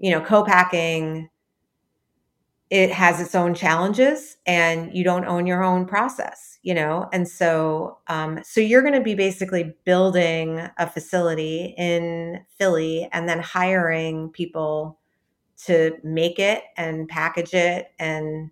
You 0.00 0.10
know 0.12 0.20
co-packing 0.22 1.28
it 2.72 2.90
has 2.90 3.20
its 3.20 3.34
own 3.34 3.54
challenges 3.54 4.38
and 4.46 4.94
you 4.96 5.04
don't 5.04 5.26
own 5.26 5.46
your 5.46 5.62
own 5.62 5.84
process 5.86 6.52
you 6.62 6.74
know? 6.74 7.08
And 7.12 7.28
so 7.28 7.98
um, 8.06 8.40
so 8.44 8.60
you're 8.60 8.82
going 8.82 8.94
to 8.94 9.00
be 9.00 9.14
basically 9.14 9.74
building 9.84 10.60
a 10.78 10.88
facility 10.88 11.74
in 11.76 12.40
philly 12.56 13.08
and 13.12 13.28
then 13.28 13.40
hiring 13.40 14.30
people 14.30 14.98
to 15.64 15.96
make 16.02 16.38
it 16.38 16.62
and 16.76 17.08
package 17.08 17.54
it 17.54 17.88
and 17.98 18.50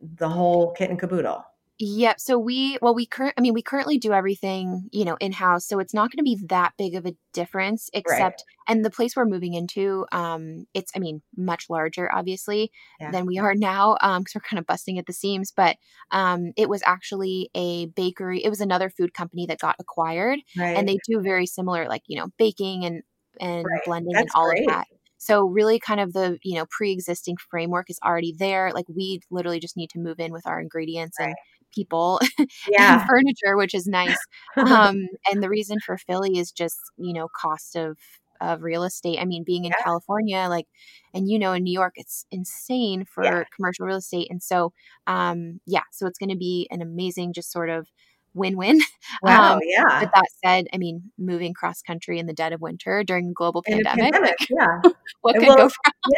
the 0.00 0.28
whole 0.28 0.72
kit 0.72 0.90
and 0.90 0.98
caboodle 0.98 1.44
Yep. 1.82 2.20
So 2.20 2.38
we, 2.38 2.76
well, 2.82 2.94
we 2.94 3.06
current, 3.06 3.32
I 3.38 3.40
mean, 3.40 3.54
we 3.54 3.62
currently 3.62 3.96
do 3.96 4.12
everything, 4.12 4.90
you 4.92 5.02
know, 5.02 5.16
in 5.18 5.32
house. 5.32 5.66
So 5.66 5.78
it's 5.78 5.94
not 5.94 6.10
going 6.10 6.18
to 6.18 6.22
be 6.22 6.38
that 6.48 6.74
big 6.76 6.94
of 6.94 7.06
a 7.06 7.16
difference, 7.32 7.88
except, 7.94 8.44
and 8.68 8.84
the 8.84 8.90
place 8.90 9.16
we're 9.16 9.24
moving 9.24 9.54
into, 9.54 10.04
um, 10.12 10.66
it's, 10.74 10.92
I 10.94 10.98
mean, 10.98 11.22
much 11.38 11.70
larger, 11.70 12.12
obviously, 12.14 12.70
Yeah. 13.00 13.12
than 13.12 13.24
we 13.24 13.38
are 13.38 13.54
now, 13.54 13.96
um, 14.02 14.20
because 14.22 14.34
we're 14.34 14.42
kind 14.42 14.58
of 14.58 14.66
busting 14.66 14.98
at 14.98 15.06
the 15.06 15.14
seams. 15.14 15.52
But, 15.56 15.78
um, 16.10 16.52
it 16.58 16.68
was 16.68 16.82
actually 16.84 17.50
a 17.54 17.86
bakery. 17.86 18.44
It 18.44 18.50
was 18.50 18.60
another 18.60 18.90
food 18.90 19.14
company 19.14 19.46
that 19.46 19.58
got 19.60 19.76
acquired, 19.78 20.40
right 20.56 20.74
and 20.74 20.86
they 20.86 20.98
do 21.08 21.20
very 21.22 21.46
similar, 21.46 21.88
like 21.88 22.02
you 22.06 22.18
know, 22.18 22.28
baking 22.38 22.84
and 22.84 23.02
and 23.40 23.72
Right. 23.72 23.80
blending 23.84 24.20
and 24.20 24.28
all 24.34 24.52
great. 24.52 24.52
of 24.52 24.60
that. 24.66 24.86
So 25.18 25.44
really 25.44 25.78
kind 25.78 26.00
of 26.00 26.12
the, 26.14 26.38
you 26.42 26.56
know, 26.56 26.66
pre-existing 26.70 27.36
framework 27.50 27.90
is 27.90 27.98
already 28.04 28.34
there. 28.38 28.72
Like 28.72 28.86
we 28.88 29.20
literally 29.30 29.60
just 29.60 29.76
need 29.76 29.90
to 29.90 29.98
move 29.98 30.18
in 30.18 30.32
with 30.32 30.46
our 30.46 30.60
ingredients 30.60 31.18
and 31.20 31.28
Right. 31.28 31.40
People 31.74 32.20
yeah 32.66 32.96
and 32.96 33.02
furniture, 33.08 33.56
which 33.56 33.74
is 33.74 33.86
nice. 33.86 34.26
Um, 34.70 34.96
and 35.30 35.42
the 35.42 35.48
reason 35.50 35.78
for 35.84 35.96
Philly 35.98 36.38
is 36.38 36.52
just, 36.52 36.90
you 36.96 37.12
know, 37.14 37.28
cost 37.40 37.76
of 37.76 37.98
of 38.42 38.62
real 38.62 38.84
estate. 38.84 39.18
I 39.20 39.26
mean, 39.26 39.44
being 39.46 39.64
in 39.66 39.74
Yeah. 39.76 39.84
California, 39.84 40.46
like, 40.48 40.66
and 41.14 41.28
you 41.28 41.38
know, 41.38 41.52
in 41.52 41.62
New 41.64 41.72
York, 41.72 41.92
it's 41.96 42.24
insane 42.30 43.04
for 43.04 43.44
Yeah. 43.44 43.50
commercial 43.54 43.86
real 43.86 43.98
estate. 43.98 44.28
And 44.30 44.42
so, 44.42 44.72
um, 45.06 45.60
yeah, 45.66 45.82
so 45.92 46.06
it's 46.06 46.18
going 46.18 46.30
to 46.30 46.36
be 46.36 46.66
an 46.70 46.80
amazing, 46.82 47.32
just 47.34 47.52
sort 47.52 47.68
of 47.70 47.86
win-win. 48.34 48.80
wow 49.22 49.54
Um, 49.54 49.60
yeah 49.64 50.00
But 50.00 50.10
that 50.14 50.24
said, 50.44 50.66
I 50.72 50.78
mean, 50.78 51.02
moving 51.18 51.52
cross 51.54 51.82
country 51.82 52.18
in 52.18 52.26
the 52.26 52.32
dead 52.32 52.52
of 52.52 52.60
winter 52.60 53.02
during 53.04 53.30
a 53.30 53.32
global 53.32 53.62
pandemic, 53.62 54.12
pandemic, 54.12 54.36
yeah 54.50 54.80
what 55.22 55.34
could 55.36 55.48
will- 55.48 55.56
go 55.56 55.62
wrong? 55.62 55.70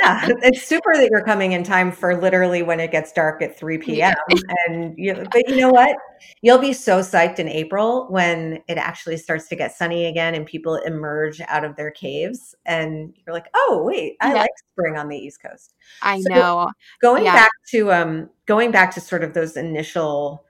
yeah 0.02 0.28
it's 0.42 0.62
super 0.62 0.92
that 0.94 1.08
you're 1.10 1.24
coming 1.24 1.52
in 1.52 1.62
time 1.64 1.90
for 1.90 2.20
literally 2.20 2.62
when 2.62 2.80
it 2.80 2.90
gets 2.92 3.12
dark 3.12 3.40
at 3.42 3.58
3 3.58 3.78
p.m 3.78 4.14
and 4.68 4.94
you 4.98 5.14
but 5.32 5.48
you 5.48 5.56
know 5.56 5.70
what 5.70 5.96
you'll 6.42 6.58
be 6.58 6.72
so 6.72 7.00
psyched 7.00 7.38
in 7.38 7.48
april 7.48 8.06
when 8.10 8.62
it 8.68 8.78
actually 8.78 9.16
starts 9.16 9.48
to 9.48 9.56
get 9.56 9.72
sunny 9.72 10.06
again 10.06 10.34
and 10.34 10.46
people 10.46 10.76
emerge 10.76 11.40
out 11.48 11.64
of 11.64 11.74
their 11.76 11.90
caves 11.90 12.54
and 12.66 13.14
you're 13.26 13.34
like 13.34 13.46
oh 13.54 13.82
wait 13.84 14.16
i 14.20 14.28
Yeah. 14.34 14.40
like 14.42 14.50
spring 14.72 14.96
on 14.96 15.08
the 15.08 15.16
east 15.16 15.42
coast 15.42 15.74
I 16.02 16.20
So- 16.20 16.34
know. 16.34 16.70
going 17.00 17.24
Yeah. 17.24 17.34
back 17.34 17.50
to 17.70 17.92
um 17.92 18.30
going 18.46 18.70
back 18.70 18.92
to 18.94 19.00
sort 19.00 19.24
of 19.24 19.34
those 19.34 19.56
initial 19.56 20.44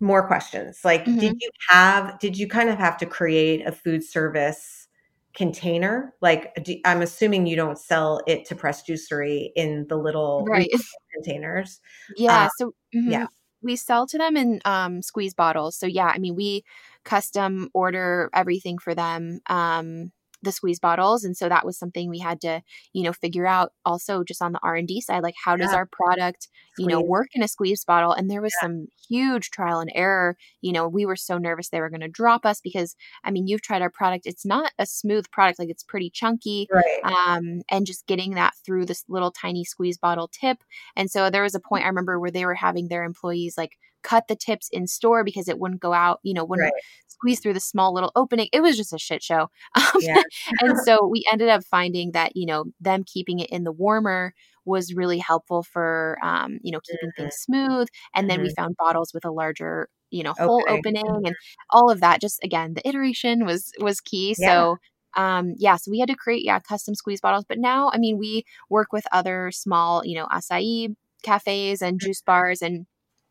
more 0.00 0.26
questions 0.26 0.80
like 0.84 1.04
Mm-hmm. 1.04 1.18
did 1.18 1.36
you 1.40 1.50
have 1.70 2.18
did 2.20 2.38
you 2.38 2.48
kind 2.48 2.68
of 2.68 2.78
have 2.78 2.96
to 2.98 3.06
create 3.06 3.66
a 3.66 3.72
food 3.72 4.02
service 4.04 4.88
container 5.34 6.14
like 6.20 6.54
do, 6.62 6.76
i'm 6.84 7.02
assuming 7.02 7.46
you 7.46 7.56
don't 7.56 7.78
sell 7.78 8.20
it 8.26 8.44
to 8.46 8.54
pressed 8.54 8.86
juicery 8.86 9.50
in 9.56 9.86
the 9.88 9.96
little 9.96 10.44
Right. 10.48 10.70
containers 11.14 11.80
Yeah. 12.16 12.44
Uh, 12.44 12.48
so, 12.58 12.74
mhm. 12.94 13.10
yeah. 13.10 13.26
we 13.62 13.76
sell 13.76 14.06
to 14.06 14.18
them 14.18 14.36
in 14.36 14.60
um, 14.64 15.00
squeeze 15.02 15.34
bottles. 15.34 15.76
So 15.76 15.86
yeah, 15.86 16.06
I 16.14 16.18
mean 16.18 16.34
we 16.36 16.64
custom 17.04 17.70
order 17.72 18.28
everything 18.34 18.78
for 18.78 18.94
them. 18.94 19.40
Um, 19.46 20.12
the 20.44 20.52
squeeze 20.52 20.78
bottles 20.78 21.24
and 21.24 21.36
so 21.36 21.48
that 21.48 21.64
was 21.64 21.78
something 21.78 22.08
we 22.08 22.18
had 22.18 22.40
to 22.40 22.62
you 22.92 23.02
know 23.02 23.12
figure 23.12 23.46
out 23.46 23.72
also 23.84 24.22
just 24.22 24.42
on 24.42 24.52
the 24.52 24.60
r&d 24.62 25.00
side 25.00 25.22
like 25.22 25.34
how 25.44 25.56
does 25.56 25.72
our 25.72 25.86
product 25.86 26.48
you 26.78 26.86
know 26.86 27.00
work 27.00 27.28
in 27.34 27.42
a 27.42 27.48
squeeze 27.48 27.84
bottle 27.84 28.12
and 28.12 28.30
there 28.30 28.42
was 28.42 28.52
yeah. 28.60 28.66
some 28.66 28.86
huge 29.08 29.50
trial 29.50 29.80
and 29.80 29.90
error 29.94 30.36
you 30.60 30.72
know 30.72 30.88
we 30.88 31.06
were 31.06 31.16
so 31.16 31.38
nervous 31.38 31.68
they 31.68 31.80
were 31.80 31.90
going 31.90 32.00
to 32.00 32.08
drop 32.08 32.44
us 32.44 32.60
because 32.60 32.96
i 33.24 33.30
mean 33.30 33.46
you've 33.46 33.62
tried 33.62 33.82
our 33.82 33.90
product 33.90 34.26
it's 34.26 34.46
not 34.46 34.72
a 34.78 34.86
smooth 34.86 35.30
product 35.30 35.58
like 35.58 35.68
it's 35.68 35.82
pretty 35.82 36.10
chunky 36.10 36.66
right. 36.72 37.00
um, 37.04 37.60
and 37.70 37.86
just 37.86 38.06
getting 38.06 38.34
that 38.34 38.54
through 38.64 38.84
this 38.84 39.04
little 39.08 39.30
tiny 39.30 39.64
squeeze 39.64 39.98
bottle 39.98 40.28
tip 40.28 40.58
and 40.96 41.10
so 41.10 41.30
there 41.30 41.42
was 41.42 41.54
a 41.54 41.60
point 41.60 41.84
i 41.84 41.88
remember 41.88 42.18
where 42.18 42.30
they 42.30 42.44
were 42.44 42.54
having 42.54 42.88
their 42.88 43.04
employees 43.04 43.56
like 43.56 43.78
cut 44.04 44.28
the 44.28 44.36
tips 44.36 44.68
in 44.70 44.86
store 44.86 45.24
because 45.24 45.48
it 45.48 45.58
wouldn't 45.58 45.80
go 45.80 45.92
out, 45.92 46.20
you 46.22 46.34
know, 46.34 46.44
wouldn't 46.44 46.66
right. 46.72 46.82
Squeeze 47.14 47.40
through 47.40 47.54
the 47.54 47.60
small 47.60 47.94
little 47.94 48.12
opening. 48.14 48.48
It 48.52 48.60
was 48.60 48.76
just 48.76 48.92
a 48.92 48.98
shit 48.98 49.22
show. 49.22 49.48
Um, 49.76 50.00
yeah. 50.00 50.22
and 50.60 50.78
so 50.84 51.06
we 51.06 51.24
ended 51.30 51.48
up 51.48 51.64
finding 51.64 52.12
that, 52.12 52.32
you 52.36 52.46
know, 52.46 52.64
them 52.80 53.04
keeping 53.04 53.40
it 53.40 53.50
in 53.50 53.64
the 53.64 53.72
warmer 53.72 54.32
was 54.64 54.94
really 54.94 55.18
helpful 55.18 55.62
for, 55.62 56.18
um, 56.22 56.58
you 56.62 56.72
know, 56.72 56.80
keeping 56.80 57.10
mm-hmm. 57.10 57.22
things 57.22 57.34
smooth. 57.36 57.88
And 58.14 58.28
then 58.30 58.38
mm-hmm. 58.38 58.48
we 58.48 58.54
found 58.54 58.76
bottles 58.78 59.12
with 59.12 59.24
a 59.24 59.30
larger, 59.30 59.88
you 60.10 60.22
know, 60.22 60.32
hole 60.38 60.62
okay. 60.66 60.76
opening 60.76 61.04
and 61.06 61.34
all 61.70 61.90
of 61.90 62.00
that. 62.00 62.20
Just 62.20 62.42
again, 62.42 62.74
the 62.74 62.86
iteration 62.88 63.44
was 63.44 63.72
was 63.78 64.00
key. 64.00 64.34
Yeah. 64.38 64.48
So 64.48 64.76
um, 65.16 65.54
yeah, 65.58 65.76
so 65.76 65.90
we 65.90 66.00
had 66.00 66.08
to 66.08 66.16
create 66.16 66.44
yeah 66.44 66.60
custom 66.60 66.94
squeeze 66.94 67.20
bottles. 67.20 67.44
But 67.48 67.58
now, 67.58 67.90
I 67.92 67.98
mean, 67.98 68.18
we 68.18 68.44
work 68.70 68.92
with 68.92 69.04
other 69.12 69.50
small, 69.52 70.04
you 70.04 70.16
know, 70.16 70.26
acai 70.26 70.94
cafes 71.22 71.82
and 71.82 72.00
juice 72.00 72.20
bars 72.20 72.62
and 72.62 72.86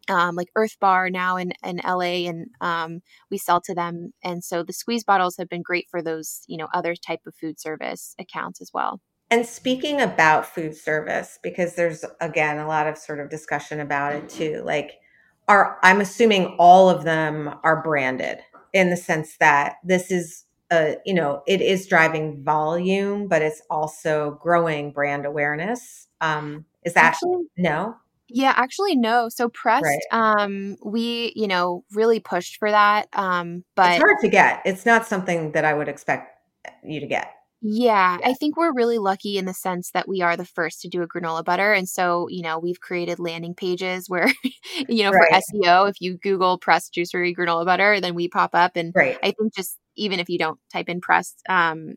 um, 0.09 0.35
like 0.35 0.49
Earth 0.55 0.77
Bar 0.79 1.09
now 1.09 1.37
in, 1.37 1.53
in 1.63 1.81
LA, 1.85 2.27
and 2.27 2.47
um, 2.61 3.01
we 3.29 3.37
sell 3.37 3.61
to 3.61 3.73
them. 3.73 4.13
And 4.23 4.43
so 4.43 4.63
the 4.63 4.73
squeeze 4.73 5.03
bottles 5.03 5.37
have 5.37 5.49
been 5.49 5.61
great 5.61 5.87
for 5.89 6.01
those, 6.01 6.43
you 6.47 6.57
know, 6.57 6.67
other 6.73 6.95
type 6.95 7.21
of 7.25 7.35
food 7.35 7.59
service 7.59 8.15
accounts 8.19 8.61
as 8.61 8.71
well. 8.73 8.99
And 9.29 9.45
speaking 9.45 10.01
about 10.01 10.45
food 10.45 10.75
service, 10.75 11.39
because 11.41 11.75
there's 11.75 12.05
again 12.21 12.59
a 12.59 12.67
lot 12.67 12.87
of 12.87 12.97
sort 12.97 13.19
of 13.19 13.29
discussion 13.29 13.79
about 13.79 14.13
it 14.13 14.29
too. 14.29 14.61
Like, 14.63 14.99
are 15.47 15.79
I'm 15.81 16.01
assuming 16.01 16.55
all 16.59 16.89
of 16.89 17.03
them 17.03 17.55
are 17.63 17.81
branded 17.81 18.39
in 18.73 18.89
the 18.89 18.97
sense 18.97 19.37
that 19.39 19.77
this 19.83 20.11
is 20.11 20.45
a 20.71 20.97
you 21.05 21.13
know 21.13 21.41
it 21.47 21.61
is 21.61 21.87
driving 21.87 22.43
volume, 22.43 23.27
but 23.27 23.41
it's 23.41 23.61
also 23.69 24.37
growing 24.41 24.91
brand 24.91 25.25
awareness. 25.25 26.07
Um, 26.21 26.65
is 26.83 26.93
that 26.93 27.05
Actually, 27.05 27.45
no? 27.57 27.95
Yeah, 28.33 28.53
actually 28.55 28.95
no. 28.95 29.29
So 29.29 29.49
pressed 29.49 29.85
right. 29.85 29.99
um 30.11 30.75
we, 30.83 31.33
you 31.35 31.47
know, 31.47 31.83
really 31.93 32.19
pushed 32.19 32.57
for 32.57 32.71
that. 32.71 33.07
Um 33.13 33.63
but 33.75 33.93
It's 33.93 34.03
hard 34.03 34.17
to 34.21 34.27
get. 34.27 34.61
It's 34.65 34.85
not 34.85 35.05
something 35.05 35.51
that 35.53 35.65
I 35.65 35.73
would 35.73 35.87
expect 35.87 36.37
you 36.83 36.99
to 36.99 37.07
get. 37.07 37.31
Yeah, 37.65 38.17
yeah, 38.21 38.29
I 38.29 38.33
think 38.33 38.57
we're 38.57 38.73
really 38.73 38.97
lucky 38.97 39.37
in 39.37 39.45
the 39.45 39.53
sense 39.53 39.91
that 39.91 40.07
we 40.07 40.21
are 40.21 40.35
the 40.35 40.43
first 40.43 40.81
to 40.81 40.89
do 40.89 41.01
a 41.01 41.07
granola 41.07 41.45
butter. 41.45 41.71
And 41.71 41.87
so, 41.87 42.27
you 42.29 42.41
know, 42.41 42.59
we've 42.59 42.81
created 42.81 43.19
landing 43.19 43.53
pages 43.53 44.09
where, 44.09 44.27
you 44.89 45.03
know, 45.03 45.11
right. 45.11 45.29
for 45.31 45.57
SEO, 45.57 45.89
if 45.89 46.01
you 46.01 46.17
Google 46.17 46.57
pressed 46.57 46.93
juicery 46.93 47.33
granola 47.33 47.65
butter, 47.65 48.01
then 48.01 48.15
we 48.15 48.27
pop 48.27 48.49
up. 48.53 48.75
And 48.75 48.91
right. 48.93 49.17
I 49.23 49.31
think 49.31 49.55
just 49.55 49.77
even 49.95 50.19
if 50.19 50.27
you 50.27 50.37
don't 50.37 50.59
type 50.73 50.89
in 50.89 50.99
pressed, 50.99 51.41
um, 51.47 51.93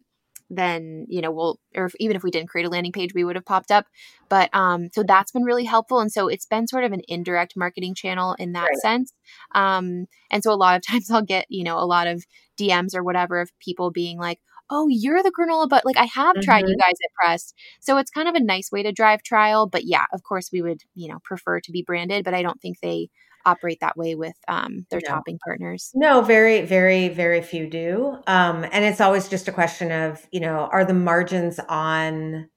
then 0.50 1.06
you 1.08 1.20
know 1.20 1.30
we'll 1.30 1.58
or 1.74 1.86
if, 1.86 1.94
even 1.98 2.16
if 2.16 2.22
we 2.22 2.30
didn't 2.30 2.48
create 2.48 2.66
a 2.66 2.70
landing 2.70 2.92
page 2.92 3.14
we 3.14 3.24
would 3.24 3.36
have 3.36 3.44
popped 3.44 3.70
up 3.70 3.86
but 4.28 4.48
um 4.54 4.88
so 4.92 5.02
that's 5.02 5.32
been 5.32 5.42
really 5.42 5.64
helpful 5.64 6.00
and 6.00 6.12
so 6.12 6.28
it's 6.28 6.46
been 6.46 6.68
sort 6.68 6.84
of 6.84 6.92
an 6.92 7.02
indirect 7.08 7.54
marketing 7.56 7.94
channel 7.94 8.34
in 8.38 8.52
that 8.52 8.68
right. 8.68 8.78
sense 8.78 9.12
um 9.54 10.06
and 10.30 10.42
so 10.42 10.52
a 10.52 10.54
lot 10.54 10.76
of 10.76 10.86
times 10.86 11.10
i'll 11.10 11.22
get 11.22 11.46
you 11.48 11.64
know 11.64 11.78
a 11.78 11.86
lot 11.86 12.06
of 12.06 12.24
dms 12.58 12.94
or 12.94 13.02
whatever 13.02 13.40
of 13.40 13.50
people 13.58 13.90
being 13.90 14.18
like 14.18 14.40
oh 14.70 14.88
you're 14.88 15.22
the 15.22 15.32
granola 15.32 15.68
but 15.68 15.84
like 15.84 15.96
i 15.96 16.04
have 16.04 16.34
mm-hmm. 16.36 16.44
tried 16.44 16.60
you 16.60 16.74
mm-hmm. 16.74 16.88
guys 16.88 16.96
at 17.04 17.10
pressed 17.20 17.54
so 17.80 17.96
it's 17.98 18.10
kind 18.10 18.28
of 18.28 18.34
a 18.34 18.40
nice 18.40 18.70
way 18.72 18.82
to 18.82 18.92
drive 18.92 19.22
trial 19.22 19.66
but 19.66 19.84
yeah 19.84 20.04
of 20.12 20.22
course 20.22 20.50
we 20.52 20.62
would 20.62 20.82
you 20.94 21.08
know 21.08 21.18
prefer 21.24 21.60
to 21.60 21.72
be 21.72 21.82
branded 21.82 22.24
but 22.24 22.34
i 22.34 22.42
don't 22.42 22.60
think 22.60 22.78
they 22.80 23.08
operate 23.46 23.80
that 23.80 23.96
way 23.96 24.14
with 24.14 24.36
um, 24.48 24.86
their 24.90 25.00
no. 25.06 25.14
topping 25.14 25.38
partners. 25.44 25.90
No, 25.94 26.20
very, 26.20 26.66
very, 26.66 27.08
very 27.08 27.40
few 27.40 27.68
do. 27.68 28.18
Um, 28.26 28.66
and 28.72 28.84
it's 28.84 29.00
always 29.00 29.28
just 29.28 29.48
a 29.48 29.52
question 29.52 29.92
of, 29.92 30.26
you 30.32 30.40
know, 30.40 30.68
are 30.72 30.84
the 30.84 30.94
margins 30.94 31.58
on 31.68 32.50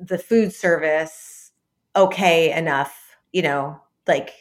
the 0.00 0.18
food 0.18 0.52
service 0.52 1.52
okay 1.96 2.56
enough, 2.56 3.16
you 3.32 3.42
know, 3.42 3.80
like 4.06 4.32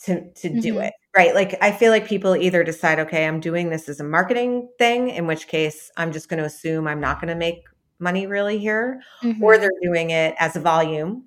to 0.00 0.30
to 0.32 0.48
mm-hmm. 0.48 0.60
do 0.60 0.78
it 0.78 0.92
right 1.16 1.34
like 1.34 1.56
i 1.60 1.72
feel 1.72 1.90
like 1.90 2.06
people 2.06 2.36
either 2.36 2.62
decide 2.62 2.98
okay 2.98 3.26
i'm 3.26 3.40
doing 3.40 3.70
this 3.70 3.88
as 3.88 4.00
a 4.00 4.04
marketing 4.04 4.68
thing 4.78 5.08
in 5.08 5.26
which 5.26 5.48
case 5.48 5.90
i'm 5.96 6.12
just 6.12 6.28
going 6.28 6.38
to 6.38 6.44
assume 6.44 6.86
i'm 6.86 7.00
not 7.00 7.20
going 7.20 7.28
to 7.28 7.34
make 7.34 7.64
money 7.98 8.26
really 8.26 8.58
here 8.58 9.00
mm-hmm. 9.22 9.42
or 9.42 9.58
they're 9.58 9.70
doing 9.82 10.10
it 10.10 10.34
as 10.38 10.54
a 10.54 10.60
volume 10.60 11.24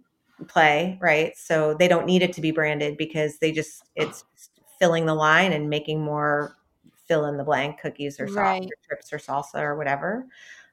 play, 0.47 0.97
right? 1.01 1.37
So 1.37 1.73
they 1.73 1.87
don't 1.87 2.05
need 2.05 2.21
it 2.21 2.33
to 2.33 2.41
be 2.41 2.51
branded 2.51 2.97
because 2.97 3.39
they 3.39 3.51
just 3.51 3.83
it's 3.95 4.23
filling 4.79 5.05
the 5.05 5.13
line 5.13 5.53
and 5.53 5.69
making 5.69 6.01
more 6.01 6.57
fill 7.07 7.25
in 7.25 7.37
the 7.37 7.43
blank 7.43 7.79
cookies 7.79 8.19
or 8.19 8.27
sauce 8.27 8.35
right. 8.37 8.63
or 8.63 8.95
chips 8.95 9.13
or 9.13 9.17
salsa 9.17 9.61
or 9.61 9.77
whatever. 9.77 10.25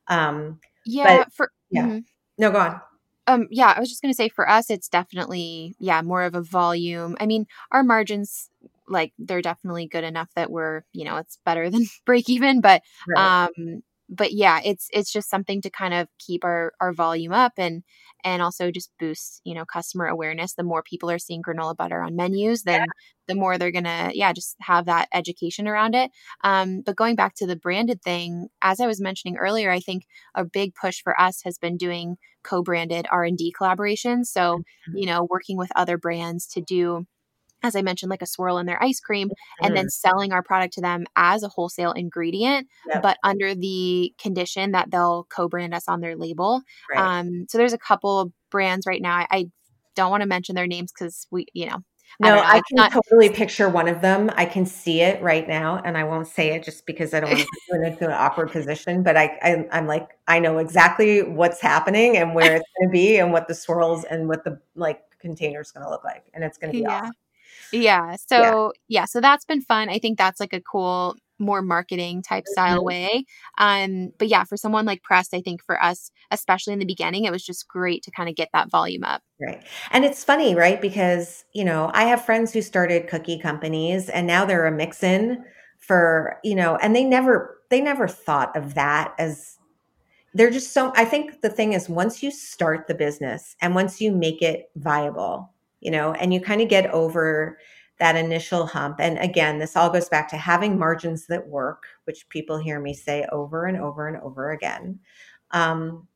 Um, 0.06 0.60
yeah, 0.86 1.18
but, 1.18 1.32
for 1.32 1.52
yeah. 1.70 1.84
Mm-hmm. 1.84 1.98
No, 2.38 2.50
go 2.50 2.58
on. 2.58 2.80
Um, 3.26 3.46
yeah, 3.50 3.74
I 3.76 3.80
was 3.80 3.90
just 3.90 4.00
going 4.00 4.12
to 4.12 4.16
say 4.16 4.30
for 4.30 4.48
us, 4.48 4.70
it's 4.70 4.88
definitely 4.88 5.74
yeah 5.78 6.00
more 6.02 6.22
of 6.22 6.34
a 6.34 6.42
volume. 6.42 7.16
I 7.20 7.26
mean, 7.26 7.46
our 7.70 7.82
margins 7.82 8.48
like 8.88 9.12
they're 9.18 9.42
definitely 9.42 9.86
good 9.86 10.04
enough 10.04 10.30
that 10.34 10.50
we're 10.50 10.82
you 10.92 11.04
know 11.04 11.16
it's 11.16 11.38
better 11.44 11.68
than 11.70 11.86
break 12.06 12.28
even, 12.30 12.60
but 12.60 12.82
right. 13.08 13.46
um, 13.46 13.82
but 14.08 14.32
yeah, 14.32 14.60
it's 14.64 14.88
it's 14.92 15.12
just 15.12 15.28
something 15.28 15.60
to 15.62 15.70
kind 15.70 15.92
of 15.92 16.08
keep 16.18 16.44
our 16.44 16.72
our 16.80 16.92
volume 16.92 17.32
up 17.32 17.52
and 17.58 17.82
and 18.24 18.42
also 18.42 18.70
just 18.70 18.90
boost 18.98 19.40
you 19.44 19.54
know 19.54 19.64
customer 19.64 20.06
awareness 20.06 20.54
the 20.54 20.62
more 20.62 20.82
people 20.82 21.10
are 21.10 21.18
seeing 21.18 21.42
granola 21.42 21.76
butter 21.76 22.02
on 22.02 22.16
menus 22.16 22.62
then 22.62 22.80
yeah. 22.80 22.86
the 23.26 23.34
more 23.34 23.58
they're 23.58 23.70
gonna 23.70 24.10
yeah 24.14 24.32
just 24.32 24.56
have 24.60 24.86
that 24.86 25.08
education 25.12 25.68
around 25.68 25.94
it 25.94 26.10
um, 26.44 26.82
but 26.84 26.96
going 26.96 27.14
back 27.14 27.34
to 27.34 27.46
the 27.46 27.56
branded 27.56 28.02
thing 28.02 28.48
as 28.62 28.80
i 28.80 28.86
was 28.86 29.00
mentioning 29.00 29.36
earlier 29.36 29.70
i 29.70 29.80
think 29.80 30.06
a 30.34 30.44
big 30.44 30.74
push 30.74 31.00
for 31.02 31.18
us 31.20 31.42
has 31.44 31.58
been 31.58 31.76
doing 31.76 32.16
co-branded 32.42 33.06
r&d 33.10 33.54
collaborations 33.58 34.26
so 34.26 34.58
mm-hmm. 34.58 34.96
you 34.96 35.06
know 35.06 35.26
working 35.30 35.56
with 35.56 35.70
other 35.76 35.98
brands 35.98 36.46
to 36.46 36.60
do 36.60 37.06
as 37.62 37.74
I 37.74 37.82
mentioned, 37.82 38.10
like 38.10 38.22
a 38.22 38.26
swirl 38.26 38.58
in 38.58 38.66
their 38.66 38.82
ice 38.82 39.00
cream, 39.00 39.28
mm-hmm. 39.28 39.66
and 39.66 39.76
then 39.76 39.84
mm-hmm. 39.84 40.08
selling 40.08 40.32
our 40.32 40.42
product 40.42 40.74
to 40.74 40.80
them 40.80 41.06
as 41.16 41.42
a 41.42 41.48
wholesale 41.48 41.92
ingredient, 41.92 42.68
yep. 42.88 43.02
but 43.02 43.18
under 43.24 43.54
the 43.54 44.12
condition 44.18 44.72
that 44.72 44.90
they'll 44.90 45.26
co 45.28 45.48
brand 45.48 45.74
us 45.74 45.88
on 45.88 46.00
their 46.00 46.16
label. 46.16 46.62
Right. 46.92 47.20
Um, 47.20 47.46
so 47.48 47.58
there's 47.58 47.72
a 47.72 47.78
couple 47.78 48.32
brands 48.50 48.86
right 48.86 49.02
now. 49.02 49.16
I, 49.16 49.26
I 49.30 49.46
don't 49.94 50.10
want 50.10 50.22
to 50.22 50.28
mention 50.28 50.54
their 50.54 50.66
names 50.66 50.92
because 50.92 51.26
we, 51.30 51.46
you 51.52 51.66
know, 51.66 51.78
no, 52.20 52.38
I, 52.38 52.56
I 52.56 52.62
can 52.66 52.76
not- 52.76 52.92
totally 52.92 53.28
picture 53.28 53.68
one 53.68 53.86
of 53.86 54.00
them. 54.00 54.30
I 54.34 54.44
can 54.44 54.66
see 54.66 55.02
it 55.02 55.22
right 55.22 55.46
now, 55.46 55.80
and 55.84 55.96
I 55.96 56.04
won't 56.04 56.26
say 56.26 56.54
it 56.54 56.64
just 56.64 56.84
because 56.86 57.14
I 57.14 57.20
don't 57.20 57.30
want 57.30 57.42
to 57.42 57.46
put 57.70 57.80
it 57.80 57.92
into 57.92 58.06
an 58.06 58.12
awkward 58.12 58.50
position. 58.50 59.02
But 59.02 59.16
I, 59.16 59.38
I, 59.42 59.78
am 59.78 59.86
like, 59.86 60.18
I 60.26 60.40
know 60.40 60.58
exactly 60.58 61.22
what's 61.22 61.60
happening 61.60 62.16
and 62.16 62.34
where 62.34 62.56
it's 62.56 62.68
going 62.78 62.88
to 62.88 62.92
be, 62.92 63.18
and 63.18 63.32
what 63.32 63.46
the 63.46 63.54
swirls 63.54 64.04
and 64.04 64.28
what 64.28 64.44
the 64.44 64.58
like 64.74 65.00
container 65.20 65.60
is 65.60 65.70
going 65.70 65.84
to 65.84 65.90
look 65.90 66.04
like, 66.04 66.24
and 66.34 66.42
it's 66.42 66.58
going 66.58 66.72
to 66.72 66.78
be 66.78 66.82
yeah. 66.82 67.00
awesome. 67.02 67.12
Yeah. 67.72 68.16
So 68.16 68.72
yeah. 68.88 69.00
yeah, 69.00 69.04
so 69.04 69.20
that's 69.20 69.44
been 69.44 69.62
fun. 69.62 69.88
I 69.88 69.98
think 69.98 70.18
that's 70.18 70.40
like 70.40 70.52
a 70.52 70.60
cool 70.60 71.16
more 71.38 71.62
marketing 71.62 72.22
type 72.22 72.46
style 72.46 72.78
mm-hmm. 72.78 72.86
way. 72.86 73.24
Um, 73.58 74.12
but 74.18 74.28
yeah, 74.28 74.44
for 74.44 74.56
someone 74.56 74.84
like 74.84 75.02
Press, 75.02 75.32
I 75.32 75.40
think 75.40 75.62
for 75.64 75.82
us, 75.82 76.10
especially 76.30 76.72
in 76.72 76.78
the 76.78 76.84
beginning, 76.84 77.24
it 77.24 77.32
was 77.32 77.44
just 77.44 77.68
great 77.68 78.02
to 78.04 78.10
kind 78.10 78.28
of 78.28 78.34
get 78.34 78.48
that 78.52 78.70
volume 78.70 79.04
up. 79.04 79.22
Right. 79.40 79.62
And 79.90 80.04
it's 80.04 80.24
funny, 80.24 80.54
right? 80.54 80.80
Because, 80.80 81.44
you 81.52 81.64
know, 81.64 81.90
I 81.94 82.04
have 82.04 82.24
friends 82.24 82.52
who 82.52 82.62
started 82.62 83.08
cookie 83.08 83.38
companies 83.38 84.08
and 84.08 84.26
now 84.26 84.44
they're 84.44 84.66
a 84.66 84.72
mix 84.72 85.02
in 85.02 85.44
for, 85.78 86.38
you 86.42 86.54
know, 86.54 86.76
and 86.76 86.94
they 86.94 87.04
never 87.04 87.56
they 87.70 87.80
never 87.80 88.08
thought 88.08 88.56
of 88.56 88.74
that 88.74 89.14
as 89.18 89.58
they're 90.34 90.50
just 90.50 90.72
so 90.72 90.92
I 90.96 91.04
think 91.04 91.42
the 91.42 91.50
thing 91.50 91.72
is 91.72 91.88
once 91.88 92.22
you 92.22 92.30
start 92.30 92.86
the 92.86 92.94
business 92.94 93.56
and 93.60 93.74
once 93.74 94.00
you 94.00 94.12
make 94.12 94.42
it 94.42 94.70
viable, 94.76 95.52
you 95.80 95.90
know, 95.90 96.12
and 96.12 96.32
you 96.32 96.40
kind 96.40 96.60
of 96.60 96.68
get 96.68 96.90
over 96.90 97.58
that 97.98 98.16
initial 98.16 98.66
hump. 98.66 98.96
And 99.00 99.18
again, 99.18 99.58
this 99.58 99.76
all 99.76 99.90
goes 99.90 100.08
back 100.08 100.28
to 100.30 100.36
having 100.36 100.78
margins 100.78 101.26
that 101.26 101.48
work, 101.48 101.86
which 102.04 102.28
people 102.28 102.58
hear 102.58 102.80
me 102.80 102.94
say 102.94 103.26
over 103.32 103.66
and 103.66 103.76
over 103.76 104.06
and 104.06 104.16
over 104.18 104.52
again. 104.52 105.00
Um, 105.50 106.06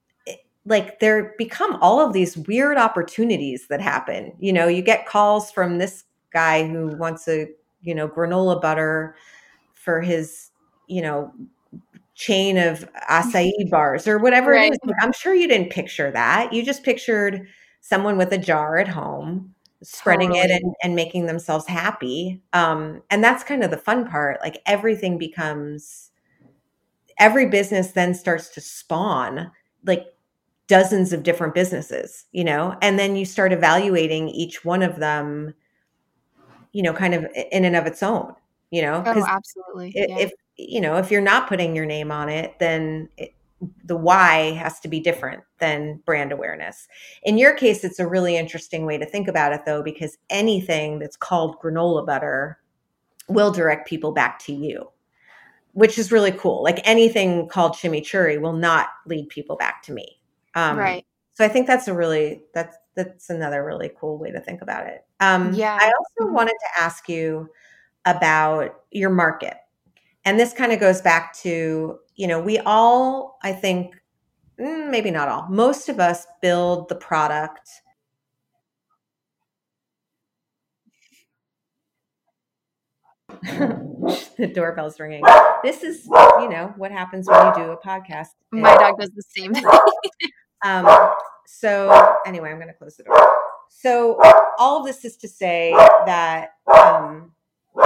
like 0.65 1.01
there 1.01 1.35
become 1.39 1.77
all 1.81 2.01
of 2.01 2.13
these 2.13 2.37
weird 2.37 2.77
opportunities 2.77 3.67
that 3.69 3.81
happen. 3.81 4.33
You 4.39 4.53
know, 4.53 4.69
you 4.69 4.83
get 4.83 5.07
calls 5.07 5.51
from 5.51 5.79
this 5.79 6.05
guy 6.33 6.69
who 6.69 6.97
wants 6.97 7.27
a, 7.27 7.49
you 7.83 7.95
know, 7.95 8.09
granola 8.09 8.61
butter 8.61 9.17
for 9.75 10.01
his, 10.01 10.51
you 10.87 11.03
know, 11.03 11.33
chain 12.15 12.59
of 12.59 12.89
acai 13.11 13.51
bars 13.71 14.07
or 14.07 14.19
whatever 14.19 14.53
right. 14.53 14.73
it 14.73 14.79
is. 14.85 14.95
I'm 15.01 15.13
sure 15.13 15.35
you 15.35 15.49
didn't 15.49 15.71
picture 15.71 16.13
that. 16.13 16.53
You 16.53 16.65
just 16.65 16.85
pictured 16.85 17.49
someone 17.83 18.16
with 18.16 18.33
a 18.33 18.39
jar 18.39 18.78
at 18.78 18.89
home 18.89 19.55
spreading 19.83 20.30
Totally. 20.30 20.55
it 20.55 20.62
and, 20.62 20.74
and 20.85 20.97
making 20.97 21.26
themselves 21.26 21.66
happy. 21.66 22.41
Um, 22.55 23.03
and 23.11 23.22
that's 23.22 23.45
kind 23.45 23.62
of 23.64 23.70
the 23.70 23.76
fun 23.76 24.09
part. 24.09 24.41
Like 24.41 24.62
everything 24.66 25.18
becomes, 25.18 26.11
every 27.18 27.47
business 27.47 27.93
then 27.93 28.14
starts 28.14 28.49
to 28.51 28.61
spawn 28.61 29.51
like 29.85 30.07
dozens 30.68 31.12
of 31.12 31.24
different 31.24 31.55
businesses, 31.55 32.26
you 32.33 32.45
know, 32.45 32.76
and 32.80 32.99
then 32.99 33.16
you 33.16 33.24
start 33.24 33.53
evaluating 33.53 34.28
each 34.28 34.64
one 34.64 34.83
of 34.83 34.97
them, 34.97 35.53
you 36.72 36.83
know, 36.83 36.93
kind 36.93 37.14
of 37.14 37.26
in 37.51 37.64
and 37.64 37.76
of 37.76 37.87
its 37.87 38.03
own, 38.03 38.35
you 38.70 38.83
know, 38.83 39.03
Oh, 39.07 39.24
absolutely. 39.28 39.93
yeah. 39.95 40.18
if 40.18 40.33
you 40.57 40.80
know 40.80 40.97
if 40.97 41.11
you're 41.11 41.20
not 41.22 41.49
putting 41.49 41.74
your 41.74 41.87
name 41.87 42.12
on 42.12 42.28
it 42.28 42.59
then 42.59 43.09
it, 43.16 43.35
the 43.85 43.97
why 43.97 44.53
has 44.53 44.81
to 44.81 44.89
be 44.89 45.01
different 45.01 45.43
than 45.59 46.01
brand 46.05 46.33
awareness 46.33 46.89
in 47.23 47.39
your 47.39 47.55
case 47.55 47.85
it's 47.85 47.99
a 47.99 48.07
really 48.07 48.37
interesting 48.37 48.85
way 48.87 48.99
to 48.99 49.07
think 49.07 49.29
about 49.29 49.53
it 49.53 49.63
though 49.65 49.83
because 49.83 50.19
anything 50.31 50.99
that's 50.99 51.17
called 51.17 51.57
granola 51.61 52.05
butter 52.05 52.59
will 53.29 53.53
direct 53.53 53.87
people 53.87 54.13
back 54.13 54.39
to 54.39 54.53
you 54.53 54.89
which 55.73 55.97
is 55.97 56.11
really 56.11 56.33
cool 56.33 56.63
like 56.63 56.81
anything 56.85 57.49
called 57.49 57.73
chimichurri 57.73 58.41
will 58.41 58.53
not 58.53 58.89
lead 59.07 59.29
people 59.29 59.57
back 59.57 59.83
to 59.83 59.93
me 59.93 60.19
um, 60.55 60.77
right. 60.77 61.05
so 61.33 61.45
i 61.45 61.49
think 61.49 61.67
that's 61.67 61.89
a 61.89 61.95
really 61.95 62.43
that's 62.55 62.77
that's 62.95 63.31
another 63.31 63.65
really 63.65 63.91
cool 63.99 64.19
way 64.19 64.31
to 64.31 64.41
think 64.41 64.61
about 64.61 64.87
it 64.87 65.05
um, 65.21 65.55
Yeah. 65.55 65.79
i 65.81 65.87
also 65.87 66.31
Mhm. 66.31 66.35
wanted 66.35 66.57
to 66.59 66.83
ask 66.83 67.09
you 67.09 67.49
about 68.07 68.83
your 68.91 69.11
market 69.11 69.55
and 70.25 70.39
this 70.39 70.53
kind 70.53 70.73
of 70.73 70.81
goes 70.81 71.01
back 71.01 71.33
to 71.35 71.99
you 72.17 72.27
know 72.27 72.41
we 72.41 72.59
all 72.61 73.39
i 73.43 73.53
think 73.53 73.95
mm, 74.61 74.91
maybe 74.91 75.11
not 75.11 75.29
all 75.29 75.47
most 75.49 75.89
of 75.89 75.99
us 76.01 76.27
build 76.41 76.89
the 76.89 76.95
product 76.95 77.69
the 83.43 84.51
doorbell's 84.55 85.01
ringing 85.01 85.23
this 85.63 85.83
is 85.83 86.07
you 86.07 86.49
know 86.49 86.73
what 86.77 86.91
happens 86.91 87.29
when 87.29 87.47
you 87.47 87.55
do 87.55 87.71
a 87.71 87.77
podcast 87.77 88.29
My 88.51 88.77
dog 88.77 88.99
does 88.99 89.11
the 89.11 89.23
same 89.23 89.55
thing. 89.55 89.65
um, 90.65 90.87
so 91.47 92.17
anyway, 92.27 92.51
I'm 92.51 92.57
going 92.57 92.69
to 92.69 92.75
close 92.75 92.97
the 92.97 93.05
door. 93.05 93.17
So 93.69 94.19
all 94.59 94.81
of 94.81 94.87
this 94.87 95.05
is 95.05 95.17
to 95.19 95.29
say 95.29 95.73
that, 96.07 96.51
um, 96.75 97.33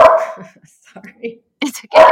sorry, 0.93 1.41
it's 1.61 1.83
okay. 1.85 2.11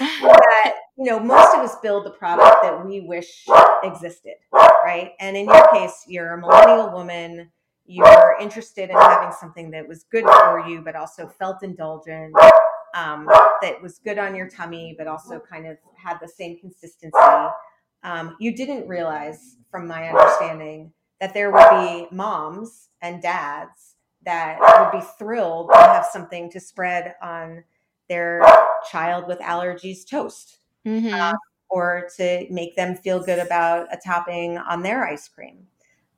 That 0.00 0.74
you 0.96 1.04
know 1.04 1.18
most 1.18 1.54
of 1.54 1.60
us 1.60 1.76
build 1.82 2.06
the 2.06 2.10
product 2.10 2.62
that 2.62 2.84
we 2.84 3.00
wish 3.00 3.46
existed, 3.82 4.34
right? 4.52 5.12
And 5.20 5.36
in 5.36 5.46
your 5.46 5.68
case, 5.72 6.04
you're 6.06 6.34
a 6.34 6.40
millennial 6.40 6.92
woman. 6.92 7.50
You're 7.84 8.36
interested 8.40 8.90
in 8.90 8.96
having 8.96 9.32
something 9.38 9.70
that 9.72 9.88
was 9.88 10.04
good 10.10 10.24
for 10.24 10.64
you, 10.68 10.82
but 10.82 10.94
also 10.94 11.26
felt 11.26 11.62
indulgent. 11.62 12.34
Um, 12.94 13.26
that 13.62 13.82
was 13.82 13.98
good 13.98 14.18
on 14.18 14.36
your 14.36 14.48
tummy, 14.48 14.94
but 14.96 15.06
also 15.06 15.40
kind 15.40 15.66
of 15.66 15.78
had 15.96 16.18
the 16.20 16.28
same 16.28 16.58
consistency. 16.58 17.18
Um, 18.04 18.36
you 18.38 18.54
didn't 18.54 18.86
realize, 18.88 19.56
from 19.70 19.86
my 19.86 20.08
understanding, 20.08 20.92
that 21.20 21.34
there 21.34 21.50
would 21.50 21.70
be 21.70 22.14
moms 22.14 22.88
and 23.00 23.22
dads 23.22 23.96
that 24.24 24.58
would 24.60 25.00
be 25.00 25.06
thrilled 25.18 25.70
to 25.72 25.78
have 25.78 26.06
something 26.06 26.50
to 26.50 26.60
spread 26.60 27.14
on 27.22 27.64
their 28.12 28.42
child 28.90 29.26
with 29.26 29.38
allergies 29.38 30.06
toast 30.08 30.58
Mhm. 30.84 31.32
or 31.70 32.08
to 32.16 32.46
make 32.50 32.76
them 32.76 32.94
feel 32.94 33.22
good 33.24 33.38
about 33.38 33.86
a 33.90 33.96
topping 34.04 34.58
on 34.58 34.82
their 34.82 35.06
ice 35.06 35.26
cream. 35.28 35.66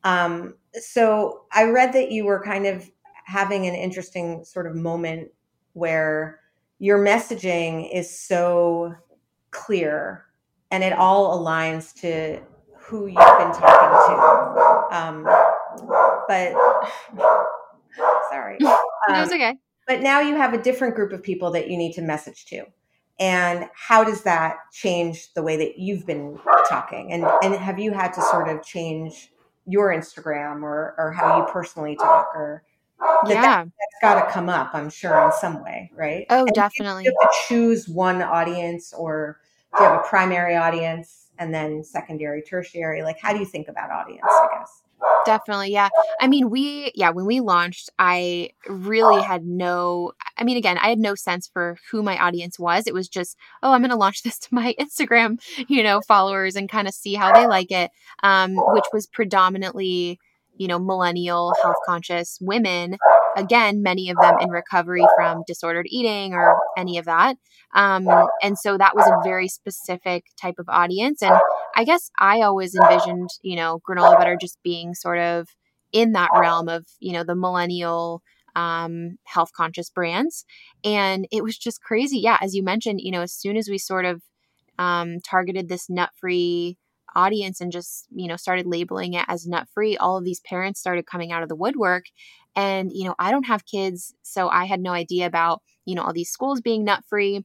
Um, 0.03 0.57
so 0.73 1.45
I 1.53 1.65
read 1.65 1.93
that 1.93 2.11
you 2.11 2.25
were 2.25 2.43
kind 2.43 2.67
of 2.67 2.91
having 3.27 3.67
an 3.69 3.75
interesting 3.77 4.45
sort 4.45 4.67
of 4.67 4.75
moment 4.75 5.31
where 5.75 6.41
your 6.79 6.99
messaging 6.99 7.89
is 7.95 8.11
so 8.19 8.95
clear 9.53 10.27
and 10.73 10.83
it 10.83 10.93
all 10.93 11.39
aligns 11.39 11.95
to 12.01 12.43
who 12.77 13.07
you've 13.07 13.39
been 13.39 13.53
talking 13.53 13.93
to. 14.09 14.97
Um, 14.97 15.23
but 16.29 16.53
sorry. 18.31 18.57
it 18.61 18.67
Um, 19.09 19.21
was 19.21 19.33
okay. 19.33 19.55
But 19.87 20.01
now 20.01 20.21
you 20.21 20.35
have 20.37 20.55
a 20.55 20.63
different 20.63 20.95
group 20.95 21.13
of 21.13 21.23
people 21.23 21.51
that 21.53 21.69
you 21.69 21.77
need 21.77 21.93
to 21.95 22.03
message 22.03 22.47
to. 22.47 22.65
And 23.21 23.69
how 23.75 24.03
does 24.03 24.23
that 24.25 24.57
change 24.73 25.33
the 25.35 25.43
way 25.43 25.57
that 25.57 25.79
you've 25.79 26.05
been 26.07 26.39
talking? 26.69 27.13
And 27.13 27.25
and 27.43 27.55
have 27.55 27.79
you 27.79 27.93
had 27.93 28.13
to 28.15 28.23
sort 28.23 28.49
of 28.49 28.65
change 28.65 29.31
your 29.67 29.89
instagram 29.95 30.63
or 30.63 30.95
or 30.99 31.11
how 31.13 31.39
you 31.39 31.47
personally 31.51 31.97
talk 31.97 32.27
or 32.35 32.63
that, 33.01 33.31
Yeah. 33.31 33.41
that, 33.41 33.59
has 33.65 33.71
got 34.03 34.27
to 34.27 34.31
come 34.31 34.51
up 34.51 34.75
i'm 34.75 34.91
sure 34.91 35.25
in 35.25 35.33
some 35.33 35.63
way 35.65 35.91
right? 35.95 36.27
Oh, 36.29 36.45
And 36.45 36.55
definitely. 36.55 37.05
do 37.05 37.09
you 37.11 37.17
have 37.21 37.31
to 37.31 37.37
choose 37.49 37.89
one 37.89 38.21
audience 38.21 38.93
or 38.93 39.41
do 39.77 39.83
you 39.83 39.89
have 39.89 40.01
a 40.01 40.09
primary 40.09 40.55
audience 40.55 41.29
and 41.39 41.53
then 41.53 41.83
secondary 41.83 42.43
tertiary? 42.43 43.03
Like 43.03 43.19
how 43.19 43.33
do 43.33 43.39
you 43.39 43.47
think 43.47 43.69
about 43.69 43.91
audience 43.91 44.23
i 44.29 44.49
guess 44.59 44.83
Definitely. 45.27 45.73
Yeah. 45.73 45.89
I 46.21 46.29
mean, 46.29 46.51
we, 46.51 46.93
yeah, 46.95 47.11
when 47.11 47.27
we 47.27 47.41
launched, 47.41 47.91
I 47.99 48.51
really 48.69 49.23
had 49.23 49.45
no, 49.45 50.13
I 50.39 50.45
mean, 50.45 50.57
again, 50.57 50.79
I 50.79 50.89
had 50.89 50.99
no 50.99 51.15
sense 51.15 51.49
for 51.53 51.77
who 51.91 52.03
my 52.03 52.19
audience 52.19 52.59
was. 52.59 52.87
It 52.87 52.95
was 52.95 53.09
just, 53.09 53.37
oh, 53.63 53.73
I'm 53.73 53.81
going 53.81 53.91
to 53.91 53.97
launch 53.97 54.23
this 54.25 54.39
to 54.41 54.49
my 54.55 54.75
Instagram, 54.81 55.41
you 55.69 55.83
know, 55.83 56.01
followers 56.01 56.57
and 56.57 56.69
kind 56.69 56.89
of 56.89 56.95
see 56.95 57.15
how 57.15 57.33
they 57.33 57.47
like 57.47 57.71
it, 57.71 57.91
um, 58.23 58.55
which 58.57 58.85
was 58.93 59.07
predominantly, 59.07 60.19
you 60.57 60.69
know, 60.69 60.79
millennial 60.79 61.53
health 61.63 61.77
conscious 61.87 62.39
women. 62.41 62.97
Again, 63.37 63.83
many 63.83 64.11
of 64.11 64.17
them 64.21 64.37
in 64.41 64.51
recovery 64.51 65.05
from 65.17 65.43
disordered 65.47 65.87
eating 65.89 66.35
or 66.35 66.57
any 66.79 66.99
of 66.99 67.07
that. 67.07 67.37
Um, 67.75 68.09
and 68.41 68.57
so 68.57 68.79
that 68.79 68.95
was 68.95 69.05
a 69.07 69.29
very 69.29 69.49
specific 69.49 70.27
type 70.41 70.55
of 70.61 70.67
audience. 70.69 71.21
And 71.21 71.35
I 71.75 71.85
guess 71.85 72.11
I 72.19 72.43
always 72.43 72.75
envisioned, 72.75 73.31
you 73.43 73.57
know, 73.57 73.81
granola 73.89 74.17
butter 74.17 74.37
just 74.41 74.59
being 74.63 74.95
sort 74.95 75.19
of 75.19 75.49
in 75.93 76.13
that 76.13 76.31
realm 76.39 76.69
of, 76.69 76.87
you 77.01 77.13
know, 77.13 77.25
the 77.25 77.35
millennial 77.35 78.23
um, 78.57 79.17
health 79.25 79.51
conscious 79.57 79.91
brands. 79.91 80.45
And 80.85 81.27
it 81.33 81.43
was 81.43 81.59
just 81.59 81.83
crazy. 81.83 82.19
Yeah. 82.19 82.39
As 82.41 82.55
you 82.55 82.63
mentioned, 82.63 83.01
you 83.03 83.11
know, 83.11 83.23
as 83.23 83.33
soon 83.33 83.57
as 83.57 83.69
we 83.69 83.79
sort 83.79 84.05
of 84.05 84.23
um, 84.79 85.21
targeted 85.21 85.69
this 85.69 85.89
nut 85.89 86.11
free 86.17 86.79
audience 87.17 87.61
and 87.61 87.71
just, 87.71 88.07
you 88.15 88.27
know, 88.27 88.37
started 88.37 88.67
labeling 88.67 89.15
it 89.15 89.25
as 89.29 89.47
nut 89.47 89.69
free, 89.73 89.97
all 89.97 90.17
of 90.17 90.25
these 90.25 90.41
parents 90.41 90.81
started 90.81 91.07
coming 91.07 91.33
out 91.33 91.43
of 91.43 91.49
the 91.49 91.57
woodwork. 91.57 92.05
And, 92.57 92.91
you 92.93 93.05
know, 93.05 93.15
I 93.19 93.31
don't 93.31 93.47
have 93.47 93.67
kids. 93.67 94.15
So 94.23 94.49
I 94.49 94.65
had 94.65 94.81
no 94.81 94.93
idea 94.93 95.27
about, 95.27 95.63
you 95.85 95.95
know, 95.95 96.03
all 96.03 96.13
these 96.13 96.31
schools 96.31 96.61
being 96.61 96.85
nut 96.85 97.03
free. 97.09 97.45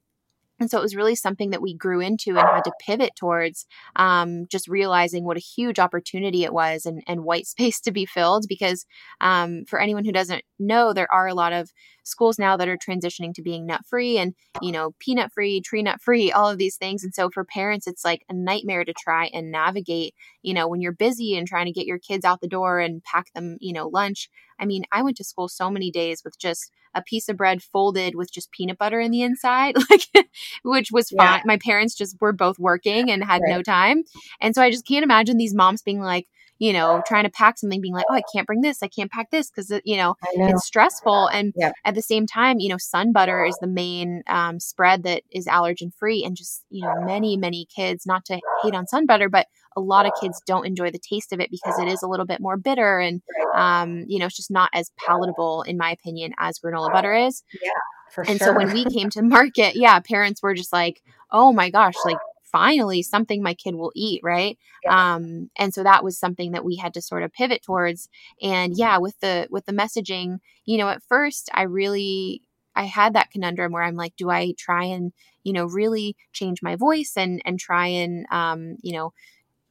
And 0.59 0.69
so 0.69 0.77
it 0.77 0.81
was 0.81 0.95
really 0.95 1.15
something 1.15 1.51
that 1.51 1.61
we 1.61 1.73
grew 1.73 2.01
into 2.01 2.37
and 2.37 2.47
had 2.47 2.63
to 2.65 2.71
pivot 2.79 3.15
towards, 3.15 3.65
um, 3.95 4.45
just 4.47 4.67
realizing 4.67 5.23
what 5.23 5.37
a 5.37 5.41
huge 5.41 5.79
opportunity 5.79 6.43
it 6.43 6.53
was 6.53 6.85
and, 6.85 7.01
and 7.07 7.23
white 7.23 7.47
space 7.53 7.79
to 7.81 7.91
be 7.91 8.05
filled. 8.05 8.45
Because 8.47 8.85
um, 9.21 9.65
for 9.67 9.79
anyone 9.79 10.05
who 10.05 10.11
doesn't 10.11 10.43
know, 10.59 10.93
there 10.93 11.11
are 11.11 11.27
a 11.27 11.33
lot 11.33 11.53
of 11.53 11.71
schools 12.09 12.39
now 12.39 12.57
that 12.57 12.67
are 12.67 12.77
transitioning 12.77 13.33
to 13.35 13.41
being 13.41 13.65
nut 13.65 13.81
free 13.85 14.17
and, 14.17 14.33
you 14.61 14.71
know, 14.71 14.93
peanut 14.99 15.31
free, 15.31 15.61
tree 15.61 15.83
nut 15.83 16.01
free, 16.01 16.31
all 16.31 16.49
of 16.49 16.57
these 16.57 16.75
things. 16.77 17.03
And 17.03 17.13
so 17.13 17.29
for 17.29 17.43
parents, 17.45 17.87
it's 17.87 18.03
like 18.03 18.23
a 18.29 18.33
nightmare 18.33 18.83
to 18.83 18.93
try 18.93 19.27
and 19.33 19.51
navigate, 19.51 20.15
you 20.41 20.53
know, 20.53 20.67
when 20.67 20.81
you're 20.81 20.91
busy 20.91 21.37
and 21.37 21.47
trying 21.47 21.65
to 21.67 21.71
get 21.71 21.85
your 21.85 21.99
kids 21.99 22.25
out 22.25 22.41
the 22.41 22.47
door 22.47 22.79
and 22.79 23.03
pack 23.03 23.31
them, 23.33 23.57
you 23.61 23.73
know, 23.73 23.87
lunch. 23.87 24.29
I 24.59 24.65
mean, 24.65 24.83
I 24.91 25.03
went 25.03 25.17
to 25.17 25.23
school 25.23 25.47
so 25.47 25.69
many 25.69 25.91
days 25.91 26.23
with 26.23 26.37
just 26.37 26.71
a 26.95 27.01
piece 27.01 27.29
of 27.29 27.37
bread 27.37 27.61
folded 27.61 28.15
with 28.15 28.31
just 28.31 28.51
peanut 28.51 28.77
butter 28.77 28.99
in 28.99 29.11
the 29.11 29.21
inside, 29.21 29.75
like, 29.89 30.27
which 30.63 30.91
was 30.91 31.11
Yeah. 31.11 31.35
fine. 31.35 31.41
My 31.45 31.57
parents 31.57 31.95
just 31.95 32.17
were 32.19 32.33
both 32.33 32.59
working 32.59 33.11
and 33.11 33.23
had 33.23 33.45
no 33.45 33.61
time. 33.61 34.03
And 34.41 34.55
so 34.55 34.61
I 34.61 34.71
just 34.71 34.87
can't 34.87 35.03
imagine 35.03 35.37
these 35.37 35.53
moms 35.53 35.81
being 35.81 35.99
like, 36.01 36.27
you 36.59 36.73
know, 36.73 37.01
trying 37.07 37.23
to 37.23 37.29
pack 37.29 37.57
something, 37.57 37.79
being 37.79 37.93
like, 37.93 38.05
oh, 38.09 38.13
I 38.13 38.21
can't 38.33 38.45
bring 38.45 38.61
this. 38.61 38.83
I 38.83 38.89
can't 38.89 39.09
pack 39.09 39.31
this 39.31 39.49
because, 39.49 39.71
you 39.85 39.95
know, 39.95 40.15
know. 40.35 40.47
it's 40.49 40.65
stressful. 40.65 41.27
And 41.27 41.53
at 41.85 41.95
the 41.95 42.01
same 42.01 42.27
time, 42.27 42.59
you 42.59 42.67
know, 42.67 42.77
sun 42.77 43.13
butter 43.13 43.45
is 43.45 43.57
the 43.61 43.67
main 43.67 44.23
um, 44.27 44.59
spread 44.59 45.03
that 45.03 45.23
is 45.31 45.47
allergen 45.47 45.93
free. 45.97 46.23
And 46.23 46.35
just, 46.35 46.65
you 46.69 46.83
know, 46.83 46.93
many, 47.05 47.37
many 47.37 47.65
kids, 47.73 48.05
not 48.05 48.25
to 48.25 48.39
hate 48.61 48.75
on 48.75 48.87
sun 48.87 49.05
butter, 49.05 49.29
but 49.29 49.47
a 49.77 49.81
lot 49.81 50.05
of 50.05 50.11
kids 50.19 50.41
don't 50.45 50.67
enjoy 50.67 50.91
the 50.91 50.99
taste 50.99 51.31
of 51.31 51.39
it 51.39 51.49
because 51.49 51.79
it 51.79 51.87
is 51.87 52.03
a 52.03 52.07
little 52.07 52.25
bit 52.25 52.41
more 52.41 52.57
bitter 52.57 52.99
and, 52.99 53.21
um, 53.55 54.03
you 54.07 54.19
know, 54.19 54.25
it's 54.25 54.35
just 54.35 54.51
not 54.51 54.69
as 54.73 54.91
palatable, 54.97 55.61
in 55.61 55.77
my 55.77 55.91
opinion, 55.91 56.33
as 56.39 56.59
granola 56.59 56.91
butter 56.91 57.13
is. 57.13 57.43
Yeah. 57.61 57.69
for 58.11 58.25
And 58.27 58.37
sure. 58.37 58.47
so 58.47 58.53
when 58.53 58.73
we 58.73 58.83
came 58.93 59.09
to 59.11 59.21
market, 59.21 59.75
yeah, 59.75 59.97
parents 60.01 60.43
were 60.43 60.53
just 60.53 60.73
like, 60.73 61.01
oh 61.31 61.53
my 61.53 61.69
gosh, 61.69 61.95
like 62.03 62.17
finally 62.51 63.01
something 63.03 63.41
my 63.43 63.53
kid 63.53 63.75
will 63.75 63.91
eat, 63.95 64.21
right? 64.23 64.57
Um, 64.87 65.49
and 65.57 65.73
so 65.73 65.83
that 65.83 66.03
was 66.03 66.17
something 66.19 66.51
that 66.51 66.65
we 66.65 66.75
had 66.77 66.93
to 66.95 67.01
sort 67.01 67.23
of 67.23 67.33
pivot 67.33 67.61
towards. 67.63 68.09
And 68.41 68.75
yeah, 68.77 68.97
with 68.97 69.19
the 69.19 69.47
with 69.49 69.65
the 69.65 69.73
messaging, 69.73 70.39
you 70.65 70.77
know, 70.77 70.89
at 70.89 71.03
first 71.03 71.49
I 71.53 71.63
really 71.63 72.41
I 72.75 72.83
had 72.85 73.13
that 73.13 73.31
conundrum 73.31 73.71
where 73.71 73.83
I'm 73.83 73.95
like, 73.95 74.15
do 74.15 74.29
I 74.29 74.53
try 74.57 74.85
and, 74.85 75.11
you 75.43 75.53
know, 75.53 75.65
really 75.65 76.15
change 76.33 76.61
my 76.61 76.75
voice 76.75 77.13
and 77.17 77.41
and 77.45 77.59
try 77.59 77.87
and 77.87 78.25
um, 78.31 78.77
you 78.81 78.93
know, 78.93 79.13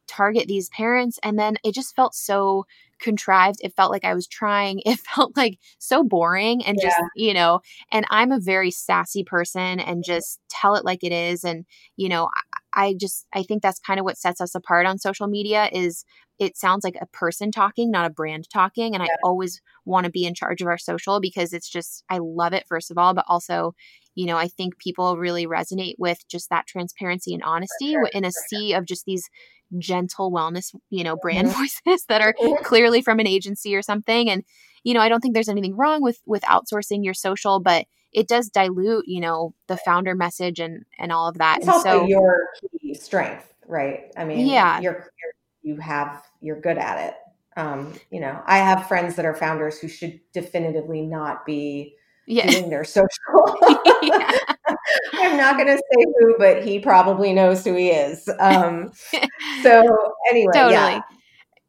target 0.09 0.47
these 0.47 0.69
parents 0.69 1.19
and 1.23 1.37
then 1.37 1.55
it 1.63 1.73
just 1.73 1.95
felt 1.95 2.15
so 2.15 2.65
contrived. 2.99 3.59
It 3.61 3.75
felt 3.75 3.91
like 3.91 4.03
I 4.03 4.13
was 4.13 4.27
trying. 4.27 4.81
It 4.89 4.99
felt 4.99 5.37
like 5.37 5.59
so 5.77 6.03
boring 6.03 6.65
and 6.65 6.79
just, 6.81 6.97
you 7.15 7.33
know, 7.33 7.61
and 7.91 8.05
I'm 8.09 8.31
a 8.31 8.39
very 8.39 8.71
sassy 8.71 9.23
person 9.23 9.79
and 9.79 10.03
just 10.03 10.39
tell 10.49 10.75
it 10.75 10.83
like 10.83 11.03
it 11.03 11.11
is. 11.11 11.43
And, 11.43 11.65
you 11.95 12.09
know, 12.09 12.27
I, 12.73 12.87
I 12.87 12.93
just, 12.99 13.27
I 13.33 13.43
think 13.43 13.61
that's 13.61 13.79
kind 13.79 13.99
of 13.99 14.03
what 14.03 14.17
sets 14.17 14.41
us 14.41 14.55
apart 14.55 14.87
on 14.87 14.97
social 14.97 15.27
media 15.27 15.69
is 15.71 16.05
it 16.39 16.57
sounds 16.57 16.83
like 16.83 16.95
a 16.99 17.05
person 17.07 17.51
talking, 17.51 17.91
not 17.91 18.07
a 18.07 18.09
brand 18.09 18.49
talking. 18.51 18.95
And 18.95 19.03
yeah. 19.03 19.11
I 19.11 19.15
always 19.23 19.61
want 19.85 20.05
to 20.05 20.11
be 20.11 20.25
in 20.25 20.33
charge 20.33 20.61
of 20.61 20.67
our 20.67 20.77
social 20.77 21.19
because 21.19 21.53
it's 21.53 21.69
just, 21.69 22.03
I 22.09 22.19
love 22.19 22.53
it, 22.53 22.65
first 22.67 22.89
of 22.89 22.97
all, 22.97 23.13
but 23.13 23.25
also, 23.27 23.75
you 24.15 24.25
know, 24.25 24.37
I 24.37 24.47
think 24.47 24.79
people 24.79 25.17
really 25.17 25.45
resonate 25.45 25.95
with 25.97 26.25
just 26.27 26.49
that 26.49 26.65
transparency 26.65 27.33
and 27.33 27.43
honesty 27.43 27.91
sure. 27.91 28.09
in 28.13 28.25
a 28.25 28.31
sea 28.31 28.73
of 28.73 28.85
just 28.85 29.05
these 29.05 29.29
gentle 29.77 30.31
wellness, 30.31 30.73
you 30.89 31.03
know, 31.03 31.15
brand 31.15 31.49
voices 31.49 32.05
that 32.09 32.21
are 32.21 32.33
clearly 32.63 33.01
from 33.01 33.19
an 33.19 33.27
agency 33.27 33.75
or 33.75 33.81
something. 33.81 34.29
And, 34.29 34.43
you 34.83 34.93
know, 34.93 35.01
I 35.01 35.09
don't 35.09 35.21
think 35.21 35.33
there's 35.33 35.49
anything 35.49 35.75
wrong 35.75 36.01
with 36.01 36.19
with 36.25 36.43
outsourcing 36.43 37.03
your 37.03 37.13
social, 37.13 37.59
but 37.59 37.85
it 38.11 38.27
does 38.27 38.49
dilute, 38.49 39.05
you 39.07 39.21
know, 39.21 39.53
the 39.67 39.77
founder 39.77 40.15
message 40.15 40.59
and 40.59 40.85
and 40.97 41.11
all 41.11 41.27
of 41.27 41.37
that. 41.37 41.57
It's 41.57 41.67
and 41.67 41.73
also 41.73 41.89
so, 41.89 42.07
your 42.07 42.47
key 42.79 42.93
strength, 42.93 43.53
right? 43.67 44.11
I 44.17 44.23
mean, 44.23 44.47
yeah, 44.47 44.79
you're, 44.79 44.93
you're 44.93 45.33
you 45.61 45.77
have 45.77 46.23
you're 46.41 46.59
good 46.59 46.77
at 46.77 47.09
it. 47.09 47.15
Um, 47.57 47.93
you 48.09 48.19
know, 48.19 48.41
I 48.45 48.59
have 48.59 48.87
friends 48.87 49.15
that 49.15 49.25
are 49.25 49.35
founders 49.35 49.79
who 49.79 49.87
should 49.87 50.19
definitively 50.33 51.01
not 51.01 51.45
be 51.45 51.95
yeah. 52.29 52.47
doing 52.47 52.69
their 52.69 52.83
social. 52.83 53.09
I'm 55.13 55.37
not 55.37 55.57
going 55.57 55.67
to 55.67 55.77
say 55.77 56.05
who, 56.19 56.35
but 56.37 56.63
he 56.63 56.79
probably 56.79 57.33
knows 57.33 57.63
who 57.63 57.73
he 57.75 57.89
is. 57.89 58.29
Um, 58.39 58.91
so 59.63 60.13
anyway, 60.29 60.51
totally. 60.53 60.73
Yeah. 60.73 61.01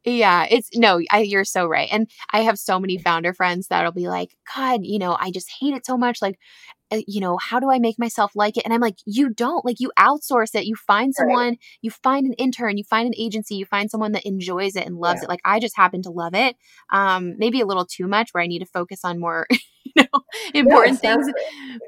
Yeah, 0.03 0.47
it's 0.49 0.75
no, 0.75 0.99
I, 1.11 1.19
you're 1.19 1.45
so 1.45 1.67
right. 1.67 1.87
And 1.91 2.09
I 2.31 2.41
have 2.41 2.57
so 2.57 2.79
many 2.79 2.97
founder 2.97 3.35
friends 3.35 3.67
that'll 3.67 3.91
be 3.91 4.07
like, 4.07 4.35
God, 4.55 4.79
you 4.81 4.97
know, 4.97 5.15
I 5.19 5.29
just 5.29 5.51
hate 5.59 5.75
it 5.75 5.85
so 5.85 5.95
much. 5.95 6.23
Like, 6.23 6.39
uh, 6.91 7.01
you 7.05 7.21
know, 7.21 7.37
how 7.37 7.59
do 7.59 7.69
I 7.69 7.77
make 7.77 7.99
myself 7.99 8.31
like 8.33 8.57
it? 8.57 8.63
And 8.65 8.73
I'm 8.73 8.81
like, 8.81 8.97
you 9.05 9.29
don't 9.29 9.63
like 9.63 9.79
you 9.79 9.91
outsource 9.99 10.55
it. 10.55 10.65
You 10.65 10.75
find 10.75 11.13
someone, 11.13 11.49
right. 11.49 11.59
you 11.83 11.91
find 11.91 12.25
an 12.25 12.33
intern, 12.33 12.79
you 12.79 12.83
find 12.83 13.05
an 13.05 13.13
agency, 13.15 13.53
you 13.53 13.65
find 13.65 13.91
someone 13.91 14.13
that 14.13 14.25
enjoys 14.25 14.75
it 14.75 14.87
and 14.87 14.97
loves 14.97 15.19
yeah. 15.21 15.25
it. 15.25 15.29
Like 15.29 15.41
I 15.45 15.59
just 15.59 15.77
happen 15.77 16.01
to 16.01 16.09
love 16.09 16.33
it. 16.33 16.55
Um, 16.91 17.35
maybe 17.37 17.61
a 17.61 17.67
little 17.67 17.85
too 17.85 18.07
much 18.07 18.29
where 18.31 18.43
I 18.43 18.47
need 18.47 18.59
to 18.59 18.65
focus 18.65 19.01
on 19.03 19.19
more, 19.19 19.45
you 19.95 20.03
know, 20.13 20.21
important 20.53 20.99
yeah, 21.03 21.15
things. 21.15 21.27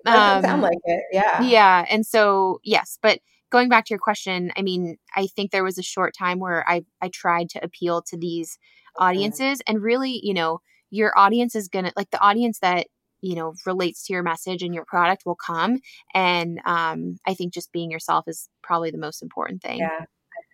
Um, 0.05 0.41
sound 0.43 0.61
like 0.61 0.77
it. 0.85 1.03
Yeah. 1.11 1.41
Yeah. 1.41 1.85
And 1.89 2.05
so 2.05 2.59
yes, 2.63 2.97
but 3.01 3.19
going 3.51 3.69
back 3.69 3.85
to 3.85 3.91
your 3.91 3.99
question, 3.99 4.51
I 4.57 4.61
mean, 4.61 4.97
I 5.15 5.27
think 5.27 5.51
there 5.51 5.63
was 5.63 5.77
a 5.77 5.83
short 5.83 6.13
time 6.17 6.39
where 6.39 6.67
I 6.67 6.85
I 7.01 7.09
tried 7.09 7.49
to 7.51 7.63
appeal 7.63 8.01
to 8.03 8.17
these 8.17 8.57
audiences 8.97 9.61
and 9.67 9.81
really, 9.81 10.19
you 10.23 10.33
know, 10.33 10.59
your 10.89 11.17
audience 11.17 11.55
is 11.55 11.67
going 11.67 11.85
to 11.85 11.93
like 11.95 12.11
the 12.11 12.21
audience 12.21 12.59
that 12.59 12.87
you 13.21 13.35
know 13.35 13.53
relates 13.65 14.05
to 14.05 14.13
your 14.13 14.21
message 14.21 14.61
and 14.61 14.75
your 14.75 14.85
product 14.85 15.23
will 15.25 15.35
come 15.35 15.79
and 16.13 16.59
um, 16.65 17.17
i 17.25 17.33
think 17.33 17.53
just 17.53 17.71
being 17.71 17.89
yourself 17.89 18.27
is 18.27 18.49
probably 18.61 18.91
the 18.91 18.97
most 18.97 19.23
important 19.23 19.61
thing 19.61 19.79
yeah 19.79 20.05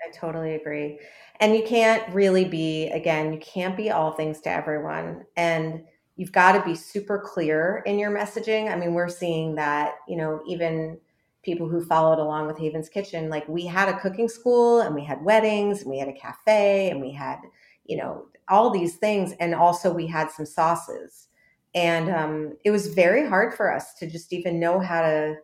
I 0.07 0.11
totally 0.11 0.55
agree 0.55 0.97
and 1.41 1.53
you 1.55 1.63
can't 1.63 2.07
really 2.13 2.45
be 2.45 2.87
again 2.87 3.33
you 3.33 3.39
can't 3.39 3.75
be 3.75 3.91
all 3.91 4.11
things 4.11 4.39
to 4.41 4.49
everyone 4.49 5.25
and 5.35 5.81
you've 6.19 6.33
got 6.33 6.51
to 6.51 6.61
be 6.65 6.75
super 6.75 7.17
clear 7.17 7.81
in 7.85 7.97
your 7.97 8.11
messaging. 8.11 8.69
I 8.69 8.75
mean 8.75 8.93
we're 8.93 9.07
seeing 9.07 9.55
that 9.55 9.95
you 10.05 10.17
know 10.17 10.41
even 10.45 10.99
people 11.43 11.69
who 11.69 11.83
followed 11.83 12.19
along 12.19 12.45
with 12.45 12.59
haven's 12.59 12.89
kitchen 12.89 13.29
like 13.29 13.47
we 13.47 13.65
had 13.65 13.87
a 13.87 13.97
cooking 14.01 14.27
school 14.27 14.81
and 14.81 14.93
we 14.93 15.01
had 15.01 15.23
weddings 15.23 15.81
and 15.81 15.89
we 15.89 15.97
had 15.97 16.09
a 16.09 16.13
cafe 16.13 16.89
and 16.89 16.99
we 16.99 17.09
had 17.09 17.37
you 17.85 17.95
know 17.95 18.25
all 18.49 18.69
these 18.69 18.97
things 18.97 19.31
and 19.39 19.55
also 19.55 19.93
we 19.93 20.05
had 20.05 20.29
some 20.29 20.45
sauces. 20.45 21.27
And 21.73 22.09
um, 22.09 22.57
it 22.65 22.71
was 22.71 22.87
very 22.87 23.25
hard 23.25 23.53
for 23.53 23.73
us 23.73 23.93
to 23.99 24.09
just 24.09 24.33
even 24.33 24.59
know 24.59 24.79
how 24.81 25.01
to 25.01 25.35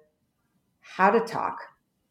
how 0.81 1.09
to 1.09 1.21
talk 1.21 1.57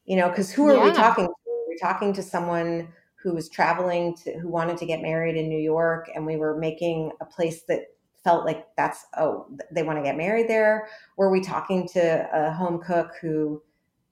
you 0.07 0.17
know 0.17 0.31
because 0.31 0.51
who 0.51 0.69
are 0.69 0.75
yeah. 0.75 0.85
we 0.85 0.93
talking 0.93 1.27
to? 1.27 1.33
We're 1.69 1.77
talking 1.93 2.15
to 2.15 2.23
someone 2.23 2.89
who 3.23 3.35
was 3.35 3.51
traveling 3.51 4.17
to 4.25 4.39
who 4.39 4.49
wanted 4.49 4.79
to 4.79 4.87
get 4.87 5.03
married 5.03 5.37
in 5.37 5.49
new 5.49 5.59
york 5.59 6.09
and 6.15 6.25
we 6.25 6.37
were 6.37 6.57
making 6.59 7.11
a 7.21 7.25
place 7.25 7.63
that 7.69 7.94
felt 8.25 8.47
like 8.47 8.67
that's 8.77 9.05
oh 9.19 9.47
they 9.71 9.83
want 9.83 9.99
to 9.99 10.03
get 10.03 10.17
married 10.17 10.49
there. 10.49 10.89
Were 11.17 11.31
we 11.31 11.41
talking 11.41 11.87
to 11.89 12.29
a 12.33 12.51
home 12.51 12.81
cook 12.81 13.13
who 13.21 13.63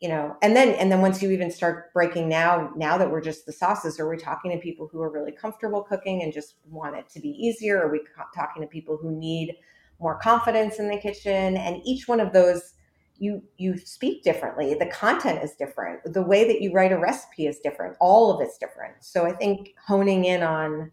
you 0.01 0.09
know 0.09 0.37
and 0.43 0.55
then 0.55 0.75
and 0.75 0.93
then 0.93 1.01
once 1.01 1.23
you 1.23 1.31
even 1.31 1.51
start 1.51 1.93
breaking 1.95 2.29
now 2.29 2.71
now 2.77 2.99
that 2.99 3.11
we're 3.11 3.21
just 3.21 3.47
the 3.47 3.53
sauces 3.53 3.99
are 3.99 4.09
we 4.09 4.17
talking 4.17 4.51
to 4.51 4.59
people 4.59 4.89
who 4.91 5.01
are 5.01 5.11
really 5.11 5.33
comfortable 5.33 5.83
cooking 5.83 6.23
and 6.23 6.33
just 6.33 6.57
want 6.69 6.97
it 6.97 7.09
to 7.09 7.21
be 7.21 7.31
easier? 7.31 7.83
Are 7.83 7.91
we 7.91 8.01
talking 8.35 8.63
to 8.63 8.69
people 8.69 8.99
who 9.01 9.19
need 9.19 9.57
more 9.99 10.19
confidence 10.19 10.79
in 10.79 10.89
the 10.89 10.99
kitchen? 10.99 11.57
And 11.57 11.81
each 11.85 12.07
one 12.07 12.21
of 12.21 12.33
those 12.33 12.75
you 13.17 13.43
you 13.57 13.79
speak 13.79 14.25
differently. 14.25 14.75
The 14.75 14.87
content 14.87 15.43
is 15.43 15.55
different. 15.55 16.13
The 16.13 16.23
way 16.23 16.47
that 16.49 16.61
you 16.61 16.73
write 16.73 16.93
a 16.93 16.99
recipe 16.99 17.47
is 17.47 17.61
different. 17.61 17.97
All 18.01 18.35
of 18.35 18.41
it's 18.41 18.59
different. 18.59 18.95
So 19.01 19.25
i 19.25 19.33
think 19.33 19.75
honing 19.87 20.25
in 20.27 20.43
on 20.43 20.93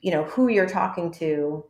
you 0.00 0.10
know 0.10 0.24
who 0.24 0.48
you're 0.48 0.68
talking 0.68 1.12
to 1.12 1.64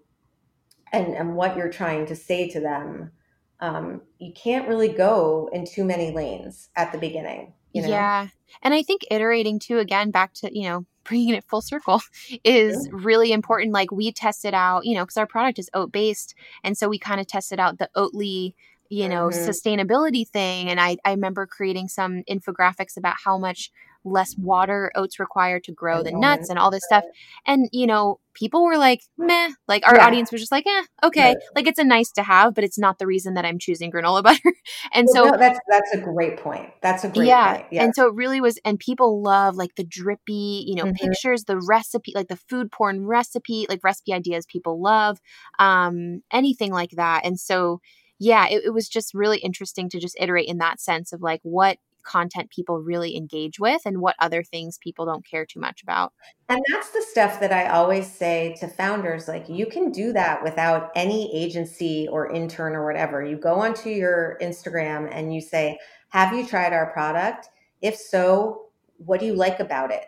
and 0.96 1.14
and 1.14 1.36
what 1.36 1.56
you're 1.56 1.70
trying 1.70 2.06
to 2.06 2.16
say 2.16 2.48
to 2.48 2.60
them 2.60 3.10
um, 3.58 4.02
you 4.18 4.32
can't 4.34 4.68
really 4.68 4.88
go 4.88 5.48
in 5.52 5.64
too 5.64 5.84
many 5.84 6.10
lanes 6.10 6.68
at 6.76 6.92
the 6.92 6.98
beginning 6.98 7.54
you 7.72 7.82
know? 7.82 7.88
yeah 7.88 8.28
and 8.62 8.74
i 8.74 8.82
think 8.82 9.02
iterating 9.10 9.58
too 9.58 9.78
again 9.78 10.10
back 10.10 10.32
to 10.34 10.50
you 10.52 10.68
know 10.68 10.86
bringing 11.08 11.34
it 11.34 11.44
full 11.44 11.62
circle 11.62 12.00
is 12.44 12.88
really 12.92 13.32
important. 13.32 13.72
Like 13.72 13.90
we 13.92 14.12
tested 14.12 14.54
out, 14.54 14.84
you 14.84 14.94
know, 14.94 15.04
because 15.04 15.16
our 15.16 15.26
product 15.26 15.58
is 15.58 15.70
oat 15.74 15.92
based. 15.92 16.34
And 16.64 16.76
so 16.76 16.88
we 16.88 16.98
kind 16.98 17.20
of 17.20 17.26
tested 17.26 17.60
out 17.60 17.78
the 17.78 17.88
Oatly, 17.96 18.54
you 18.88 19.08
know, 19.08 19.28
mm-hmm. 19.28 19.48
sustainability 19.48 20.28
thing. 20.28 20.68
And 20.68 20.80
I, 20.80 20.96
I 21.04 21.12
remember 21.12 21.46
creating 21.46 21.88
some 21.88 22.22
infographics 22.28 22.96
about 22.96 23.16
how 23.24 23.38
much 23.38 23.70
less 24.06 24.36
water 24.38 24.90
oats 24.94 25.18
require 25.18 25.60
to 25.60 25.72
grow 25.72 26.02
the 26.02 26.12
nuts 26.12 26.48
and 26.48 26.58
all 26.58 26.70
this 26.70 26.84
stuff. 26.84 27.04
And, 27.46 27.68
you 27.72 27.86
know, 27.86 28.20
people 28.34 28.64
were 28.64 28.76
like, 28.76 29.02
meh. 29.18 29.50
Like 29.66 29.86
our 29.86 29.96
yeah. 29.96 30.06
audience 30.06 30.30
was 30.30 30.40
just 30.40 30.52
like, 30.52 30.64
eh, 30.66 30.82
okay. 31.02 31.28
Right. 31.28 31.36
Like 31.54 31.66
it's 31.66 31.78
a 31.78 31.84
nice 31.84 32.12
to 32.12 32.22
have, 32.22 32.54
but 32.54 32.64
it's 32.64 32.78
not 32.78 32.98
the 32.98 33.06
reason 33.06 33.34
that 33.34 33.44
I'm 33.44 33.58
choosing 33.58 33.90
granola 33.90 34.22
butter. 34.22 34.52
and 34.92 35.08
well, 35.12 35.24
so 35.24 35.30
no, 35.30 35.38
that's 35.38 35.58
that's 35.68 35.94
a 35.94 35.98
great 35.98 36.38
point. 36.38 36.70
That's 36.82 37.04
a 37.04 37.08
great 37.08 37.26
yeah. 37.26 37.56
point. 37.56 37.66
Yeah. 37.72 37.84
And 37.84 37.94
so 37.94 38.06
it 38.06 38.14
really 38.14 38.40
was 38.40 38.58
and 38.64 38.78
people 38.78 39.22
love 39.22 39.56
like 39.56 39.74
the 39.74 39.84
drippy, 39.84 40.64
you 40.66 40.76
know, 40.76 40.84
mm-hmm. 40.84 41.06
pictures, 41.06 41.44
the 41.44 41.60
recipe, 41.60 42.12
like 42.14 42.28
the 42.28 42.36
food 42.36 42.70
porn 42.70 43.06
recipe, 43.06 43.66
like 43.68 43.80
recipe 43.82 44.12
ideas 44.12 44.46
people 44.46 44.80
love. 44.80 45.18
Um, 45.58 46.22
anything 46.32 46.72
like 46.72 46.90
that. 46.92 47.24
And 47.24 47.40
so 47.40 47.80
yeah, 48.18 48.46
it, 48.48 48.62
it 48.66 48.70
was 48.70 48.88
just 48.88 49.14
really 49.14 49.38
interesting 49.38 49.88
to 49.90 50.00
just 50.00 50.16
iterate 50.18 50.48
in 50.48 50.58
that 50.58 50.80
sense 50.80 51.12
of 51.12 51.20
like 51.20 51.40
what 51.42 51.78
content 52.06 52.50
people 52.50 52.80
really 52.80 53.16
engage 53.16 53.58
with 53.58 53.82
and 53.84 54.00
what 54.00 54.16
other 54.18 54.42
things 54.42 54.78
people 54.78 55.04
don't 55.04 55.26
care 55.26 55.44
too 55.44 55.60
much 55.60 55.82
about. 55.82 56.12
And 56.48 56.64
that's 56.72 56.90
the 56.90 57.02
stuff 57.02 57.40
that 57.40 57.52
I 57.52 57.68
always 57.68 58.10
say 58.10 58.56
to 58.60 58.68
founders 58.68 59.28
like, 59.28 59.48
you 59.48 59.66
can 59.66 59.90
do 59.90 60.12
that 60.12 60.42
without 60.42 60.90
any 60.94 61.34
agency 61.36 62.08
or 62.10 62.32
intern 62.32 62.74
or 62.74 62.86
whatever. 62.86 63.24
You 63.24 63.36
go 63.36 63.56
onto 63.56 63.90
your 63.90 64.38
Instagram 64.40 65.08
and 65.12 65.34
you 65.34 65.40
say, 65.40 65.78
Have 66.10 66.32
you 66.32 66.46
tried 66.46 66.72
our 66.72 66.92
product? 66.92 67.48
If 67.82 67.96
so, 67.96 68.66
what 68.98 69.20
do 69.20 69.26
you 69.26 69.34
like 69.34 69.60
about 69.60 69.90
it? 69.90 70.06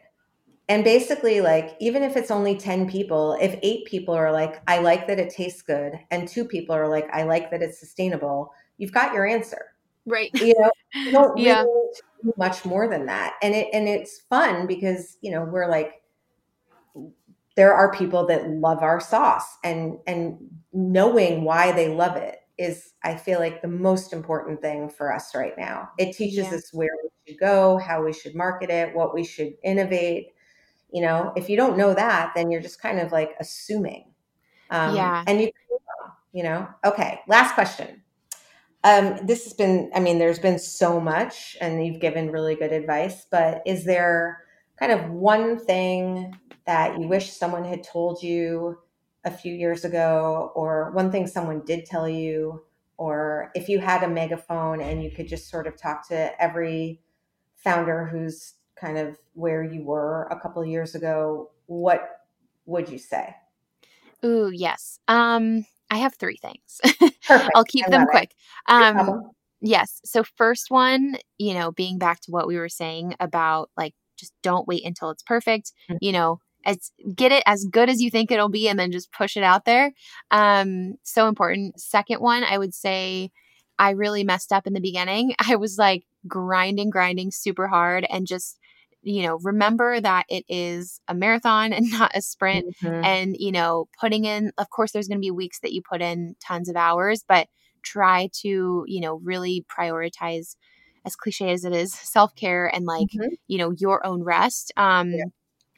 And 0.71 0.85
basically, 0.85 1.41
like, 1.41 1.77
even 1.81 2.03
if 2.03 2.17
it's 2.17 2.31
only 2.31 2.55
10 2.55 2.91
people, 2.91 3.39
if 3.41 3.59
eight 3.63 3.87
people 3.87 4.15
are 4.15 4.31
like, 4.31 4.61
I 4.69 4.81
like 4.81 5.07
that 5.07 5.19
it 5.19 5.31
tastes 5.31 5.63
good, 5.63 5.99
and 6.11 6.29
two 6.29 6.45
people 6.45 6.75
are 6.75 6.89
like, 6.89 7.09
I 7.11 7.23
like 7.23 7.51
that 7.51 7.63
it's 7.63 7.81
sustainable, 7.81 8.53
you've 8.77 8.93
got 8.93 9.15
your 9.15 9.27
answer. 9.27 9.73
Right. 10.09 10.31
You 10.35 10.55
know, 10.59 10.71
you 10.95 11.13
don't 11.13 11.39
yeah. 11.39 11.63
really 11.63 11.91
do 12.25 12.33
much 12.37 12.65
more 12.65 12.89
than 12.89 13.07
that. 13.07 13.35
And 13.43 13.55
it 13.55 13.69
and 13.73 13.89
it's 13.89 14.21
fun 14.29 14.67
because, 14.67 15.19
you 15.21 15.31
know, 15.31 15.45
we're 15.45 15.69
like 15.69 16.03
there 17.57 17.75
are 17.75 17.93
people 17.93 18.27
that 18.27 18.49
love 18.49 18.83
our 18.83 19.01
sauce 19.01 19.59
and 19.65 19.99
and 20.07 20.39
knowing 20.73 21.45
why 21.45 21.73
they 21.73 21.89
love 21.89 22.17
it 22.17 22.39
is 22.57 22.93
I 23.05 23.15
feel 23.15 23.39
like 23.39 23.63
the 23.63 23.69
most 23.69 24.13
important 24.13 24.61
thing 24.61 24.91
for 24.91 25.13
us 25.13 25.35
right 25.35 25.57
now. 25.57 25.91
It 25.99 26.17
teaches 26.17 26.49
yeah. 26.51 26.55
us 26.55 26.73
where 26.73 26.91
we 27.03 27.09
should 27.27 27.41
go, 27.41 27.79
how 27.79 28.05
we 28.05 28.13
should 28.13 28.35
market 28.35 28.71
it, 28.71 28.95
what 28.95 29.15
we 29.15 29.25
should 29.25 29.55
innovate. 29.63 30.29
You 30.93 31.03
know, 31.03 31.33
if 31.37 31.49
you 31.49 31.57
don't 31.57 31.77
know 31.77 31.95
that, 31.95 32.33
then 32.35 32.51
you're 32.51 32.61
just 32.61 32.83
kind 32.83 32.99
of 32.99 33.13
like 33.13 33.37
assuming. 33.39 34.13
Um, 34.71 34.97
yeah. 34.97 35.23
And 35.27 35.41
you, 35.41 35.51
you 36.33 36.43
know, 36.43 36.69
okay. 36.85 37.21
Last 37.29 37.55
question. 37.55 38.03
Um, 38.85 39.18
this 39.26 39.45
has 39.45 39.55
been, 39.55 39.91
I 39.95 40.01
mean, 40.01 40.18
there's 40.18 40.39
been 40.39 40.59
so 40.59 41.01
much 41.01 41.57
and 41.61 41.85
you've 41.85 42.01
given 42.01 42.31
really 42.31 42.55
good 42.55 42.72
advice, 42.72 43.26
but 43.31 43.62
is 43.66 43.85
there 43.85 44.45
kind 44.79 44.93
of 44.93 45.11
one 45.11 45.59
thing 45.59 46.39
that 46.66 46.99
you 47.01 47.09
wish 47.09 47.33
someone 47.33 47.64
had 47.64 47.83
told 47.83 48.22
you 48.22 48.79
a 49.24 49.31
few 49.31 49.53
years 49.53 49.85
ago, 49.85 50.53
or 50.55 50.93
one 50.93 51.11
thing 51.11 51.26
someone 51.26 51.62
did 51.64 51.85
tell 51.85 52.09
you, 52.09 52.62
or 52.97 53.51
if 53.55 53.68
you 53.68 53.79
had 53.81 54.03
a 54.03 54.09
megaphone 54.09 54.81
and 54.81 55.03
you 55.03 55.11
could 55.11 55.29
just 55.29 55.51
sort 55.51 55.66
of 55.66 55.76
talk 55.76 56.07
to 56.09 56.43
every 56.43 57.01
founder 57.57 58.07
who's 58.07 58.55
kind 58.76 58.97
of 58.97 59.18
where 59.35 59.64
you 59.64 59.83
were 59.83 60.29
a 60.31 60.39
couple 60.39 60.62
of 60.62 60.68
years 60.68 60.95
ago, 60.95 61.51
what 61.66 62.26
would 62.66 62.89
you 62.89 62.99
say? 62.99 63.35
Ooh, 64.24 64.51
yes. 64.53 65.01
Um, 65.09 65.66
I 65.91 65.99
have 65.99 66.14
three 66.14 66.36
things. 66.36 66.80
Perfect. 67.26 67.51
I'll 67.55 67.64
keep 67.64 67.86
I 67.86 67.91
them 67.91 68.07
quick. 68.07 68.32
Um, 68.68 69.30
yes. 69.61 70.01
So 70.05 70.22
first 70.36 70.70
one, 70.70 71.16
you 71.39 71.55
know, 71.55 71.72
being 71.72 71.99
back 71.99 72.20
to 72.22 72.30
what 72.30 72.47
we 72.47 72.57
were 72.59 72.68
saying 72.68 73.14
about 73.20 73.70
like 73.76 73.95
just 74.18 74.32
don't 74.43 74.66
wait 74.68 74.84
until 74.84 75.11
it's 75.11 75.22
perfect. 75.22 75.72
Mhm. 75.91 75.99
You 76.01 76.12
know, 76.12 76.41
as 76.66 76.91
get 77.14 77.32
it 77.32 77.43
as 77.47 77.64
good 77.70 77.89
as 77.89 78.01
you 78.03 78.11
think 78.11 78.30
it'll 78.30 78.49
be 78.49 78.68
and 78.68 78.78
then 78.78 78.93
just 78.93 79.12
push 79.12 79.36
it 79.36 79.43
out 79.43 79.64
there. 79.64 79.93
Um, 80.30 80.95
so 81.05 81.28
important. 81.28 81.80
Second 81.80 82.20
one, 82.20 82.45
I 82.45 82.59
would 82.59 82.74
say 82.74 83.30
I 83.78 83.91
really 83.91 84.24
messed 84.24 84.53
up 84.53 84.66
in 84.66 84.72
the 84.74 84.80
beginning. 84.80 85.34
I 85.49 85.57
was 85.57 85.76
like 85.78 86.05
grinding, 86.26 86.91
grinding 86.91 87.30
super 87.30 87.68
hard 87.68 88.07
and 88.11 88.26
just 88.26 88.59
you 89.03 89.23
know, 89.23 89.39
remember 89.43 90.01
that 90.01 90.27
it 90.29 90.45
is 90.49 91.01
a 91.09 91.15
marathon 91.15 91.73
and 91.75 91.91
not 91.91 92.13
a 92.15 92.23
sprint 92.23 92.67
Mhm. 92.83 93.03
and 93.03 93.37
you 93.39 93.53
know 93.53 93.89
putting 94.01 94.25
in 94.25 94.53
of 94.59 94.71
course 94.71 94.93
there's 94.93 95.09
going 95.09 95.19
to 95.19 95.25
be 95.27 95.31
weeks 95.31 95.61
that 95.61 95.73
you 95.73 95.83
put 95.83 96.03
in 96.03 96.35
tons 96.45 96.69
of 96.69 96.77
hours 96.77 97.25
but 97.29 97.49
try 97.83 98.29
to 98.33 98.85
you 98.87 99.01
know 99.01 99.21
really 99.25 99.65
prioritize 99.71 100.57
as 101.05 101.17
cliche 101.17 101.51
as 101.53 101.65
it 101.65 101.73
is 101.73 101.93
self-care 101.95 102.67
and 102.75 102.87
like 102.87 103.09
Mhm. 103.15 103.37
you 103.47 103.59
know 103.59 103.71
your 103.73 104.05
own 104.07 104.23
rest 104.23 104.73
um 104.77 105.11
Yeah. 105.13 105.25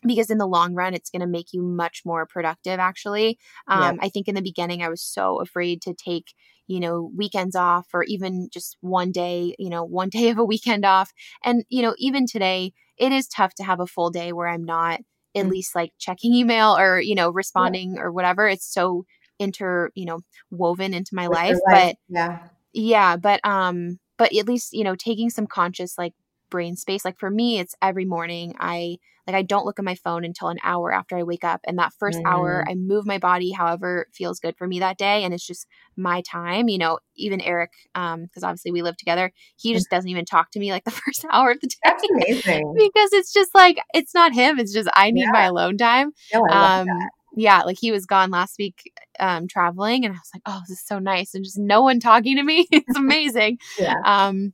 because 0.07 0.31
in 0.31 0.39
the 0.39 0.47
long 0.47 0.75
run 0.75 0.95
it's 0.95 1.11
going 1.11 1.21
to 1.21 1.27
make 1.27 1.53
you 1.53 1.63
much 1.63 2.03
more 2.05 2.27
productive 2.27 2.79
actually 2.79 3.39
Yeah. 3.73 3.93
um 3.93 3.99
i 4.01 4.09
think 4.09 4.29
in 4.29 4.35
the 4.35 4.43
beginning 4.43 4.83
i 4.83 4.89
was 4.89 5.03
so 5.03 5.41
afraid 5.41 5.83
to 5.83 5.95
take 5.95 6.35
you 6.67 6.81
know 6.81 7.11
weekends 7.17 7.55
off 7.55 7.89
or 7.93 8.03
even 8.05 8.49
just 8.53 8.77
one 8.81 9.13
day 9.13 9.55
you 9.59 9.69
know 9.69 9.85
one 9.85 10.09
day 10.11 10.31
of 10.31 10.39
a 10.39 10.45
weekend 10.45 10.85
off 10.85 11.13
and 11.45 11.65
you 11.69 11.83
know 11.83 11.95
even 11.99 12.27
today 12.27 12.73
it 13.01 13.13
is 13.13 13.29
tough 13.29 13.55
to 13.57 13.65
have 13.65 13.81
a 13.81 13.87
full 13.87 14.11
day 14.11 14.33
where 14.33 14.49
i'm 14.49 14.65
not 14.65 15.01
at 15.37 15.47
Mm. 15.47 15.51
least 15.51 15.75
like 15.77 15.93
checking 15.99 16.35
email 16.35 16.77
or 16.77 17.01
you 17.01 17.15
know 17.17 17.31
responding 17.31 17.99
or 17.99 18.13
whatever 18.13 18.49
it's 18.49 18.67
so 18.73 19.05
inter 19.41 19.91
you 19.95 20.07
know 20.07 20.21
woven 20.51 20.95
into 20.95 21.15
my 21.15 21.29
With 21.29 21.35
life 21.35 21.59
but 21.69 21.97
yeah. 22.09 22.39
yeah 22.73 23.17
but 23.17 23.41
um 23.45 23.99
but 24.19 24.35
at 24.37 24.47
least 24.49 24.73
you 24.73 24.85
know 24.85 24.97
taking 24.97 25.31
some 25.31 25.47
conscious 25.47 25.99
like 25.99 26.15
brain 26.51 26.77
space 26.77 27.05
like 27.05 27.19
for 27.19 27.31
me 27.31 27.59
it's 27.59 27.75
every 27.81 28.05
morning 28.05 28.55
i 28.61 28.97
like 29.27 29.37
i 29.37 29.43
don't 29.43 29.65
look 29.65 29.79
at 29.79 29.85
my 29.85 29.95
phone 29.95 30.25
until 30.25 30.49
an 30.49 30.59
hour 30.63 30.93
after 30.93 31.17
i 31.17 31.23
wake 31.23 31.45
up 31.45 31.61
and 31.67 31.79
that 31.79 31.93
1st 31.99 32.19
hour 32.27 32.65
Mm. 32.67 32.71
i 32.73 32.75
move 32.75 33.07
my 33.07 33.19
body 33.19 33.53
however 33.53 34.07
feels 34.13 34.41
good 34.41 34.57
for 34.57 34.67
me 34.67 34.81
that 34.81 34.99
day 34.99 35.25
and 35.25 35.33
it's 35.33 35.47
just 35.47 35.67
my 35.97 36.23
time 36.23 36.69
you 36.69 36.79
know 36.79 36.99
even 37.17 37.41
eric 37.41 37.71
um 37.95 38.25
because 38.25 38.43
obviously 38.43 38.73
we 38.73 38.83
live 38.83 38.97
together 38.97 39.33
he 39.57 39.73
just 39.73 39.89
doesn't 39.91 40.11
even 40.11 40.25
talk 40.25 40.51
to 40.53 40.59
me 40.59 40.73
like 40.73 40.85
the 40.85 40.91
first 41.07 41.25
hour 41.33 41.53
of 41.53 41.61
the 41.61 41.69
day 41.69 41.77
That's 41.85 42.03
amazing. 42.11 42.75
because 42.77 43.13
it's 43.13 43.33
just 43.33 43.55
like 43.55 43.79
it's 43.95 44.15
not 44.15 44.35
him 44.35 44.59
it's 44.59 44.73
just 44.73 44.89
i 44.95 45.11
need 45.11 45.23
Yeah. 45.23 45.33
my 45.33 45.45
alone 45.45 45.77
time 45.77 46.13
No, 46.35 46.41
um 46.51 46.87
that. 46.87 47.11
yeah 47.37 47.63
like 47.63 47.79
he 47.81 47.93
was 47.93 48.07
gone 48.07 48.31
last 48.31 48.57
week 48.59 48.93
um 49.21 49.47
traveling 49.47 50.05
and 50.05 50.13
i 50.15 50.17
was 50.17 50.31
like 50.35 50.43
oh 50.47 50.61
this 50.69 50.79
is 50.81 50.87
so 50.87 50.99
nice 50.99 51.35
and 51.35 51.45
just 51.45 51.59
no 51.59 51.83
one 51.83 52.01
talking 52.01 52.37
to 52.37 52.43
me 52.43 52.67
it's 52.73 52.97
amazing 52.97 53.59
Yeah. 53.79 53.95
um 54.05 54.53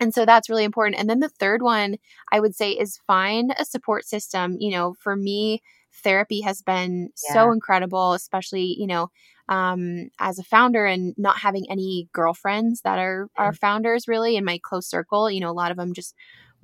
and 0.00 0.12
so 0.14 0.24
that's 0.26 0.48
really 0.50 0.64
important. 0.64 0.98
And 1.00 1.08
then 1.08 1.20
the 1.20 1.28
third 1.28 1.62
one 1.62 1.96
i 2.32 2.40
would 2.40 2.54
say 2.54 2.70
is 2.72 2.98
find 3.06 3.54
a 3.58 3.64
support 3.64 4.04
system. 4.06 4.56
You 4.60 4.70
know 4.72 4.94
for 5.00 5.16
me 5.16 5.62
therapy 6.02 6.40
has 6.42 6.62
been 6.62 7.10
so 7.14 7.52
incredible 7.52 8.12
especially 8.14 8.74
you 8.78 8.86
know 8.86 9.08
um 9.48 10.08
as 10.20 10.38
a 10.38 10.42
founder 10.44 10.86
and 10.86 11.14
not 11.18 11.38
having 11.38 11.64
any 11.70 12.08
girlfriends 12.12 12.80
that 12.82 12.98
are 12.98 13.28
are 13.36 13.52
founders 13.52 14.08
really 14.08 14.36
in 14.36 14.44
my 14.44 14.58
close 14.62 14.86
circle. 14.88 15.30
You 15.30 15.40
know 15.40 15.50
a 15.50 15.52
lot 15.62 15.70
of 15.70 15.76
them 15.76 15.92
just 15.94 16.14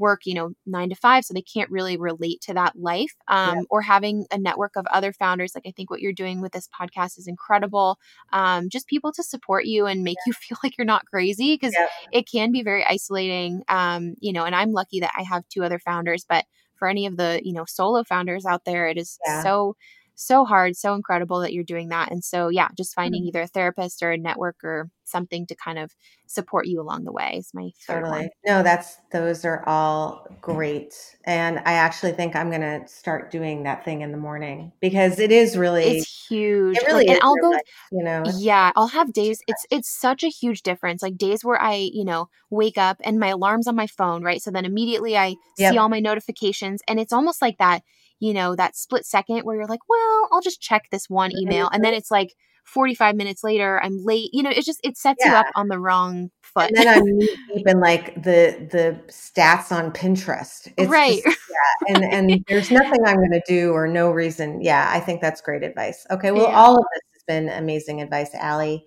work 0.01 0.23
you 0.27 0.35
know 0.35 0.53
nine 0.67 0.89
to 0.91 0.97
five 0.97 1.25
so 1.25 1.35
they 1.35 1.43
can't 1.43 1.71
really 1.71 1.97
relate 1.97 2.41
to 2.43 2.55
that 2.55 2.75
life 2.77 3.15
um, 3.29 3.67
or 3.71 3.83
having 3.83 4.27
a 4.33 4.39
network 4.39 4.73
of 4.77 4.87
other 4.89 5.13
founders 5.13 5.53
like 5.55 5.67
i 5.67 5.73
think 5.77 5.91
what 5.91 6.01
you're 6.01 6.13
doing 6.13 6.41
with 6.41 6.53
this 6.53 6.69
podcast 6.81 7.19
is 7.19 7.29
incredible 7.29 7.99
um, 8.33 8.69
just 8.69 8.87
people 8.89 9.13
to 9.13 9.23
support 9.23 9.65
you 9.67 9.87
and 9.87 10.03
make 10.03 10.19
you 10.27 10.33
feel 10.45 10.59
like 10.65 10.77
you're 10.79 10.85
not 10.85 11.07
crazy 11.07 11.55
because 11.55 11.75
Yep. 11.79 11.91
it 12.13 12.29
can 12.31 12.53
be 12.53 12.63
very 12.63 12.85
isolating 12.85 13.63
um, 13.69 14.15
you 14.21 14.33
know 14.33 14.45
and 14.45 14.55
i'm 14.57 14.73
lucky 14.73 15.01
that 15.01 15.13
i 15.17 15.23
have 15.23 15.45
two 15.49 15.63
other 15.65 15.79
founders 15.79 16.25
but 16.29 16.45
for 16.79 16.89
any 16.89 17.07
of 17.07 17.17
the 17.17 17.41
you 17.45 17.53
know 17.53 17.65
solo 17.67 18.03
founders 18.05 18.47
out 18.47 18.65
there 18.65 18.89
it 18.89 18.97
is 18.99 19.19
Yeah. 19.27 19.43
so 19.43 19.77
so 20.21 20.45
hard 20.45 20.77
so 20.77 20.95
incredible 20.95 21.41
that 21.41 21.53
you're 21.53 21.64
doing 21.64 21.89
that 21.89 22.11
and 22.11 22.25
so 22.25 22.49
yeah 22.49 22.68
just 22.77 22.95
Mm-hmm. 23.05 23.05
finding 23.05 23.25
either 23.25 23.43
a 23.43 23.47
therapist 23.47 24.03
or 24.03 24.12
a 24.12 24.18
network 24.18 24.57
or 24.64 24.91
something 25.05 25.47
to 25.47 25.55
kind 25.57 25.79
of 25.79 25.93
support 26.27 26.66
you 26.66 26.81
along 26.81 27.05
the 27.05 27.12
way 27.12 27.35
is 27.39 27.51
my 27.55 27.71
third 27.87 28.05
Totally. 28.05 28.07
one 28.07 28.31
No, 28.47 28.62
that's 28.62 28.99
those 29.11 29.45
are 29.45 29.64
all 29.66 30.27
great. 30.41 30.95
And 31.25 31.59
I 31.61 31.73
actually 31.73 32.12
think 32.12 32.37
I'm 32.37 32.51
gonna 32.51 32.87
start 32.87 33.31
doing 33.31 33.64
that 33.64 33.85
thing 33.85 34.03
in 34.03 34.12
the 34.12 34.18
morning 34.18 34.73
because 34.81 35.18
it 35.18 35.33
is 35.33 35.57
really 35.57 35.83
it's 35.85 36.27
huge 36.29 36.83
it 36.83 36.87
really 36.87 37.09
like, 37.09 37.09
and 37.09 37.18
i'll 37.23 37.37
go 37.39 37.49
life, 37.53 37.62
you 37.91 38.03
know. 38.05 38.33
Yeah 38.43 38.73
i'll 38.77 38.89
have 38.89 39.12
days 39.14 39.41
it's 39.49 39.66
it's 39.71 39.89
such 39.91 40.25
a 40.25 40.29
huge 40.29 40.62
difference 40.62 41.03
like 41.03 41.16
days 41.18 41.45
where 41.45 41.61
i 41.62 41.75
you 41.77 42.05
know 42.05 42.29
wake 42.51 42.79
up 42.79 42.99
and 43.05 43.18
my 43.21 43.29
alarm's 43.29 43.66
on 43.68 43.77
my 43.77 43.87
phone 43.89 44.23
right 44.25 44.43
so 44.43 44.51
then 44.51 44.64
immediately 44.66 45.16
i 45.16 45.37
Yep. 45.59 45.75
see 45.75 45.79
all 45.79 45.89
my 45.89 46.01
notifications 46.01 46.83
and 46.89 47.01
it's 47.01 47.12
almost 47.14 47.43
like 47.43 47.59
that 47.59 47.83
you 48.21 48.33
know 48.33 48.55
that 48.55 48.77
split 48.77 49.05
second 49.05 49.41
where 49.41 49.57
you're 49.57 49.66
like 49.66 49.89
well 49.89 50.29
i'll 50.31 50.41
just 50.41 50.61
check 50.61 50.85
this 50.91 51.09
one 51.09 51.31
mm-hmm. 51.31 51.43
email 51.43 51.68
and 51.73 51.85
then 51.85 51.95
it's 51.95 52.11
like 52.11 52.35
45 52.64 53.16
minutes 53.16 53.43
later 53.43 53.83
i'm 53.83 53.97
late 54.05 54.31
you 54.33 54.43
know 54.43 54.51
it 54.51 54.64
just 54.64 54.81
it 54.85 54.97
sets 54.97 55.25
you 55.25 55.33
up 55.33 55.47
on 55.57 55.68
the 55.68 55.79
wrong 55.79 56.31
foot 56.53 56.68
And 56.68 56.77
then 56.77 56.89
I'm 56.89 57.18
deep 57.18 57.66
in 57.66 57.81
like 57.81 58.14
the 58.16 58.68
the 58.71 59.01
stats 59.09 59.73
on 59.73 59.93
Pinterest. 59.93 60.73
It's 60.77 60.91
right 60.91 61.23
just- 61.25 61.39
yeah, 61.51 61.95
and 61.95 62.05
and 62.05 62.45
there's 62.49 62.71
nothing 62.71 63.01
I'm 63.05 63.16
going 63.16 63.31
to 63.33 63.43
do 63.47 63.73
or 63.73 63.87
no 63.87 64.11
reason. 64.11 64.61
Yeah, 64.61 64.89
I 64.91 65.01
think 65.01 65.21
that's 65.21 65.41
great 65.41 65.62
advice. 65.62 66.07
Okay, 66.11 66.31
well, 66.31 66.49
Yeah. 66.49 66.59
all 66.59 66.77
of 66.77 66.85
this 66.95 67.03
has 67.14 67.23
been 67.27 67.49
amazing 67.49 68.01
advice, 68.01 68.31
Ali. 68.41 68.87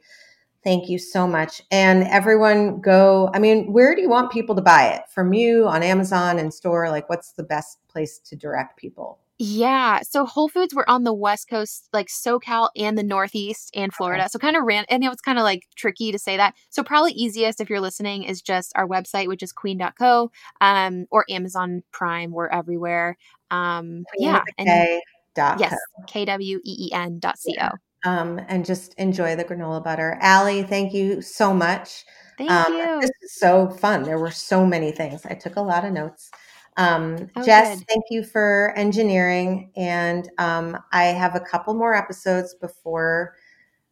Thank 0.64 0.88
you 0.88 0.98
so 0.98 1.28
much. 1.28 1.62
And 1.72 2.06
everyone, 2.06 2.80
go. 2.80 3.30
I 3.34 3.40
mean, 3.40 3.74
where 3.74 3.96
do 3.96 4.02
you 4.02 4.10
want 4.10 4.32
people 4.32 4.56
to 4.56 4.62
buy 4.62 4.88
it 4.88 5.02
from 5.14 5.34
you 5.34 5.68
on 5.68 5.84
Amazon 5.84 6.40
and 6.40 6.54
store? 6.54 6.90
Like, 6.90 7.10
what's 7.10 7.34
the 7.34 7.44
best 7.44 7.80
place 7.90 8.18
to 8.20 8.38
direct 8.38 8.78
people? 8.78 9.20
Yeah. 9.46 10.00
So 10.04 10.26
Whole 10.26 10.48
Foods 10.48 10.74
were 10.74 10.90
on 10.90 11.04
the 11.04 11.14
West 11.14 11.50
Coast, 11.50 11.90
like 11.92 12.08
SoCal 12.08 12.70
and 12.78 12.98
the 12.98 13.04
Northeast 13.04 13.72
and 13.76 13.94
Florida. 13.94 14.30
So 14.30 14.40
kind 14.40 14.56
of 14.56 14.64
ran, 14.64 14.86
and 14.88 15.04
it 15.04 15.10
was 15.10 15.20
kind 15.20 15.38
of 15.38 15.44
like 15.44 15.64
tricky 15.76 16.14
to 16.14 16.18
say 16.18 16.38
that. 16.38 16.56
So 16.70 16.82
probably 16.82 17.12
easiest 17.12 17.60
if 17.60 17.70
you're 17.70 17.82
listening 17.82 18.24
is 18.24 18.42
just 18.42 18.72
our 18.76 18.88
website, 18.88 19.28
which 19.28 19.44
is 19.44 19.52
kween.co, 19.52 20.32
um, 20.62 21.08
or 21.12 21.26
Amazon 21.30 21.84
Prime. 21.92 22.32
We're 22.32 22.48
everywhere. 22.48 23.18
Um, 23.52 24.06
yeah. 24.18 24.44
And 24.58 24.68
K 24.68 25.02
dot 25.36 25.60
yes. 25.60 25.76
K 26.08 26.24
W 26.24 26.60
E 26.64 26.88
E 26.88 26.94
N 26.94 27.20
dot 27.20 27.38
C 27.38 27.58
O. 27.62 27.70
Um, 28.10 28.40
and 28.48 28.66
just 28.66 28.94
enjoy 28.94 29.36
the 29.36 29.44
granola 29.44 29.84
butter. 29.84 30.18
Ali, 30.22 30.64
thank 30.64 30.94
you 30.94 31.22
so 31.22 31.54
much. 31.54 32.06
Thank 32.38 32.50
Um, 32.50 32.74
you. 32.74 33.02
This 33.02 33.12
is 33.22 33.36
so 33.36 33.70
fun. 33.70 34.04
There 34.04 34.20
were 34.20 34.32
so 34.32 34.66
many 34.66 34.92
things. 34.92 35.26
I 35.26 35.34
took 35.34 35.58
a 35.58 35.62
lot 35.62 35.84
of 35.84 35.92
notes. 35.92 36.32
Um, 36.78 37.30
Oh, 37.36 37.44
Jess, 37.44 37.80
good. 37.80 37.88
thank 37.88 38.06
you 38.10 38.24
for 38.24 38.74
engineering. 38.76 39.72
And 39.76 40.30
um, 40.38 40.78
I 40.92 41.06
have 41.06 41.36
a 41.36 41.40
couple 41.40 41.74
more 41.74 41.96
episodes 41.96 42.56
before 42.56 43.36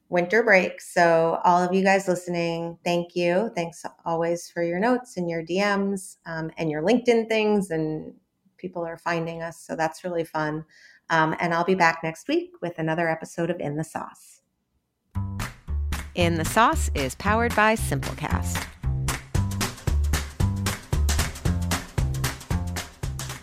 winter 0.09 0.43
break. 0.43 0.81
So, 0.81 1.39
all 1.43 1.63
of 1.63 1.73
you 1.73 1.83
guys 1.83 2.07
listening, 2.07 2.77
thank 2.83 3.15
you. 3.15 3.51
Thanks 3.55 3.83
always 4.05 4.49
for 4.49 4.63
your 4.63 4.79
notes 4.79 5.17
and 5.17 5.29
your 5.29 5.43
DMs 5.43 6.17
um, 6.25 6.51
and 6.57 6.69
your 6.69 6.81
LinkedIn 6.81 7.27
things. 7.29 7.71
And 7.71 8.13
people 8.57 8.85
are 8.85 8.97
finding 8.97 9.41
us. 9.41 9.59
So, 9.61 9.75
that's 9.75 10.03
really 10.03 10.25
fun. 10.25 10.65
Um, 11.09 11.35
and 11.39 11.53
I'll 11.53 11.65
be 11.65 11.75
back 11.75 11.99
next 12.03 12.27
week 12.27 12.51
with 12.61 12.79
another 12.79 13.09
episode 13.09 13.49
of 13.49 13.59
In 13.59 13.75
the 13.75 13.83
Sauce. 13.83 14.41
In 16.15 16.35
the 16.35 16.45
Sauce 16.45 16.89
is 16.93 17.15
powered 17.15 17.55
by 17.55 17.75
Simplecast. 17.75 18.67